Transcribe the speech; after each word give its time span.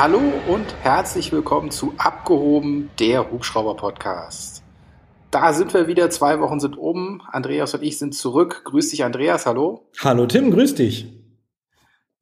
Hallo 0.00 0.22
und 0.48 0.74
herzlich 0.80 1.30
willkommen 1.30 1.70
zu 1.70 1.92
Abgehoben, 1.98 2.88
der 2.98 3.30
Hubschrauber-Podcast. 3.30 4.62
Da 5.30 5.52
sind 5.52 5.74
wir 5.74 5.88
wieder, 5.88 6.08
zwei 6.08 6.40
Wochen 6.40 6.58
sind 6.58 6.78
um. 6.78 7.20
Andreas 7.30 7.74
und 7.74 7.82
ich 7.82 7.98
sind 7.98 8.14
zurück. 8.14 8.62
Grüß 8.64 8.88
dich, 8.88 9.04
Andreas, 9.04 9.44
hallo. 9.44 9.90
Hallo 10.02 10.24
Tim, 10.24 10.52
grüß 10.52 10.74
dich. 10.74 11.12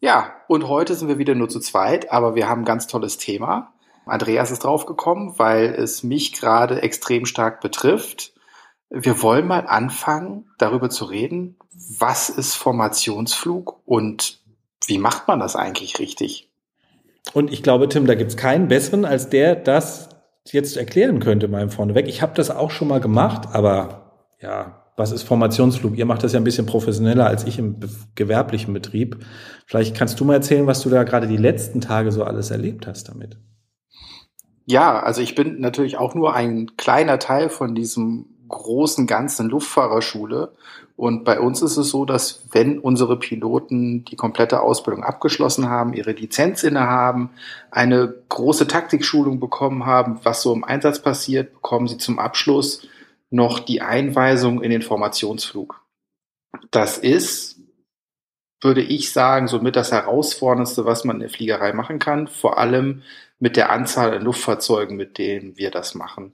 Ja, 0.00 0.32
und 0.48 0.66
heute 0.66 0.96
sind 0.96 1.06
wir 1.06 1.18
wieder 1.18 1.36
nur 1.36 1.48
zu 1.48 1.60
zweit, 1.60 2.10
aber 2.10 2.34
wir 2.34 2.48
haben 2.48 2.62
ein 2.62 2.64
ganz 2.64 2.88
tolles 2.88 3.16
Thema. 3.16 3.74
Andreas 4.06 4.50
ist 4.50 4.64
draufgekommen, 4.64 5.38
weil 5.38 5.66
es 5.66 6.02
mich 6.02 6.32
gerade 6.32 6.82
extrem 6.82 7.26
stark 7.26 7.60
betrifft. 7.60 8.32
Wir 8.90 9.22
wollen 9.22 9.46
mal 9.46 9.68
anfangen, 9.68 10.50
darüber 10.58 10.90
zu 10.90 11.04
reden, 11.04 11.56
was 11.70 12.28
ist 12.28 12.56
Formationsflug 12.56 13.82
und 13.84 14.40
wie 14.84 14.98
macht 14.98 15.28
man 15.28 15.38
das 15.38 15.54
eigentlich 15.54 16.00
richtig? 16.00 16.47
Und 17.34 17.52
ich 17.52 17.62
glaube, 17.62 17.88
Tim, 17.88 18.06
da 18.06 18.14
gibt 18.14 18.30
es 18.30 18.36
keinen 18.36 18.68
besseren, 18.68 19.04
als 19.04 19.28
der 19.28 19.54
das 19.54 20.08
jetzt 20.52 20.76
erklären 20.76 21.20
könnte, 21.20 21.48
meinem 21.48 21.70
vorneweg. 21.70 22.08
Ich 22.08 22.22
habe 22.22 22.32
das 22.34 22.50
auch 22.50 22.70
schon 22.70 22.88
mal 22.88 23.00
gemacht, 23.00 23.48
aber 23.52 24.26
ja, 24.40 24.84
was 24.96 25.12
ist 25.12 25.22
Formationsflug? 25.22 25.96
Ihr 25.96 26.06
macht 26.06 26.24
das 26.24 26.32
ja 26.32 26.40
ein 26.40 26.44
bisschen 26.44 26.66
professioneller 26.66 27.26
als 27.26 27.44
ich 27.44 27.58
im 27.58 27.78
gewerblichen 28.14 28.74
Betrieb. 28.74 29.24
Vielleicht 29.66 29.96
kannst 29.96 30.18
du 30.18 30.24
mal 30.24 30.34
erzählen, 30.34 30.66
was 30.66 30.82
du 30.82 30.90
da 30.90 31.04
gerade 31.04 31.28
die 31.28 31.36
letzten 31.36 31.80
Tage 31.80 32.10
so 32.10 32.24
alles 32.24 32.50
erlebt 32.50 32.86
hast 32.86 33.08
damit. 33.08 33.38
Ja, 34.66 35.00
also 35.00 35.22
ich 35.22 35.34
bin 35.34 35.60
natürlich 35.60 35.96
auch 35.96 36.14
nur 36.14 36.34
ein 36.34 36.76
kleiner 36.76 37.18
Teil 37.18 37.48
von 37.48 37.74
diesem 37.74 38.26
großen 38.48 39.06
ganzen 39.06 39.48
Luftfahrerschule. 39.48 40.52
Und 40.98 41.22
bei 41.22 41.38
uns 41.38 41.62
ist 41.62 41.76
es 41.76 41.90
so, 41.90 42.04
dass 42.04 42.42
wenn 42.50 42.80
unsere 42.80 43.16
Piloten 43.20 44.04
die 44.04 44.16
komplette 44.16 44.60
Ausbildung 44.60 45.04
abgeschlossen 45.04 45.70
haben, 45.70 45.92
ihre 45.92 46.10
Lizenz 46.10 46.64
innehaben, 46.64 47.30
eine 47.70 48.12
große 48.28 48.66
Taktikschulung 48.66 49.38
bekommen 49.38 49.86
haben, 49.86 50.18
was 50.24 50.42
so 50.42 50.52
im 50.52 50.64
Einsatz 50.64 51.00
passiert, 51.00 51.52
bekommen 51.52 51.86
sie 51.86 51.98
zum 51.98 52.18
Abschluss 52.18 52.88
noch 53.30 53.60
die 53.60 53.80
Einweisung 53.80 54.60
in 54.60 54.70
den 54.70 54.82
Formationsflug. 54.82 55.80
Das 56.72 56.98
ist, 56.98 57.60
würde 58.60 58.82
ich 58.82 59.12
sagen, 59.12 59.46
somit 59.46 59.76
das 59.76 59.92
herausforderndste, 59.92 60.84
was 60.84 61.04
man 61.04 61.18
in 61.18 61.20
der 61.20 61.30
Fliegerei 61.30 61.74
machen 61.74 62.00
kann, 62.00 62.26
vor 62.26 62.58
allem 62.58 63.02
mit 63.38 63.56
der 63.56 63.70
Anzahl 63.70 64.14
an 64.14 64.22
Luftfahrzeugen, 64.22 64.96
mit 64.96 65.16
denen 65.18 65.56
wir 65.58 65.70
das 65.70 65.94
machen. 65.94 66.32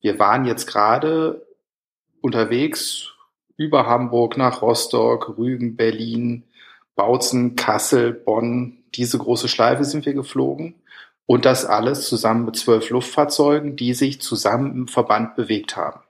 Wir 0.00 0.18
waren 0.18 0.46
jetzt 0.46 0.66
gerade 0.66 1.46
unterwegs 2.22 3.12
über 3.58 3.86
Hamburg 3.86 4.38
nach 4.38 4.62
Rostock, 4.62 5.36
Rügen, 5.36 5.76
Berlin, 5.76 6.44
Bautzen, 6.94 7.56
Kassel, 7.56 8.12
Bonn. 8.12 8.78
Diese 8.94 9.18
große 9.18 9.48
Schleife 9.48 9.84
sind 9.84 10.06
wir 10.06 10.14
geflogen. 10.14 10.76
Und 11.26 11.44
das 11.44 11.66
alles 11.66 12.08
zusammen 12.08 12.46
mit 12.46 12.56
zwölf 12.56 12.88
Luftfahrzeugen, 12.88 13.76
die 13.76 13.92
sich 13.92 14.22
zusammen 14.22 14.72
im 14.72 14.88
Verband 14.88 15.36
bewegt 15.36 15.76
haben. 15.76 16.00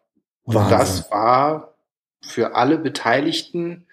Wahnsinn. 0.45 0.63
Und 0.63 0.71
das 0.71 1.11
war 1.11 1.75
für 2.21 2.55
alle 2.55 2.79
Beteiligten 2.79 3.87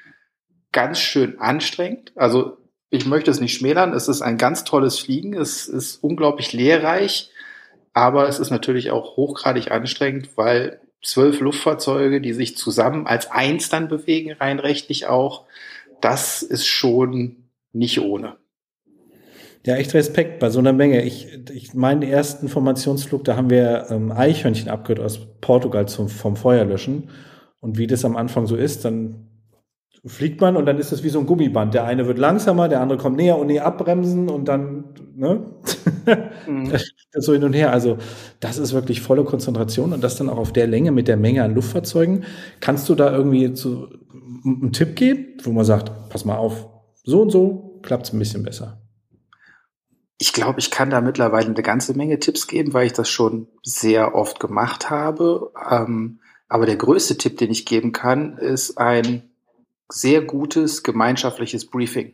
ganz 0.72 1.00
schön 1.00 1.40
anstrengend. 1.40 2.12
Also 2.16 2.58
ich 2.90 3.06
möchte 3.06 3.31
es 3.31 3.40
nicht 3.40 3.58
schmälern. 3.58 3.94
Es 3.94 4.08
ist 4.08 4.22
ein 4.22 4.38
ganz 4.38 4.66
tolles 4.66 5.00
Fliegen. 5.00 5.34
Es 5.34 5.67
ist 5.67 6.03
unglaublich 6.03 6.53
lehrreich. 6.53 7.31
Aber 7.94 8.28
es 8.28 8.40
ist 8.40 8.52
natürlich 8.52 8.92
auch 8.92 9.16
hochgradig 9.16 9.72
anstrengend, 9.72 10.36
weil 10.36 10.81
zwölf 11.04 11.40
Luftfahrzeuge, 11.40 12.22
die 12.22 12.34
sich 12.34 12.58
zusammen 12.58 13.08
als 13.08 13.30
eins 13.32 13.70
dann 13.70 13.88
bewegen, 13.88 14.32
rein 14.34 14.60
rechtlich 14.60 15.08
auch, 15.08 15.46
das 16.02 16.42
ist 16.42 16.66
schon 16.66 17.50
nicht 17.74 18.00
ohne. 18.00 18.38
Ja, 19.66 19.75
echt 19.78 19.94
Respekt 19.96 20.40
bei 20.40 20.52
so 20.52 20.59
einer 20.59 20.74
Menge. 20.74 21.02
Ich, 21.03 21.28
ich 21.52 21.74
meinen 21.74 22.03
ersten 22.03 22.50
Formationsflug, 22.50 23.24
da 23.24 23.36
haben 23.36 23.50
wir 23.50 23.88
ähm, 23.90 24.12
Eichhörnchen 24.12 24.69
abgehört 24.69 25.03
aus 25.03 25.19
Portugal 25.42 25.88
zum, 25.88 26.08
vom 26.08 26.36
Feuerlöschen. 26.36 27.09
Und 27.59 27.80
wie 27.80 27.88
das 27.88 28.06
am 28.06 28.16
Anfang 28.16 28.46
so 28.46 28.56
ist, 28.56 28.86
dann 28.86 29.28
fliegt 30.06 30.40
man 30.40 30.56
und 30.56 30.68
dann 30.68 30.78
ist 30.78 30.92
das 30.92 31.03
wie 31.03 31.09
so 31.09 31.19
ein 31.19 31.25
Gummiband. 31.25 31.74
Der 31.74 31.86
eine 31.86 32.06
wird 32.06 32.19
langsamer, 32.19 32.69
der 32.69 32.80
andere 32.80 33.00
kommt 33.00 33.18
näher 33.18 33.40
und 33.40 33.48
näher 33.48 33.66
abbremsen 33.66 34.30
und 34.30 34.48
dann, 34.48 34.94
ne? 35.16 35.46
Mhm. 36.46 36.72
so 37.22 37.34
hin 37.34 37.44
und 37.44 37.53
her. 37.53 37.72
Also, 37.72 37.98
das 38.40 38.58
ist 38.58 38.74
wirklich 38.74 39.02
volle 39.02 39.24
Konzentration 39.24 39.94
und 39.94 40.03
das 40.03 40.18
dann 40.18 40.30
auch 40.30 40.38
auf 40.38 40.53
der 40.53 40.68
Länge 40.68 40.92
mit 40.92 41.08
der 41.08 41.18
Menge 41.18 41.44
an 41.44 41.56
Luftfahrzeugen. 41.56 42.26
Kannst 42.59 42.90
du 42.90 42.96
da 42.96 43.16
irgendwie 43.16 43.53
zu, 43.53 43.90
einen 44.46 44.72
Tipp 44.72 44.96
geben, 44.96 45.38
wo 45.44 45.52
man 45.52 45.66
sagt, 45.66 46.09
pass 46.09 46.25
mal 46.25 46.38
auf, 46.38 46.68
so 47.04 47.22
und 47.22 47.31
so 47.31 47.80
klappt 47.84 48.08
es 48.08 48.14
ein 48.14 48.20
bisschen 48.20 48.44
besser? 48.44 48.81
Ich 50.18 50.31
glaube, 50.31 50.59
ich 50.59 50.72
kann 50.72 50.90
da 50.90 51.02
mittlerweile 51.02 51.48
eine 51.48 51.62
ganze 51.62 51.94
Menge 51.94 52.20
Tipps 52.20 52.48
geben, 52.48 52.74
weil 52.74 52.88
ich 52.88 52.94
das 52.94 53.09
schon 53.09 53.48
sehr 53.64 54.16
oft 54.16 54.40
gemacht 54.40 54.90
habe. 54.90 55.52
Ähm, 55.70 56.20
aber 56.48 56.66
der 56.66 56.78
größte 56.78 57.18
Tipp, 57.18 57.38
den 57.38 57.52
ich 57.52 57.66
geben 57.66 57.92
kann, 57.92 58.38
ist 58.38 58.78
ein 58.78 59.30
sehr 59.90 60.22
gutes 60.22 60.84
gemeinschaftliches 60.84 61.66
Briefing. 61.66 62.14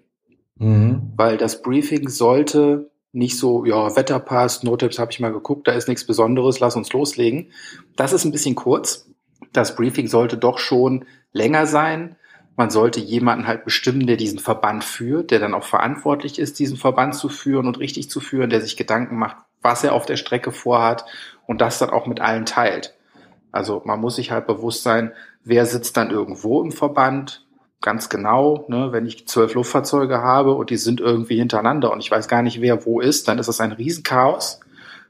Mhm. 0.55 1.13
Weil 1.15 1.37
das 1.37 1.61
Briefing 1.61 2.09
sollte 2.09 2.90
nicht 3.13 3.37
so, 3.37 3.65
ja, 3.65 3.95
Wetter 3.95 4.19
passt, 4.19 4.63
Notips 4.63 4.99
habe 4.99 5.11
ich 5.11 5.19
mal 5.19 5.33
geguckt, 5.33 5.67
da 5.67 5.73
ist 5.73 5.87
nichts 5.87 6.05
Besonderes, 6.05 6.59
lass 6.59 6.75
uns 6.75 6.93
loslegen. 6.93 7.51
Das 7.95 8.13
ist 8.13 8.25
ein 8.25 8.31
bisschen 8.31 8.55
kurz. 8.55 9.09
Das 9.51 9.75
Briefing 9.75 10.07
sollte 10.07 10.37
doch 10.37 10.59
schon 10.59 11.05
länger 11.33 11.65
sein. 11.65 12.15
Man 12.55 12.69
sollte 12.69 12.99
jemanden 12.99 13.47
halt 13.47 13.65
bestimmen, 13.65 14.07
der 14.07 14.17
diesen 14.17 14.39
Verband 14.39 14.83
führt, 14.83 15.31
der 15.31 15.39
dann 15.39 15.53
auch 15.53 15.63
verantwortlich 15.63 16.39
ist, 16.39 16.59
diesen 16.59 16.77
Verband 16.77 17.15
zu 17.15 17.27
führen 17.27 17.67
und 17.67 17.79
richtig 17.79 18.09
zu 18.09 18.19
führen, 18.19 18.49
der 18.49 18.61
sich 18.61 18.77
Gedanken 18.77 19.17
macht, 19.17 19.37
was 19.61 19.83
er 19.83 19.93
auf 19.93 20.05
der 20.05 20.17
Strecke 20.17 20.51
vorhat 20.51 21.05
und 21.47 21.59
das 21.59 21.79
dann 21.79 21.89
auch 21.89 22.07
mit 22.07 22.19
allen 22.19 22.45
teilt. 22.45 22.95
Also 23.51 23.81
man 23.85 23.99
muss 23.99 24.15
sich 24.15 24.31
halt 24.31 24.47
bewusst 24.47 24.83
sein, 24.83 25.11
wer 25.43 25.65
sitzt 25.65 25.97
dann 25.97 26.11
irgendwo 26.11 26.61
im 26.61 26.71
Verband, 26.71 27.45
ganz 27.81 28.09
genau, 28.09 28.65
ne, 28.67 28.91
wenn 28.91 29.05
ich 29.05 29.27
zwölf 29.27 29.55
Luftfahrzeuge 29.55 30.19
habe 30.19 30.53
und 30.53 30.69
die 30.69 30.77
sind 30.77 31.01
irgendwie 31.01 31.37
hintereinander 31.37 31.91
und 31.91 31.99
ich 31.99 32.11
weiß 32.11 32.27
gar 32.27 32.43
nicht, 32.43 32.61
wer 32.61 32.85
wo 32.85 32.99
ist, 32.99 33.27
dann 33.27 33.39
ist 33.39 33.47
das 33.47 33.59
ein 33.59 33.71
Riesenchaos. 33.71 34.59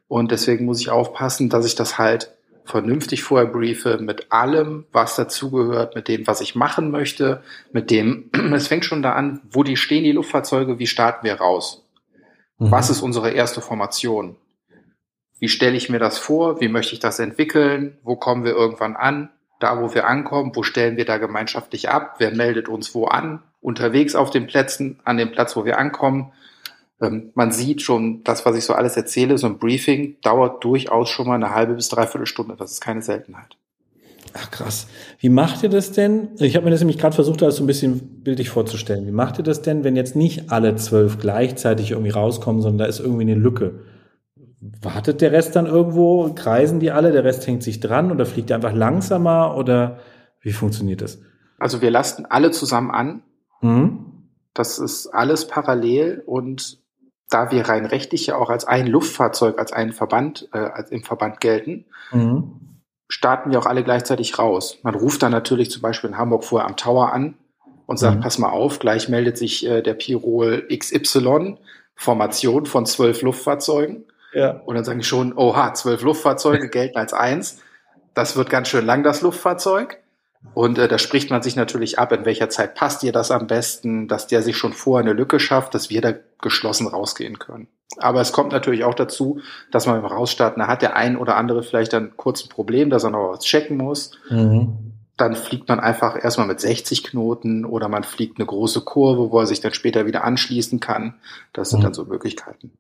Und 0.08 0.32
deswegen 0.32 0.66
muss 0.66 0.82
ich 0.82 0.90
aufpassen, 0.90 1.50
dass 1.50 1.66
ich 1.66 1.76
das 1.76 1.98
halt 1.98 2.32
vernünftig 2.66 3.24
vorher 3.24 3.48
briefe 3.48 3.98
mit 4.00 4.32
allem, 4.32 4.86
was 4.92 5.16
dazugehört, 5.16 5.96
mit 5.96 6.08
dem, 6.08 6.28
was 6.28 6.42
ich 6.42 6.56
machen 6.56 6.92
möchte, 6.92 7.44
mit 7.72 7.92
dem, 7.92 8.30
es 8.54 8.68
fängt 8.68 8.86
schon 8.86 9.02
da 9.02 9.14
an, 9.14 9.42
wo 9.50 9.64
die 9.64 9.78
stehen, 9.78 10.04
die 10.04 10.12
Luftfahrzeuge, 10.12 10.80
wie 10.80 10.88
starten 10.88 11.26
wir 11.26 11.36
raus? 11.36 11.86
Mhm. 12.58 12.72
Was 12.72 12.90
ist 12.90 13.02
unsere 13.02 13.32
erste 13.32 13.62
Formation? 13.62 14.38
Wie 15.40 15.50
stelle 15.50 15.76
ich 15.76 15.90
mir 15.90 16.00
das 16.00 16.20
vor? 16.20 16.62
Wie 16.62 16.68
möchte 16.68 16.94
ich 16.94 17.00
das 17.00 17.20
entwickeln? 17.20 17.98
Wo 18.04 18.16
kommen 18.16 18.44
wir 18.44 18.52
irgendwann 18.52 18.96
an? 18.96 19.32
Da 19.62 19.82
wo 19.82 19.94
wir 19.94 20.08
ankommen, 20.08 20.52
wo 20.56 20.64
stellen 20.64 20.98
wir 20.98 21.06
da 21.06 21.18
gemeinschaftlich 21.18 21.90
ab, 21.90 22.16
wer 22.18 22.32
meldet 22.32 22.68
uns 22.68 22.94
wo 22.94 23.06
an, 23.06 23.42
unterwegs 23.62 24.16
auf 24.16 24.30
den 24.30 24.48
Plätzen, 24.48 25.00
an 25.04 25.18
dem 25.18 25.32
Platz, 25.32 25.56
wo 25.56 25.66
wir 25.66 25.78
ankommen. 25.78 26.32
Ähm, 27.02 27.32
man 27.36 27.52
sieht 27.52 27.82
schon, 27.82 28.24
das, 28.24 28.46
was 28.46 28.58
ich 28.58 28.64
so 28.64 28.74
alles 28.74 28.98
erzähle, 28.98 29.38
so 29.38 29.48
ein 29.48 29.60
Briefing 29.60 30.18
dauert 30.22 30.64
durchaus 30.64 31.10
schon 31.10 31.28
mal 31.28 31.36
eine 31.36 31.54
halbe 31.54 31.74
bis 31.74 31.90
dreiviertel 31.90 32.26
Stunde. 32.26 32.56
Das 32.58 32.72
ist 32.72 32.82
keine 32.82 33.02
Seltenheit. 33.02 33.58
Ach 34.34 34.50
krass. 34.50 34.88
Wie 35.20 35.30
macht 35.30 35.62
ihr 35.64 35.70
das 35.70 35.92
denn? 35.92 36.30
Ich 36.40 36.56
habe 36.56 36.66
mir 36.66 36.72
das 36.72 36.80
nämlich 36.80 36.98
gerade 36.98 37.16
versucht, 37.16 37.44
alles 37.44 37.58
so 37.58 37.64
ein 37.64 37.68
bisschen 37.68 38.24
bildlich 38.24 38.50
vorzustellen. 38.50 39.06
Wie 39.06 39.12
macht 39.12 39.38
ihr 39.38 39.44
das 39.44 39.62
denn, 39.62 39.84
wenn 39.84 39.96
jetzt 39.96 40.16
nicht 40.16 40.52
alle 40.52 40.76
zwölf 40.76 41.20
gleichzeitig 41.20 41.92
irgendwie 41.92 42.12
rauskommen, 42.12 42.62
sondern 42.62 42.80
da 42.80 42.86
ist 42.86 43.00
irgendwie 43.00 43.24
eine 43.24 43.36
Lücke? 43.36 43.82
Wartet 44.62 45.22
der 45.22 45.32
Rest 45.32 45.56
dann 45.56 45.66
irgendwo? 45.66 46.34
Kreisen 46.34 46.80
die 46.80 46.92
alle? 46.92 47.12
Der 47.12 47.24
Rest 47.24 47.46
hängt 47.48 47.64
sich 47.64 47.80
dran 47.80 48.12
oder 48.12 48.26
fliegt 48.26 48.52
er 48.52 48.58
einfach 48.58 48.74
langsamer 48.74 49.56
oder 49.58 50.00
wie 50.40 50.54
funktioniert 50.54 51.02
das? 51.02 51.20
Also 51.58 51.82
wir 51.82 51.92
lasten 51.92 52.26
alle 52.26 52.52
zusammen 52.52 52.92
an. 52.92 53.24
Mhm. 53.62 54.06
Das 54.54 54.80
ist 54.80 55.08
alles 55.08 55.48
parallel 55.48 56.24
und 56.26 56.80
da 57.30 57.52
wir 57.52 57.68
rein 57.70 57.86
rechtlich 57.86 58.28
ja 58.28 58.36
auch 58.36 58.50
als 58.50 58.66
ein 58.66 58.88
Luftfahrzeug, 58.88 59.58
als 59.58 59.72
ein 59.72 59.94
Verband, 59.94 60.50
äh, 60.54 60.58
als 60.58 60.92
im 60.92 61.04
Verband 61.04 61.40
gelten, 61.40 61.86
mhm. 62.12 62.82
starten 63.08 63.52
wir 63.52 63.60
auch 63.60 63.66
alle 63.66 63.84
gleichzeitig 63.84 64.38
raus. 64.38 64.80
Man 64.84 64.96
ruft 64.96 65.24
dann 65.24 65.32
natürlich 65.32 65.72
zum 65.72 65.82
Beispiel 65.82 66.10
in 66.10 66.18
Hamburg 66.18 66.44
vorher 66.44 66.68
am 66.68 66.76
Tower 66.76 67.14
an 67.14 67.36
und 67.86 67.98
sagt, 67.98 68.18
mhm. 68.18 68.22
pass 68.22 68.38
mal 68.38 68.50
auf, 68.50 68.80
gleich 68.80 69.10
meldet 69.10 69.38
sich 69.38 69.66
äh, 69.66 69.82
der 69.82 69.94
Pirol 69.94 70.68
XY, 70.68 71.58
Formation 71.96 72.66
von 72.66 72.86
zwölf 72.86 73.22
Luftfahrzeugen. 73.22 74.06
Ja. 74.34 74.62
Und 74.66 74.76
dann 74.76 74.84
sagen 74.84 75.00
die 75.00 75.06
schon, 75.06 75.38
oha, 75.38 75.74
zwölf 75.74 76.02
Luftfahrzeuge 76.02 76.70
gelten 76.72 76.98
als 76.98 77.14
eins. 77.14 77.60
Das 78.14 78.36
wird 78.36 78.50
ganz 78.50 78.68
schön 78.68 78.86
lang, 78.86 79.04
das 79.04 79.22
Luftfahrzeug. 79.22 79.98
Und 80.54 80.78
äh, 80.80 80.88
da 80.88 80.98
spricht 80.98 81.30
man 81.30 81.44
sich 81.44 81.56
natürlich 81.56 82.00
ab, 82.00 82.12
in 82.12 82.26
welcher 82.26 82.50
Zeit 82.50 82.76
passt 82.76 83.04
dir 83.04 83.12
das 83.12 83.32
am 83.32 83.48
besten, 83.48 84.08
dass 84.08 84.28
der 84.28 84.42
sich 84.42 84.58
schon 84.58 84.74
vorher 84.74 85.06
eine 85.06 85.14
Lücke 85.14 85.40
schafft, 85.40 85.76
dass 85.76 85.90
wir 85.90 86.02
da 86.02 86.14
geschlossen 86.42 86.88
rausgehen 86.88 87.40
können. 87.40 87.68
Aber 87.98 88.22
es 88.22 88.32
kommt 88.32 88.52
natürlich 88.52 88.84
auch 88.84 88.94
dazu, 88.94 89.42
dass 89.72 89.86
man 89.86 90.02
beim 90.02 90.12
Rausstarten, 90.12 90.62
da 90.62 90.68
hat 90.68 90.82
der 90.82 90.96
ein 90.96 91.18
oder 91.18 91.36
andere 91.36 91.62
vielleicht 91.62 91.94
dann 91.94 92.18
kurz 92.18 92.44
ein 92.44 92.50
Problem, 92.50 92.90
dass 92.90 93.04
er 93.04 93.12
noch 93.12 93.34
was 93.34 93.44
checken 93.44 93.78
muss. 93.78 94.12
Mhm. 94.30 94.94
Dann 95.18 95.36
fliegt 95.36 95.70
man 95.70 95.80
einfach 95.80 96.22
erstmal 96.22 96.48
mit 96.48 96.60
60 96.60 97.04
Knoten 97.04 97.64
oder 97.64 97.90
man 97.90 98.04
fliegt 98.04 98.40
eine 98.40 98.48
große 98.48 98.82
Kurve, 98.82 99.32
wo 99.32 99.40
er 99.40 99.46
sich 99.46 99.62
dann 99.62 99.74
später 99.74 100.06
wieder 100.08 100.24
anschließen 100.24 100.80
kann. 100.80 101.16
Das 101.54 101.70
sind 101.70 101.80
mhm. 101.80 101.84
dann 101.84 101.94
so 101.94 102.06
Möglichkeiten. 102.06 102.72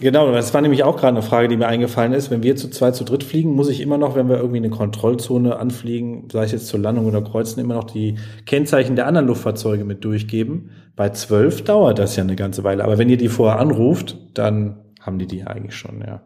Genau, 0.00 0.30
das 0.30 0.54
war 0.54 0.60
nämlich 0.60 0.84
auch 0.84 0.96
gerade 0.96 1.16
eine 1.16 1.22
Frage, 1.22 1.48
die 1.48 1.56
mir 1.56 1.66
eingefallen 1.66 2.12
ist. 2.12 2.30
Wenn 2.30 2.42
wir 2.42 2.56
zu 2.56 2.70
zwei, 2.70 2.92
zu 2.92 3.04
dritt 3.04 3.24
fliegen, 3.24 3.54
muss 3.54 3.68
ich 3.68 3.80
immer 3.80 3.98
noch, 3.98 4.14
wenn 4.14 4.28
wir 4.28 4.36
irgendwie 4.36 4.58
eine 4.58 4.70
Kontrollzone 4.70 5.58
anfliegen, 5.58 6.28
sei 6.30 6.44
es 6.44 6.52
jetzt 6.52 6.68
zur 6.68 6.80
Landung 6.80 7.06
oder 7.06 7.22
Kreuzen, 7.22 7.60
immer 7.60 7.74
noch 7.74 7.84
die 7.84 8.16
Kennzeichen 8.46 8.96
der 8.96 9.06
anderen 9.06 9.26
Luftfahrzeuge 9.26 9.84
mit 9.84 10.04
durchgeben. 10.04 10.70
Bei 10.94 11.10
zwölf 11.10 11.64
dauert 11.64 11.98
das 11.98 12.16
ja 12.16 12.22
eine 12.22 12.36
ganze 12.36 12.64
Weile. 12.64 12.84
Aber 12.84 12.98
wenn 12.98 13.08
ihr 13.08 13.16
die 13.16 13.28
vorher 13.28 13.58
anruft, 13.58 14.16
dann 14.34 14.84
haben 15.00 15.18
die 15.18 15.26
die 15.26 15.44
eigentlich 15.44 15.76
schon, 15.76 16.00
ja. 16.00 16.22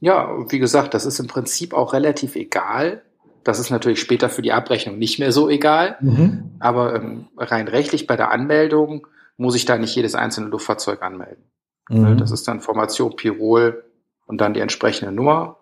Ja, 0.00 0.30
wie 0.48 0.58
gesagt, 0.58 0.94
das 0.94 1.06
ist 1.06 1.18
im 1.18 1.26
Prinzip 1.26 1.74
auch 1.74 1.92
relativ 1.92 2.36
egal. 2.36 3.02
Das 3.42 3.58
ist 3.58 3.70
natürlich 3.70 4.00
später 4.00 4.28
für 4.28 4.42
die 4.42 4.52
Abrechnung 4.52 4.98
nicht 4.98 5.18
mehr 5.18 5.32
so 5.32 5.48
egal. 5.48 5.96
Mhm. 6.00 6.52
Aber 6.60 6.94
ähm, 6.94 7.28
rein 7.36 7.68
rechtlich 7.68 8.06
bei 8.06 8.16
der 8.16 8.30
Anmeldung 8.30 9.06
muss 9.36 9.56
ich 9.56 9.64
da 9.64 9.78
nicht 9.78 9.94
jedes 9.94 10.14
einzelne 10.14 10.48
Luftfahrzeug 10.48 11.02
anmelden. 11.02 11.44
Mhm. 11.88 12.18
Das 12.18 12.30
ist 12.30 12.46
dann 12.48 12.60
Formation 12.60 13.16
Pirol 13.16 13.84
und 14.26 14.40
dann 14.40 14.54
die 14.54 14.60
entsprechende 14.60 15.12
Nummer. 15.12 15.56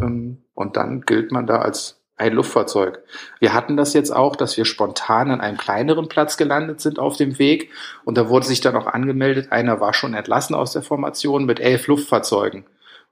Ähm, 0.00 0.44
und 0.54 0.76
dann 0.76 1.02
gilt 1.02 1.32
man 1.32 1.46
da 1.46 1.58
als 1.58 2.02
ein 2.16 2.34
Luftfahrzeug. 2.34 3.02
Wir 3.40 3.52
hatten 3.52 3.76
das 3.76 3.94
jetzt 3.94 4.14
auch, 4.14 4.36
dass 4.36 4.56
wir 4.56 4.64
spontan 4.64 5.30
an 5.30 5.40
einem 5.40 5.56
kleineren 5.56 6.08
Platz 6.08 6.36
gelandet 6.36 6.80
sind 6.80 6.98
auf 6.98 7.16
dem 7.16 7.38
Weg. 7.38 7.70
Und 8.04 8.16
da 8.16 8.28
wurde 8.28 8.46
sich 8.46 8.60
dann 8.60 8.76
auch 8.76 8.86
angemeldet, 8.86 9.50
einer 9.50 9.80
war 9.80 9.92
schon 9.92 10.14
entlassen 10.14 10.54
aus 10.54 10.72
der 10.72 10.82
Formation 10.82 11.44
mit 11.44 11.58
elf 11.58 11.86
Luftfahrzeugen. 11.86 12.64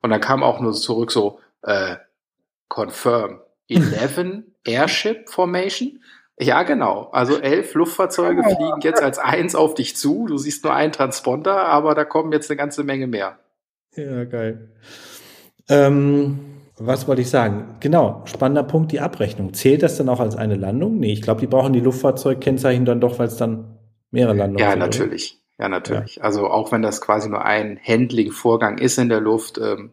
Und 0.03 0.11
dann 0.11 0.21
kam 0.21 0.43
auch 0.43 0.61
nur 0.61 0.73
zurück 0.73 1.11
so, 1.11 1.41
äh, 1.63 1.97
confirm, 2.69 3.41
11 3.69 4.45
Airship 4.65 5.29
Formation. 5.29 6.03
Ja, 6.41 6.63
genau. 6.63 7.09
Also 7.13 7.39
elf 7.39 7.75
Luftfahrzeuge 7.75 8.43
fliegen 8.43 8.81
jetzt 8.81 9.03
als 9.03 9.19
eins 9.19 9.55
auf 9.55 9.75
dich 9.75 9.97
zu. 9.97 10.27
Du 10.27 10.39
siehst 10.39 10.65
nur 10.65 10.75
einen 10.75 10.93
Transponder, 10.93 11.67
aber 11.67 11.95
da 11.95 12.05
kommen 12.05 12.33
jetzt 12.33 12.51
eine 12.51 12.57
ganze 12.57 12.83
Menge 12.83 13.07
mehr. 13.07 13.39
Ja, 13.95 14.25
geil. 14.25 14.71
Ähm, 15.69 16.41
was 16.79 17.07
wollte 17.07 17.21
ich 17.21 17.29
sagen? 17.29 17.77
Genau, 17.81 18.23
spannender 18.25 18.63
Punkt, 18.63 18.91
die 18.91 19.01
Abrechnung. 19.01 19.53
Zählt 19.53 19.83
das 19.83 19.99
dann 19.99 20.09
auch 20.09 20.21
als 20.21 20.35
eine 20.35 20.57
Landung? 20.57 20.99
Nee, 20.99 21.13
ich 21.13 21.21
glaube, 21.21 21.41
die 21.41 21.47
brauchen 21.47 21.75
die 21.75 21.81
Luftfahrzeugkennzeichen 21.81 22.87
dann 22.87 23.03
doch, 23.03 23.19
weil 23.19 23.29
es 23.29 23.37
dann 23.37 23.79
mehrere 24.11 24.35
Landungen 24.35 24.65
ja, 24.65 24.71
sind. 24.71 24.79
Natürlich. 24.79 25.39
Ja, 25.59 25.69
natürlich. 25.69 26.17
Ja. 26.17 26.23
Also 26.23 26.47
auch 26.49 26.73
wenn 26.73 26.81
das 26.81 27.03
quasi 27.03 27.29
nur 27.29 27.45
ein 27.45 27.79
Handling-Vorgang 27.87 28.79
ist 28.79 28.97
in 28.97 29.11
der 29.11 29.21
Luft, 29.21 29.59
ähm, 29.59 29.93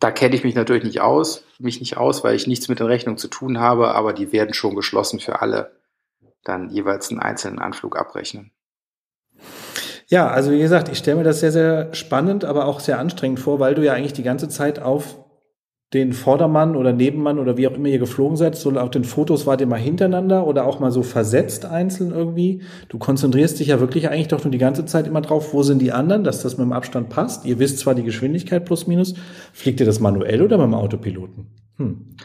da 0.00 0.10
kenne 0.10 0.34
ich 0.34 0.44
mich 0.44 0.54
natürlich 0.54 0.84
nicht 0.84 1.00
aus, 1.00 1.44
mich 1.58 1.78
nicht 1.78 1.98
aus, 1.98 2.24
weil 2.24 2.34
ich 2.34 2.46
nichts 2.46 2.68
mit 2.68 2.80
den 2.80 2.86
Rechnungen 2.86 3.18
zu 3.18 3.28
tun 3.28 3.60
habe, 3.60 3.94
aber 3.94 4.12
die 4.14 4.32
werden 4.32 4.54
schon 4.54 4.74
geschlossen 4.74 5.20
für 5.20 5.42
alle 5.42 5.72
dann 6.42 6.70
jeweils 6.70 7.10
einen 7.10 7.20
einzelnen 7.20 7.58
Anflug 7.58 7.98
abrechnen. 7.98 8.50
Ja, 10.06 10.28
also 10.28 10.50
wie 10.50 10.58
gesagt, 10.58 10.88
ich 10.88 10.98
stelle 10.98 11.18
mir 11.18 11.22
das 11.22 11.40
sehr, 11.40 11.52
sehr 11.52 11.94
spannend, 11.94 12.44
aber 12.44 12.64
auch 12.64 12.80
sehr 12.80 12.98
anstrengend 12.98 13.40
vor, 13.40 13.60
weil 13.60 13.74
du 13.74 13.84
ja 13.84 13.92
eigentlich 13.92 14.14
die 14.14 14.22
ganze 14.22 14.48
Zeit 14.48 14.80
auf 14.80 15.16
den 15.92 16.12
Vordermann 16.12 16.76
oder 16.76 16.92
Nebenmann 16.92 17.40
oder 17.40 17.56
wie 17.56 17.66
auch 17.66 17.74
immer 17.74 17.88
ihr 17.88 17.98
geflogen 17.98 18.36
seid, 18.36 18.54
so 18.54 18.70
auf 18.70 18.90
den 18.90 19.02
Fotos 19.02 19.46
wart 19.46 19.60
ihr 19.60 19.66
mal 19.66 19.80
hintereinander 19.80 20.46
oder 20.46 20.64
auch 20.64 20.78
mal 20.78 20.92
so 20.92 21.02
versetzt 21.02 21.64
einzeln 21.64 22.12
irgendwie. 22.12 22.62
Du 22.88 22.98
konzentrierst 22.98 23.58
dich 23.58 23.68
ja 23.68 23.80
wirklich 23.80 24.08
eigentlich 24.08 24.28
doch 24.28 24.44
nur 24.44 24.52
die 24.52 24.58
ganze 24.58 24.86
Zeit 24.86 25.08
immer 25.08 25.20
drauf, 25.20 25.52
wo 25.52 25.64
sind 25.64 25.80
die 25.80 25.90
anderen, 25.90 26.22
dass 26.22 26.42
das 26.42 26.58
mit 26.58 26.64
dem 26.64 26.72
Abstand 26.72 27.08
passt. 27.08 27.44
Ihr 27.44 27.58
wisst 27.58 27.80
zwar 27.80 27.96
die 27.96 28.04
Geschwindigkeit 28.04 28.64
plus 28.64 28.86
minus. 28.86 29.14
Fliegt 29.52 29.80
ihr 29.80 29.86
das 29.86 29.98
manuell 29.98 30.42
oder 30.42 30.58
beim 30.58 30.74
Autopiloten? 30.74 31.48
Hm. 31.78 32.16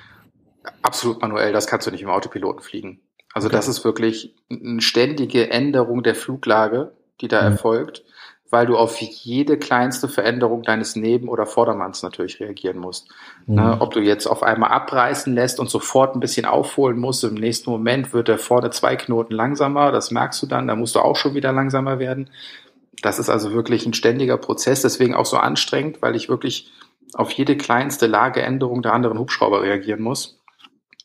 Absolut 0.83 1.19
manuell, 1.21 1.51
das 1.51 1.65
kannst 1.65 1.87
du 1.87 1.91
nicht 1.91 2.03
im 2.03 2.09
Autopiloten 2.09 2.61
fliegen. 2.61 2.99
Also 3.33 3.47
okay. 3.47 3.55
das 3.55 3.67
ist 3.67 3.83
wirklich 3.83 4.35
eine 4.51 4.81
ständige 4.81 5.49
Änderung 5.49 6.03
der 6.03 6.13
Fluglage, 6.13 6.93
die 7.19 7.27
da 7.27 7.41
mhm. 7.41 7.53
erfolgt 7.53 8.04
weil 8.51 8.67
du 8.67 8.77
auf 8.77 9.01
jede 9.01 9.57
kleinste 9.57 10.07
Veränderung 10.07 10.63
deines 10.63 10.95
Neben- 10.95 11.29
oder 11.29 11.45
Vordermanns 11.45 12.03
natürlich 12.03 12.39
reagieren 12.39 12.77
musst. 12.77 13.09
Mhm. 13.47 13.55
Ne, 13.55 13.77
ob 13.79 13.93
du 13.93 13.99
jetzt 13.99 14.27
auf 14.27 14.43
einmal 14.43 14.69
abreißen 14.69 15.33
lässt 15.33 15.59
und 15.59 15.69
sofort 15.69 16.15
ein 16.15 16.19
bisschen 16.19 16.45
aufholen 16.45 16.99
musst, 16.99 17.23
im 17.23 17.33
nächsten 17.33 17.69
Moment 17.69 18.13
wird 18.13 18.27
der 18.27 18.37
vorne 18.37 18.69
zwei 18.69 18.95
Knoten 18.95 19.33
langsamer, 19.33 19.91
das 19.91 20.11
merkst 20.11 20.41
du 20.43 20.47
dann, 20.47 20.67
da 20.67 20.75
musst 20.75 20.95
du 20.95 20.99
auch 20.99 21.15
schon 21.15 21.33
wieder 21.33 21.51
langsamer 21.51 21.99
werden. 21.99 22.29
Das 23.01 23.19
ist 23.19 23.29
also 23.29 23.51
wirklich 23.51 23.85
ein 23.85 23.93
ständiger 23.93 24.37
Prozess, 24.37 24.81
deswegen 24.81 25.15
auch 25.15 25.25
so 25.25 25.37
anstrengend, 25.37 26.01
weil 26.01 26.15
ich 26.15 26.29
wirklich 26.29 26.71
auf 27.13 27.31
jede 27.31 27.57
kleinste 27.57 28.07
Lageänderung 28.07 28.81
der 28.81 28.93
anderen 28.93 29.19
Hubschrauber 29.19 29.61
reagieren 29.61 30.01
muss, 30.01 30.39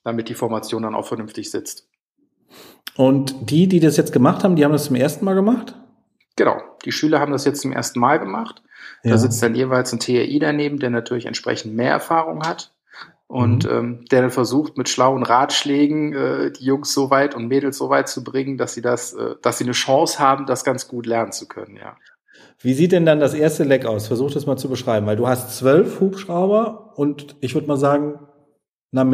damit 0.05 0.29
die 0.29 0.35
Formation 0.35 0.83
dann 0.83 0.95
auch 0.95 1.07
vernünftig 1.07 1.51
sitzt. 1.51 1.89
Und 2.97 3.51
die, 3.51 3.67
die 3.67 3.81
das 3.81 3.97
jetzt 3.97 4.13
gemacht 4.13 4.45
haben, 4.45 4.57
die 4.57 4.65
haben 4.65 4.73
das 4.73 4.85
zum 4.85 4.97
ersten 4.97 5.25
Mal 5.25 5.35
gemacht? 5.35 5.75
Genau. 6.37 6.61
Die 6.85 6.93
Schüler 6.93 7.21
haben 7.21 7.33
das 7.33 7.45
jetzt 7.45 7.61
zum 7.63 7.73
ersten 7.73 8.01
Mal 8.01 8.19
gemacht. 8.19 8.63
Ja. 9.03 9.13
Da 9.13 9.19
sitzt 9.19 9.43
dann 9.43 9.55
jeweils 9.55 9.93
ein 9.93 10.01
TRI 10.01 10.39
daneben, 10.39 10.79
der 10.79 10.91
natürlich 10.91 11.27
entsprechend 11.27 11.75
mehr 11.75 11.91
Erfahrung 11.91 12.47
hat 12.47 12.73
und 13.31 13.65
mhm. 13.65 13.71
ähm, 13.71 14.05
der 14.11 14.23
dann 14.23 14.31
versucht, 14.31 14.77
mit 14.77 14.89
schlauen 14.89 15.23
Ratschlägen 15.23 16.13
äh, 16.13 16.51
die 16.51 16.65
Jungs 16.65 16.93
so 16.93 17.11
weit 17.11 17.35
und 17.35 17.47
Mädels 17.47 17.79
so 17.79 17.89
weit 17.89 18.09
zu 18.09 18.25
bringen, 18.25 18.59
dass 18.59 18.75
sie 18.75 18.83
das, 18.83 19.13
äh, 19.13 19.37
dass 19.41 19.59
sie 19.59 19.65
eine 19.65 19.73
Chance 19.73 20.19
haben, 20.19 20.47
das 20.47 20.65
ganz 20.65 20.89
gut 20.89 21.07
lernen 21.07 21.33
zu 21.33 21.47
können, 21.47 21.77
ja. 21.77 21.97
Wie 22.59 22.75
sieht 22.75 22.93
denn 22.93 23.07
dann 23.07 23.21
das 23.21 23.33
erste 23.33 23.65
Leck 23.65 23.87
aus? 23.87 24.09
Versuch 24.09 24.33
das 24.33 24.47
mal 24.47 24.57
zu 24.57 24.69
beschreiben, 24.69 25.07
weil 25.07 25.17
du 25.17 25.29
hast 25.29 25.57
zwölf 25.57 26.01
Hubschrauber 26.01 26.93
und 26.97 27.37
ich 27.41 27.55
würde 27.55 27.69
mal 27.69 27.79
sagen, 27.79 28.19
na, 28.93 29.07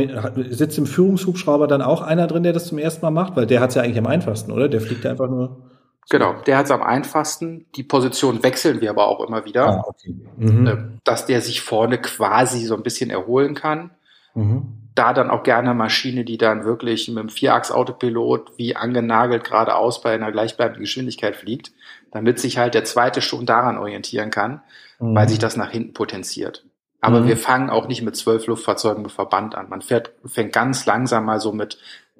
sitzt 0.49 0.79
im 0.79 0.87
Führungshubschrauber 0.87 1.67
dann 1.67 1.83
auch 1.83 2.01
einer 2.01 2.27
drin, 2.27 2.43
der 2.43 2.55
das 2.55 2.67
zum 2.67 2.79
ersten 2.79 3.05
Mal 3.05 3.11
macht? 3.11 3.37
Weil 3.37 3.47
der 3.47 3.61
hat 3.61 3.69
es 3.69 3.75
ja 3.75 3.83
eigentlich 3.83 3.99
am 3.99 4.07
einfachsten, 4.07 4.51
oder? 4.51 4.69
Der 4.69 4.81
fliegt 4.81 5.05
ja 5.05 5.11
einfach 5.11 5.29
nur. 5.29 5.66
Genau, 6.09 6.35
der 6.47 6.59
hat 6.59 6.67
es 6.67 6.71
am 6.71 6.83
einfachsten. 6.83 7.67
Die 7.75 7.83
Position 7.83 8.43
wechseln 8.43 8.81
wir 8.81 8.91
aber 8.91 9.09
auch 9.09 9.27
immer 9.27 9.45
wieder, 9.45 9.67
ah, 9.67 9.85
okay. 9.87 10.15
mhm. 10.37 10.67
Äh, 10.67 10.77
dass 11.05 11.27
der 11.27 11.41
sich 11.41 11.63
vorne 11.63 11.99
quasi 11.99 12.65
so 12.65 12.77
ein 12.77 12.83
bisschen 12.83 13.11
erholen 13.11 13.55
kann. 13.55 13.91
Mhm. 14.35 14.91
Da 14.95 15.13
dann 15.13 15.31
auch 15.31 15.43
gerne 15.43 15.75
Maschine, 15.75 16.25
die 16.25 16.39
dann 16.39 16.65
wirklich 16.65 17.09
mit 17.09 17.19
dem 17.19 17.29
Vierachs-Autopilot 17.29 18.57
wie 18.57 18.77
angenagelt 18.77 19.45
geradeaus 19.45 20.01
bei 20.01 20.15
einer 20.15 20.33
gleichbleibenden 20.33 20.83
Geschwindigkeit 20.83 21.37
fliegt, 21.37 21.73
damit 22.13 22.39
sich 22.39 22.57
halt 22.57 22.75
der 22.75 22.85
zweite 22.85 23.21
schon 23.21 23.45
daran 23.45 23.77
orientieren 23.77 24.31
kann, 24.31 24.63
mhm. 25.01 25.15
weil 25.15 25.29
sich 25.29 25.39
das 25.39 25.57
nach 25.57 25.71
hinten 25.71 25.93
potenziert. 25.93 26.65
Aber 27.01 27.21
mhm. 27.21 27.29
wir 27.29 27.37
fangen 27.37 27.69
auch 27.69 27.89
nicht 27.89 28.03
mit 28.03 28.17
zwölf 28.17 28.47
Luftfahrzeugen 28.47 29.03
mit 29.03 29.13
Verband 29.13 29.55
an. 29.55 29.69
Man 29.69 29.83
fährt, 29.83 30.13
fängt 30.25 30.53
ganz 30.53 30.87
langsam 30.87 31.25
mal 31.25 31.41
so 31.41 31.53
mit 31.53 31.79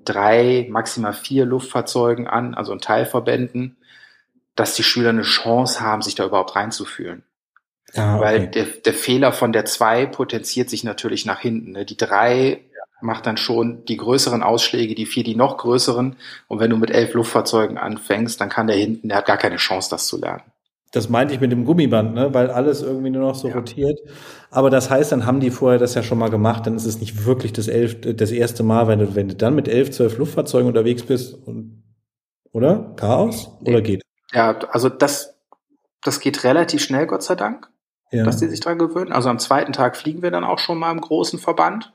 drei, 0.09 0.67
maximal 0.71 1.13
vier 1.13 1.45
Luftfahrzeugen 1.45 2.27
an, 2.27 2.55
also 2.55 2.73
in 2.73 2.81
Teilverbänden, 2.81 3.77
dass 4.55 4.75
die 4.75 4.83
Schüler 4.83 5.11
eine 5.11 5.23
Chance 5.23 5.81
haben, 5.81 6.03
sich 6.03 6.15
da 6.15 6.25
überhaupt 6.25 6.57
reinzufühlen. 6.57 7.23
Ah, 7.95 8.17
okay. 8.17 8.25
Weil 8.25 8.47
der, 8.49 8.65
der 8.65 8.95
Fehler 8.95 9.33
von 9.33 9.53
der 9.53 9.65
zwei 9.65 10.07
potenziert 10.07 10.71
sich 10.71 10.85
natürlich 10.85 11.27
nach 11.27 11.41
hinten. 11.41 11.73
Ne? 11.73 11.85
Die 11.85 11.97
drei 11.97 12.63
macht 13.01 13.27
dann 13.27 13.37
schon 13.37 13.85
die 13.85 13.97
größeren 13.97 14.43
Ausschläge, 14.43 14.95
die 14.95 15.07
vier 15.07 15.25
die 15.25 15.37
noch 15.37 15.59
größeren. 15.59 16.17
Und 16.49 16.61
wenn 16.61 16.71
du 16.71 16.77
mit 16.77 16.91
elf 16.91 17.15
Luftfahrzeugen 17.15 17.79
anfängst, 17.79 18.41
dann 18.41 18.49
kann 18.49 18.67
der 18.67 18.77
hinten, 18.77 19.09
der 19.09 19.19
hat 19.19 19.27
gar 19.27 19.37
keine 19.37 19.57
Chance, 19.57 19.91
das 19.91 20.07
zu 20.07 20.19
lernen. 20.19 20.43
Das 20.93 21.09
meinte 21.09 21.35
ich 21.35 21.41
mit 21.41 21.53
dem 21.53 21.65
Gummiband, 21.65 22.15
ne? 22.15 22.33
weil 22.33 22.51
alles 22.51 22.83
irgendwie 22.83 23.11
nur 23.11 23.23
noch 23.23 23.35
so 23.35 23.49
ja. 23.49 23.55
rotiert. 23.55 23.99
Aber 24.51 24.71
das 24.71 24.89
heißt, 24.89 25.13
dann 25.13 25.27
haben 25.27 25.41
die 25.41 25.51
vorher 25.51 25.79
das 25.79 25.95
ja 25.95 26.03
schon 26.03 26.19
mal 26.19 26.31
gemacht, 26.31 26.67
dann 26.67 26.77
ist 26.77 26.87
es 26.87 27.01
nicht 27.01 27.27
wirklich 27.27 27.53
das, 27.53 27.69
elf, 27.69 28.01
das 28.01 28.31
erste 28.31 28.63
Mal, 28.63 28.87
wenn 28.87 29.01
du, 29.01 29.15
wenn 29.15 29.29
du 29.29 29.35
dann 29.35 29.55
mit 29.55 29.69
elf, 29.69 29.91
zwölf 29.91 30.17
Luftfahrzeugen 30.17 30.69
unterwegs 30.69 31.03
bist. 31.03 31.35
Und, 31.47 31.83
oder? 32.53 32.95
Chaos? 32.97 33.51
Oder 33.63 33.83
geht? 33.83 34.03
Ja, 34.33 34.59
also 34.71 34.89
das, 34.89 35.37
das 36.03 36.21
geht 36.21 36.45
relativ 36.45 36.83
schnell, 36.83 37.07
Gott 37.07 37.23
sei 37.23 37.35
Dank, 37.35 37.69
ja. 38.13 38.25
dass 38.25 38.39
die 38.39 38.47
sich 38.47 38.61
dran 38.61 38.79
gewöhnen. 38.79 39.13
Also 39.13 39.29
am 39.29 39.39
zweiten 39.39 39.73
Tag 39.73 39.97
fliegen 39.97 40.23
wir 40.23 40.31
dann 40.31 40.45
auch 40.45 40.61
schon 40.61 40.79
mal 40.79 40.93
im 40.93 41.01
großen 41.01 41.39
Verband. 41.39 41.93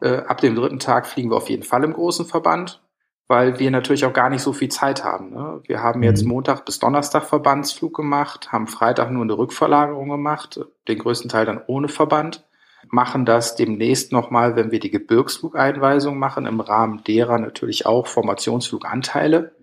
Äh, 0.00 0.16
ab 0.16 0.40
dem 0.40 0.54
dritten 0.54 0.78
Tag 0.78 1.06
fliegen 1.06 1.30
wir 1.30 1.36
auf 1.36 1.50
jeden 1.50 1.62
Fall 1.62 1.84
im 1.84 1.92
großen 1.92 2.26
Verband 2.26 2.82
weil 3.28 3.58
wir 3.58 3.70
natürlich 3.70 4.04
auch 4.04 4.12
gar 4.12 4.30
nicht 4.30 4.42
so 4.42 4.52
viel 4.52 4.68
Zeit 4.68 5.04
haben. 5.04 5.30
Ne? 5.30 5.60
Wir 5.66 5.82
haben 5.82 6.02
jetzt 6.02 6.22
mhm. 6.22 6.30
Montag 6.30 6.64
bis 6.64 6.78
Donnerstag 6.78 7.24
Verbandsflug 7.24 7.94
gemacht, 7.94 8.52
haben 8.52 8.66
Freitag 8.66 9.10
nur 9.10 9.22
eine 9.22 9.38
Rückverlagerung 9.38 10.08
gemacht, 10.08 10.60
den 10.88 10.98
größten 10.98 11.30
Teil 11.30 11.46
dann 11.46 11.62
ohne 11.66 11.88
Verband, 11.88 12.44
machen 12.88 13.24
das 13.24 13.54
demnächst 13.54 14.12
nochmal, 14.12 14.56
wenn 14.56 14.70
wir 14.70 14.80
die 14.80 14.90
Gebirgsflugeinweisung 14.90 16.18
machen, 16.18 16.46
im 16.46 16.60
Rahmen 16.60 17.04
derer 17.04 17.38
natürlich 17.38 17.86
auch 17.86 18.06
Formationsfluganteile, 18.06 19.54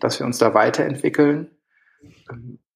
dass 0.00 0.18
wir 0.18 0.26
uns 0.26 0.38
da 0.38 0.54
weiterentwickeln. 0.54 1.50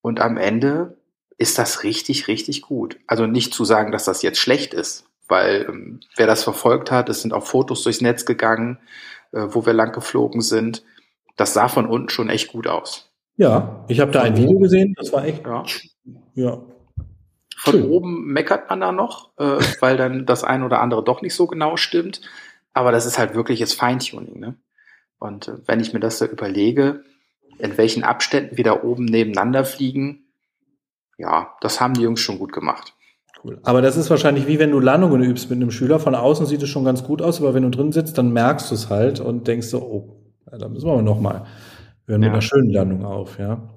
Und 0.02 0.20
am 0.20 0.36
Ende 0.36 0.96
ist 1.38 1.58
das 1.58 1.82
richtig, 1.82 2.28
richtig 2.28 2.62
gut. 2.62 2.98
Also 3.06 3.26
nicht 3.26 3.54
zu 3.54 3.64
sagen, 3.64 3.92
dass 3.92 4.04
das 4.04 4.22
jetzt 4.22 4.38
schlecht 4.38 4.74
ist, 4.74 5.06
weil 5.28 5.66
ähm, 5.68 6.00
wer 6.16 6.26
das 6.26 6.44
verfolgt 6.44 6.90
hat, 6.90 7.08
es 7.08 7.22
sind 7.22 7.32
auch 7.32 7.46
Fotos 7.46 7.82
durchs 7.82 8.00
Netz 8.00 8.24
gegangen, 8.24 8.78
äh, 9.32 9.46
wo 9.48 9.66
wir 9.66 9.72
lang 9.72 9.92
geflogen 9.92 10.40
sind. 10.40 10.84
Das 11.36 11.54
sah 11.54 11.68
von 11.68 11.86
unten 11.86 12.08
schon 12.08 12.28
echt 12.28 12.52
gut 12.52 12.66
aus. 12.66 13.12
Ja, 13.36 13.84
ich 13.88 14.00
habe 14.00 14.12
da 14.12 14.22
ein 14.22 14.36
Video 14.36 14.58
gesehen, 14.58 14.94
das 14.96 15.12
war 15.12 15.24
echt. 15.24 15.44
Ja. 15.46 15.64
ja. 16.34 16.62
Von 17.56 17.74
Schön. 17.74 17.90
oben 17.90 18.32
meckert 18.32 18.68
man 18.68 18.80
da 18.80 18.92
noch, 18.92 19.30
äh, 19.38 19.58
weil 19.80 19.96
dann 19.96 20.26
das 20.26 20.44
ein 20.44 20.62
oder 20.62 20.80
andere 20.80 21.02
doch 21.02 21.22
nicht 21.22 21.34
so 21.34 21.46
genau 21.46 21.76
stimmt. 21.76 22.20
Aber 22.74 22.92
das 22.92 23.06
ist 23.06 23.18
halt 23.18 23.34
wirkliches 23.34 23.74
Feintuning. 23.74 24.38
Ne? 24.40 24.56
Und 25.18 25.48
äh, 25.48 25.58
wenn 25.66 25.80
ich 25.80 25.92
mir 25.92 26.00
das 26.00 26.18
da 26.18 26.26
überlege, 26.26 27.04
in 27.58 27.76
welchen 27.76 28.02
Abständen 28.02 28.56
wir 28.56 28.64
da 28.64 28.82
oben 28.82 29.04
nebeneinander 29.04 29.64
fliegen, 29.64 30.24
ja, 31.18 31.54
das 31.60 31.80
haben 31.80 31.94
die 31.94 32.02
Jungs 32.02 32.20
schon 32.20 32.38
gut 32.38 32.52
gemacht. 32.52 32.94
Cool. 33.44 33.58
Aber 33.62 33.82
das 33.82 33.96
ist 33.96 34.08
wahrscheinlich 34.08 34.46
wie 34.46 34.58
wenn 34.58 34.70
du 34.70 34.78
Landungen 34.78 35.22
übst 35.22 35.50
mit 35.50 35.56
einem 35.56 35.70
Schüler. 35.70 35.98
Von 35.98 36.14
außen 36.14 36.46
sieht 36.46 36.62
es 36.62 36.68
schon 36.68 36.84
ganz 36.84 37.02
gut 37.02 37.22
aus, 37.22 37.40
aber 37.40 37.54
wenn 37.54 37.64
du 37.64 37.70
drin 37.70 37.92
sitzt, 37.92 38.16
dann 38.18 38.32
merkst 38.32 38.70
du 38.70 38.74
es 38.74 38.88
halt 38.88 39.20
und 39.20 39.48
denkst 39.48 39.66
so, 39.66 39.82
oh, 39.82 40.22
da 40.56 40.68
müssen 40.68 40.86
wir 40.86 41.02
nochmal. 41.02 41.44
Wir 42.06 42.14
hören 42.14 42.22
ja. 42.22 42.28
mit 42.28 42.34
einer 42.34 42.42
schönen 42.42 42.70
Landung 42.70 43.04
auf, 43.04 43.38
ja. 43.38 43.68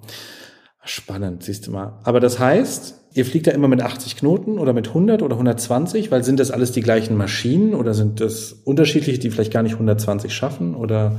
Spannend, 0.84 1.42
siehst 1.42 1.66
du 1.66 1.72
mal. 1.72 2.00
Aber 2.04 2.20
das 2.20 2.38
heißt, 2.38 3.06
ihr 3.14 3.26
fliegt 3.26 3.48
da 3.48 3.52
immer 3.52 3.68
mit 3.68 3.82
80 3.82 4.18
Knoten 4.18 4.60
oder 4.60 4.72
mit 4.72 4.90
100 4.90 5.24
oder 5.24 5.34
120, 5.34 6.12
weil 6.12 6.24
sind 6.24 6.40
das 6.40 6.52
alles 6.52 6.72
die 6.72 6.82
gleichen 6.82 7.18
Maschinen 7.18 7.74
oder 7.74 7.96
sind 7.96 8.22
das 8.22 8.54
unterschiedliche, 8.54 9.18
die 9.18 9.32
vielleicht 9.32 9.52
gar 9.52 9.64
nicht 9.64 9.74
120 9.74 10.32
schaffen 10.32 10.76
oder? 10.76 11.18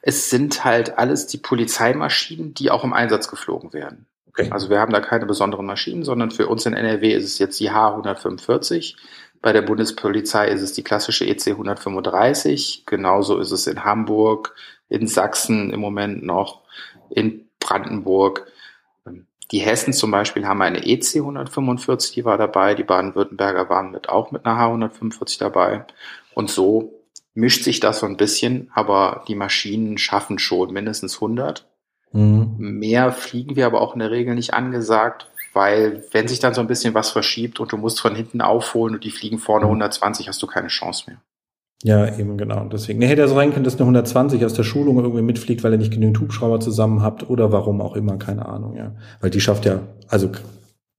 Es 0.00 0.30
sind 0.30 0.64
halt 0.64 0.98
alles 0.98 1.26
die 1.26 1.38
Polizeimaschinen, 1.38 2.54
die 2.54 2.70
auch 2.70 2.84
im 2.84 2.94
Einsatz 2.94 3.28
geflogen 3.28 3.74
werden. 3.74 4.06
Okay. 4.36 4.50
Also 4.50 4.68
wir 4.68 4.80
haben 4.80 4.92
da 4.92 5.00
keine 5.00 5.26
besonderen 5.26 5.64
Maschinen, 5.64 6.02
sondern 6.02 6.32
für 6.32 6.48
uns 6.48 6.66
in 6.66 6.74
NRW 6.74 7.12
ist 7.12 7.24
es 7.24 7.38
jetzt 7.38 7.60
die 7.60 7.70
H145. 7.70 8.96
Bei 9.40 9.52
der 9.52 9.62
Bundespolizei 9.62 10.48
ist 10.48 10.62
es 10.62 10.72
die 10.72 10.82
klassische 10.82 11.24
EC 11.24 11.48
135. 11.48 12.84
Genauso 12.84 13.38
ist 13.38 13.52
es 13.52 13.68
in 13.68 13.84
Hamburg, 13.84 14.54
in 14.88 15.06
Sachsen 15.06 15.70
im 15.70 15.78
Moment 15.78 16.24
noch, 16.24 16.62
in 17.10 17.48
Brandenburg. 17.60 18.50
Die 19.52 19.60
Hessen 19.60 19.92
zum 19.92 20.10
Beispiel 20.10 20.46
haben 20.46 20.62
eine 20.62 20.84
EC 20.84 21.16
145, 21.16 22.12
die 22.12 22.24
war 22.24 22.38
dabei. 22.38 22.74
Die 22.74 22.82
Baden-Württemberger 22.82 23.68
waren 23.68 23.92
mit 23.92 24.08
auch 24.08 24.32
mit 24.32 24.44
einer 24.44 24.58
H145 24.58 25.38
dabei. 25.38 25.84
Und 26.34 26.50
so 26.50 27.04
mischt 27.34 27.62
sich 27.62 27.78
das 27.78 28.00
so 28.00 28.06
ein 28.06 28.16
bisschen, 28.16 28.70
aber 28.74 29.24
die 29.28 29.36
Maschinen 29.36 29.98
schaffen 29.98 30.40
schon 30.40 30.72
mindestens 30.72 31.16
100. 31.16 31.68
Mhm. 32.14 32.54
Mehr 32.58 33.12
fliegen 33.12 33.56
wir 33.56 33.66
aber 33.66 33.80
auch 33.80 33.94
in 33.94 33.98
der 33.98 34.10
Regel 34.10 34.34
nicht 34.34 34.54
angesagt, 34.54 35.28
weil 35.52 36.04
wenn 36.12 36.28
sich 36.28 36.38
dann 36.38 36.54
so 36.54 36.60
ein 36.60 36.66
bisschen 36.68 36.94
was 36.94 37.10
verschiebt 37.10 37.60
und 37.60 37.72
du 37.72 37.76
musst 37.76 38.00
von 38.00 38.14
hinten 38.14 38.40
aufholen 38.40 38.94
und 38.94 39.04
die 39.04 39.10
fliegen 39.10 39.38
vorne 39.38 39.66
120, 39.66 40.26
mhm. 40.26 40.28
hast 40.28 40.42
du 40.42 40.46
keine 40.46 40.68
Chance 40.68 41.04
mehr. 41.08 41.20
Ja, 41.82 42.16
eben 42.16 42.38
genau. 42.38 42.64
Deswegen 42.64 43.00
nee, 43.00 43.08
hätte 43.08 43.20
er 43.20 43.28
so 43.28 43.34
sein 43.34 43.52
können, 43.52 43.64
dass 43.64 43.74
eine 43.74 43.82
120 43.82 44.44
aus 44.44 44.54
der 44.54 44.62
Schulung 44.62 44.96
irgendwie 44.98 45.22
mitfliegt, 45.22 45.62
weil 45.64 45.72
er 45.72 45.78
nicht 45.78 45.92
genügend 45.92 46.18
Hubschrauber 46.20 46.60
zusammen 46.60 47.02
habt 47.02 47.28
oder 47.28 47.52
warum 47.52 47.82
auch 47.82 47.94
immer, 47.94 48.16
keine 48.16 48.46
Ahnung, 48.46 48.76
ja. 48.76 48.94
Weil 49.20 49.30
die 49.30 49.40
schafft 49.40 49.66
ja, 49.66 49.80
also 50.08 50.30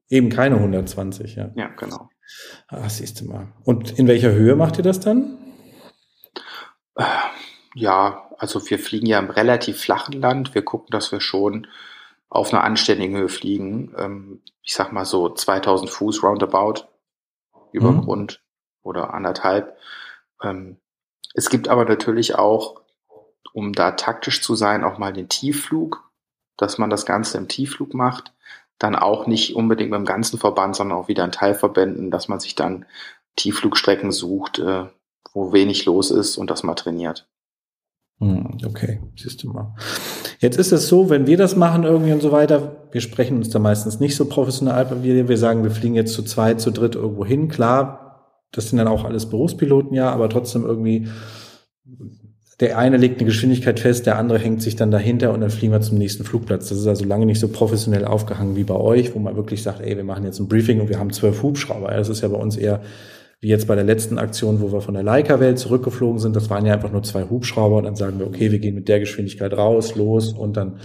eben 0.09 0.29
keine 0.29 0.57
120, 0.57 1.35
ja. 1.35 1.49
Ja, 1.55 1.69
genau. 1.69 2.09
Ah, 2.67 2.89
siehst 2.89 3.21
du 3.21 3.25
mal. 3.25 3.47
Und 3.63 3.97
in 3.97 4.07
welcher 4.07 4.33
Höhe 4.33 4.55
macht 4.55 4.77
ihr 4.77 4.83
das 4.83 4.99
dann? 4.99 5.37
Ja, 7.73 8.24
also 8.37 8.69
wir 8.69 8.79
fliegen 8.79 9.05
ja 9.05 9.19
im 9.19 9.29
relativ 9.29 9.81
flachen 9.81 10.19
Land. 10.19 10.55
Wir 10.55 10.63
gucken, 10.63 10.89
dass 10.91 11.11
wir 11.11 11.21
schon 11.21 11.67
auf 12.29 12.53
einer 12.53 12.63
anständigen 12.63 13.17
Höhe 13.17 13.29
fliegen. 13.29 13.93
Ähm, 13.97 14.41
ich 14.61 14.75
sag 14.75 14.91
mal 14.91 15.05
so 15.05 15.29
2000 15.29 15.89
Fuß 15.89 16.23
roundabout 16.23 16.87
über 17.71 17.91
mhm. 17.91 18.01
Grund 18.01 18.43
oder 18.83 19.13
anderthalb. 19.13 19.77
Ähm, 20.41 20.77
es 21.33 21.49
gibt 21.49 21.67
aber 21.67 21.85
natürlich 21.85 22.35
auch, 22.35 22.81
um 23.53 23.73
da 23.73 23.91
taktisch 23.91 24.41
zu 24.41 24.55
sein, 24.55 24.83
auch 24.83 24.97
mal 24.97 25.13
den 25.13 25.29
Tiefflug, 25.29 26.09
dass 26.57 26.77
man 26.77 26.89
das 26.89 27.05
Ganze 27.05 27.37
im 27.37 27.47
Tiefflug 27.47 27.93
macht. 27.93 28.33
Dann 28.79 28.95
auch 28.95 29.27
nicht 29.27 29.55
unbedingt 29.55 29.91
mit 29.91 29.99
dem 29.99 30.05
ganzen 30.05 30.37
Verband, 30.37 30.75
sondern 30.75 30.97
auch 30.97 31.07
wieder 31.07 31.23
in 31.23 31.31
Teilverbänden, 31.31 32.11
dass 32.11 32.27
man 32.27 32.39
sich 32.39 32.55
dann 32.55 32.85
Tiefflugstrecken 33.37 34.11
sucht, 34.11 34.59
äh, 34.59 34.85
wo 35.33 35.53
wenig 35.53 35.85
los 35.85 36.11
ist 36.11 36.37
und 36.37 36.49
das 36.49 36.63
mal 36.63 36.75
trainiert. 36.75 37.27
Hm, 38.19 38.57
okay, 38.65 39.01
siehst 39.17 39.43
du 39.43 39.49
mal. 39.49 39.75
Jetzt 40.39 40.57
ist 40.57 40.71
es 40.71 40.87
so, 40.87 41.09
wenn 41.09 41.27
wir 41.27 41.37
das 41.37 41.55
machen 41.55 41.83
irgendwie 41.83 42.13
und 42.13 42.21
so 42.21 42.31
weiter, 42.31 42.87
wir 42.91 43.01
sprechen 43.01 43.37
uns 43.37 43.49
da 43.49 43.59
meistens 43.59 43.99
nicht 43.99 44.15
so 44.15 44.25
professionell, 44.25 44.87
wir, 45.01 45.27
wir 45.27 45.37
sagen, 45.37 45.63
wir 45.63 45.71
fliegen 45.71 45.95
jetzt 45.95 46.13
zu 46.13 46.23
zweit, 46.23 46.61
zu 46.61 46.71
dritt 46.71 46.95
irgendwo 46.95 47.25
hin. 47.25 47.49
Klar, 47.49 48.05
das 48.51 48.69
sind 48.69 48.77
dann 48.77 48.87
auch 48.87 49.03
alles 49.03 49.25
Berufspiloten, 49.25 49.93
ja, 49.93 50.09
aber 50.11 50.29
trotzdem 50.29 50.63
irgendwie, 50.63 51.09
der 52.61 52.77
eine 52.77 52.95
legt 52.95 53.19
eine 53.19 53.25
Geschwindigkeit 53.25 53.81
fest, 53.81 54.05
der 54.05 54.17
andere 54.17 54.39
hängt 54.39 54.61
sich 54.61 54.77
dann 54.77 54.91
dahinter 54.91 55.33
und 55.33 55.41
dann 55.41 55.49
fliegen 55.49 55.73
wir 55.73 55.81
zum 55.81 55.97
nächsten 55.97 56.23
Flugplatz. 56.23 56.69
Das 56.69 56.77
ist 56.77 56.87
also 56.87 57.03
lange 57.03 57.25
nicht 57.25 57.41
so 57.41 57.49
professionell 57.49 58.05
aufgehangen 58.05 58.55
wie 58.55 58.63
bei 58.63 58.75
euch, 58.75 59.13
wo 59.13 59.19
man 59.19 59.35
wirklich 59.35 59.61
sagt, 59.61 59.81
ey, 59.81 59.97
wir 59.97 60.05
machen 60.05 60.23
jetzt 60.23 60.39
ein 60.39 60.47
Briefing 60.47 60.79
und 60.79 60.87
wir 60.87 60.99
haben 60.99 61.11
zwölf 61.11 61.43
Hubschrauber. 61.43 61.91
Das 61.91 62.07
ist 62.07 62.21
ja 62.21 62.29
bei 62.29 62.37
uns 62.37 62.55
eher 62.55 62.81
wie 63.41 63.49
jetzt 63.49 63.67
bei 63.67 63.75
der 63.75 63.83
letzten 63.83 64.17
Aktion, 64.17 64.61
wo 64.61 64.71
wir 64.71 64.81
von 64.81 64.93
der 64.93 65.03
Leica-Welt 65.03 65.59
zurückgeflogen 65.59 66.19
sind, 66.19 66.35
das 66.35 66.49
waren 66.49 66.65
ja 66.65 66.73
einfach 66.73 66.91
nur 66.91 67.03
zwei 67.03 67.23
Hubschrauber 67.29 67.77
und 67.77 67.83
dann 67.83 67.95
sagen 67.95 68.19
wir, 68.19 68.27
okay, 68.27 68.51
wir 68.51 68.59
gehen 68.59 68.75
mit 68.75 68.87
der 68.87 68.99
Geschwindigkeit 68.99 69.55
raus, 69.55 69.95
los 69.95 70.33
und 70.33 70.57
dann 70.57 70.79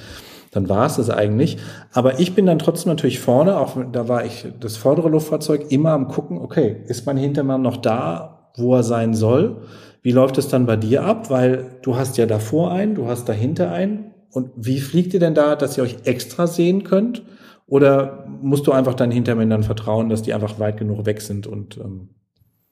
dann 0.51 0.69
war 0.69 0.87
es 0.87 0.97
das 0.97 1.11
eigentlich. 1.11 1.59
Aber 1.93 2.19
ich 2.19 2.35
bin 2.35 2.47
dann 2.47 2.59
trotzdem 2.59 2.91
natürlich 2.91 3.21
vorne, 3.21 3.59
auch 3.59 3.77
da 3.93 4.09
war 4.09 4.25
ich 4.25 4.49
das 4.59 4.77
vordere 4.77 5.09
Luftfahrzeug 5.09 5.71
immer 5.71 5.91
am 5.91 6.09
gucken, 6.09 6.39
okay, 6.39 6.83
ist 6.87 7.07
mein 7.07 7.17
Hintermann 7.17 7.63
noch 7.63 7.77
da, 7.77 8.51
wo 8.57 8.75
er 8.75 8.83
sein 8.83 9.15
soll? 9.15 9.63
Wie 10.03 10.13
läuft 10.13 10.39
es 10.39 10.49
dann 10.49 10.67
bei 10.67 10.77
dir 10.77 11.05
ab? 11.05 11.31
Weil 11.31 11.79
du 11.83 11.97
hast 11.97 12.17
ja 12.17 12.27
davor 12.27 12.73
einen, 12.73 12.95
du 12.95 13.07
hast 13.07 13.29
dahinter 13.29 13.71
einen. 13.71 14.13
Und 14.33 14.51
wie 14.57 14.81
fliegt 14.81 15.15
ihr 15.15 15.21
denn 15.21 15.35
da, 15.35 15.57
dass 15.57 15.77
ihr 15.77 15.85
euch 15.85 15.99
extra 16.05 16.47
sehen 16.47 16.85
könnt? 16.85 17.23
Oder 17.67 18.27
musst 18.43 18.67
du 18.67 18.73
einfach 18.73 18.95
deinen 18.95 19.13
Hintermännern 19.13 19.63
vertrauen, 19.63 20.09
dass 20.09 20.23
die 20.23 20.35
einfach 20.35 20.59
weit 20.59 20.79
genug 20.79 21.07
weg 21.07 21.21
sind 21.21 21.47
und 21.47 21.77
ähm, 21.77 22.09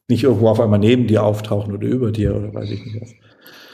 nicht 0.09 0.25
irgendwo 0.25 0.49
auf 0.49 0.61
einmal 0.61 0.79
neben 0.79 1.07
dir 1.07 1.23
auftauchen 1.23 1.75
oder 1.75 1.87
über 1.87 2.11
dir 2.11 2.35
oder 2.35 2.53
weiß 2.53 2.71
ich 2.71 2.85
nicht 2.85 3.01
was. 3.01 3.15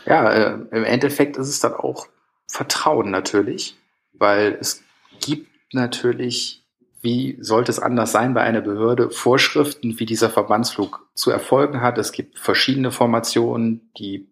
Ja, 0.06 0.30
äh, 0.32 0.58
im 0.70 0.84
Endeffekt 0.84 1.36
ist 1.36 1.48
es 1.48 1.60
dann 1.60 1.72
auch 1.72 2.08
Vertrauen 2.46 3.10
natürlich, 3.10 3.76
weil 4.12 4.58
es 4.60 4.82
gibt 5.20 5.48
natürlich, 5.72 6.62
wie 7.00 7.38
sollte 7.40 7.70
es 7.70 7.78
anders 7.78 8.12
sein 8.12 8.34
bei 8.34 8.42
einer 8.42 8.60
Behörde, 8.60 9.10
Vorschriften, 9.10 9.98
wie 9.98 10.06
dieser 10.06 10.28
Verbandsflug 10.28 11.08
zu 11.14 11.30
erfolgen 11.30 11.80
hat. 11.80 11.98
Es 11.98 12.12
gibt 12.12 12.38
verschiedene 12.38 12.90
Formationen, 12.90 13.90
die 13.98 14.28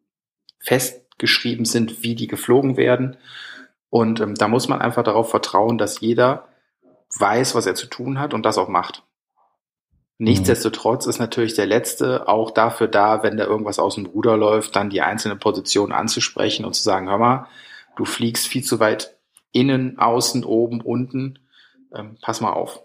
festgeschrieben 0.59 1.65
sind, 1.65 2.03
wie 2.03 2.15
die 2.15 2.27
geflogen 2.27 2.77
werden. 2.77 3.17
Und 3.91 4.21
ähm, 4.21 4.35
da 4.35 4.49
muss 4.49 4.69
man 4.69 4.81
einfach 4.81 5.05
darauf 5.05 5.31
vertrauen, 5.31 5.79
dass 5.79 6.01
jeder 6.01 6.49
weiß, 7.19 7.55
was 7.55 7.67
er 7.67 7.75
zu 7.75 7.87
tun 7.87 8.19
hat 8.19 8.35
und 8.35 8.45
das 8.45 8.59
auch 8.59 8.69
macht. 8.69 9.05
Nichtsdestotrotz 10.19 11.07
ist 11.07 11.19
natürlich 11.19 11.55
der 11.55 11.67
Letzte 11.67 12.29
auch 12.29 12.53
dafür 12.53 12.87
da, 12.87 13.23
wenn 13.23 13.37
da 13.37 13.45
irgendwas 13.45 13.79
aus 13.79 13.97
dem 13.97 14.07
Ruder 14.07 14.37
läuft, 14.37 14.77
dann 14.77 14.91
die 14.91 15.01
einzelne 15.01 15.37
Position 15.37 15.93
anzusprechen 15.93 16.65
und 16.65 16.75
zu 16.75 16.83
sagen, 16.83 17.09
hör 17.09 17.19
mal, 17.19 17.47
du 17.97 18.05
fliegst 18.05 18.47
viel 18.47 18.63
zu 18.63 18.79
weit 18.79 19.17
innen, 19.53 19.99
außen, 19.99 20.45
oben, 20.45 20.81
unten, 20.81 21.41
ähm, 21.95 22.17
pass 22.21 22.41
mal 22.41 22.53
auf. 22.53 22.83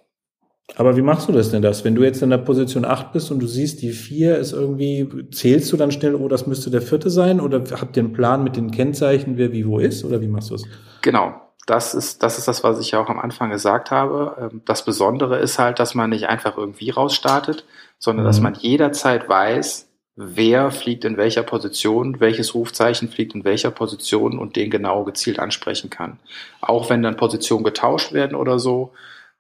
Aber 0.76 0.98
wie 0.98 1.02
machst 1.02 1.30
du 1.30 1.32
das 1.32 1.52
denn 1.52 1.62
das? 1.62 1.86
Wenn 1.86 1.96
du 1.96 2.04
jetzt 2.04 2.22
in 2.22 2.30
der 2.30 2.40
Position 2.40 2.84
8 2.84 3.14
bist 3.14 3.32
und 3.32 3.40
du 3.40 3.48
siehst, 3.48 3.82
die 3.82 3.92
4 3.92 4.38
ist 4.38 4.52
irgendwie, 4.52 5.08
zählst 5.32 5.72
du 5.72 5.78
dann 5.78 5.92
schnell, 5.92 6.16
oh, 6.16 6.28
das 6.28 6.46
müsste 6.46 6.72
der 6.72 6.82
vierte 6.82 7.10
sein? 7.10 7.40
Oder 7.40 7.64
habt 7.80 7.96
ihr 7.96 8.04
einen 8.04 8.12
Plan 8.12 8.44
mit 8.44 8.58
den 8.58 8.72
Kennzeichen, 8.72 9.38
wer 9.38 9.54
wie 9.54 9.66
wo 9.66 9.80
ist? 9.80 10.04
Oder 10.04 10.22
wie 10.22 10.28
machst 10.28 10.50
du 10.50 10.56
es? 10.56 10.64
Genau 11.02 11.47
das 11.68 11.94
ist, 11.94 12.24
das 12.24 12.38
ist 12.40 12.48
das, 12.48 12.64
was 12.64 12.80
ich 12.80 12.92
ja 12.92 13.00
auch 13.00 13.10
am 13.10 13.20
Anfang 13.20 13.52
gesagt 13.52 13.92
habe. 13.92 14.50
Ähm, 14.52 14.62
das 14.66 14.84
Besondere 14.84 15.38
ist 15.38 15.60
halt, 15.60 15.80
dass 15.80 15.94
man 15.94 16.10
nicht 16.10 16.28
einfach 16.28 16.58
irgendwie 16.58 16.90
rausstartet, 16.90 17.66
sondern 18.00 18.26
mhm. 18.26 18.30
dass 18.30 18.40
man 18.40 18.56
jederzeit 18.56 19.30
weiß, 19.30 19.90
wer 20.16 20.72
fliegt 20.72 21.06
in 21.06 21.18
welcher 21.18 21.44
Position, 21.44 22.20
welches 22.20 22.56
Rufzeichen 22.56 23.10
fliegt 23.10 23.36
in 23.36 23.44
welcher 23.44 23.70
Position 23.70 24.40
und 24.40 24.56
den 24.56 24.72
genau 24.72 25.04
gezielt 25.04 25.40
ansprechen 25.40 25.90
kann. 25.90 26.20
Auch 26.62 26.90
wenn 26.90 27.04
dann 27.04 27.18
Positionen 27.18 27.66
getauscht 27.66 28.14
werden 28.14 28.36
oder 28.36 28.58
so, 28.58 28.94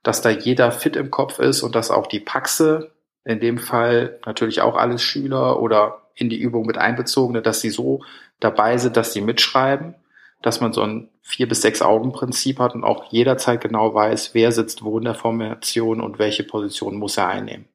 dass 0.04 0.22
da 0.22 0.30
jeder 0.30 0.72
fit 0.72 0.96
im 0.96 1.10
Kopf 1.10 1.40
ist 1.40 1.64
und 1.64 1.76
dass 1.76 1.90
auch 1.90 2.08
die 2.08 2.20
Paxe, 2.20 2.92
in 3.24 3.40
dem 3.40 3.58
Fall 3.58 4.20
natürlich 4.26 4.62
auch 4.62 4.76
alles 4.76 5.02
Schüler 5.02 5.62
oder 5.62 6.02
in 6.14 6.30
die 6.30 6.40
Übung 6.40 6.66
mit 6.66 6.78
einbezogene, 6.78 7.42
dass 7.42 7.62
sie 7.62 7.70
so 7.70 8.02
dabei 8.40 8.78
sind, 8.78 8.98
dass 8.98 9.14
sie 9.14 9.22
mitschreiben 9.22 9.96
dass 10.42 10.62
man 10.62 10.74
so 10.74 10.82
ein 10.82 11.10
vier 11.22 11.48
bis 11.48 11.62
sechs 11.62 11.82
Augen 11.82 12.12
Prinzip 12.12 12.60
hat 12.60 12.76
und 12.76 12.84
auch 12.84 13.12
jederzeit 13.12 13.62
genau 13.62 13.94
weiß, 13.94 14.34
wer 14.34 14.52
sitzt 14.52 14.84
wo 14.84 14.98
in 14.98 15.06
der 15.06 15.16
Formation 15.16 16.02
und 16.02 16.20
welche 16.20 16.44
Position 16.44 16.98
muss 16.98 17.18
er 17.18 17.28
einnehmen. 17.28 17.66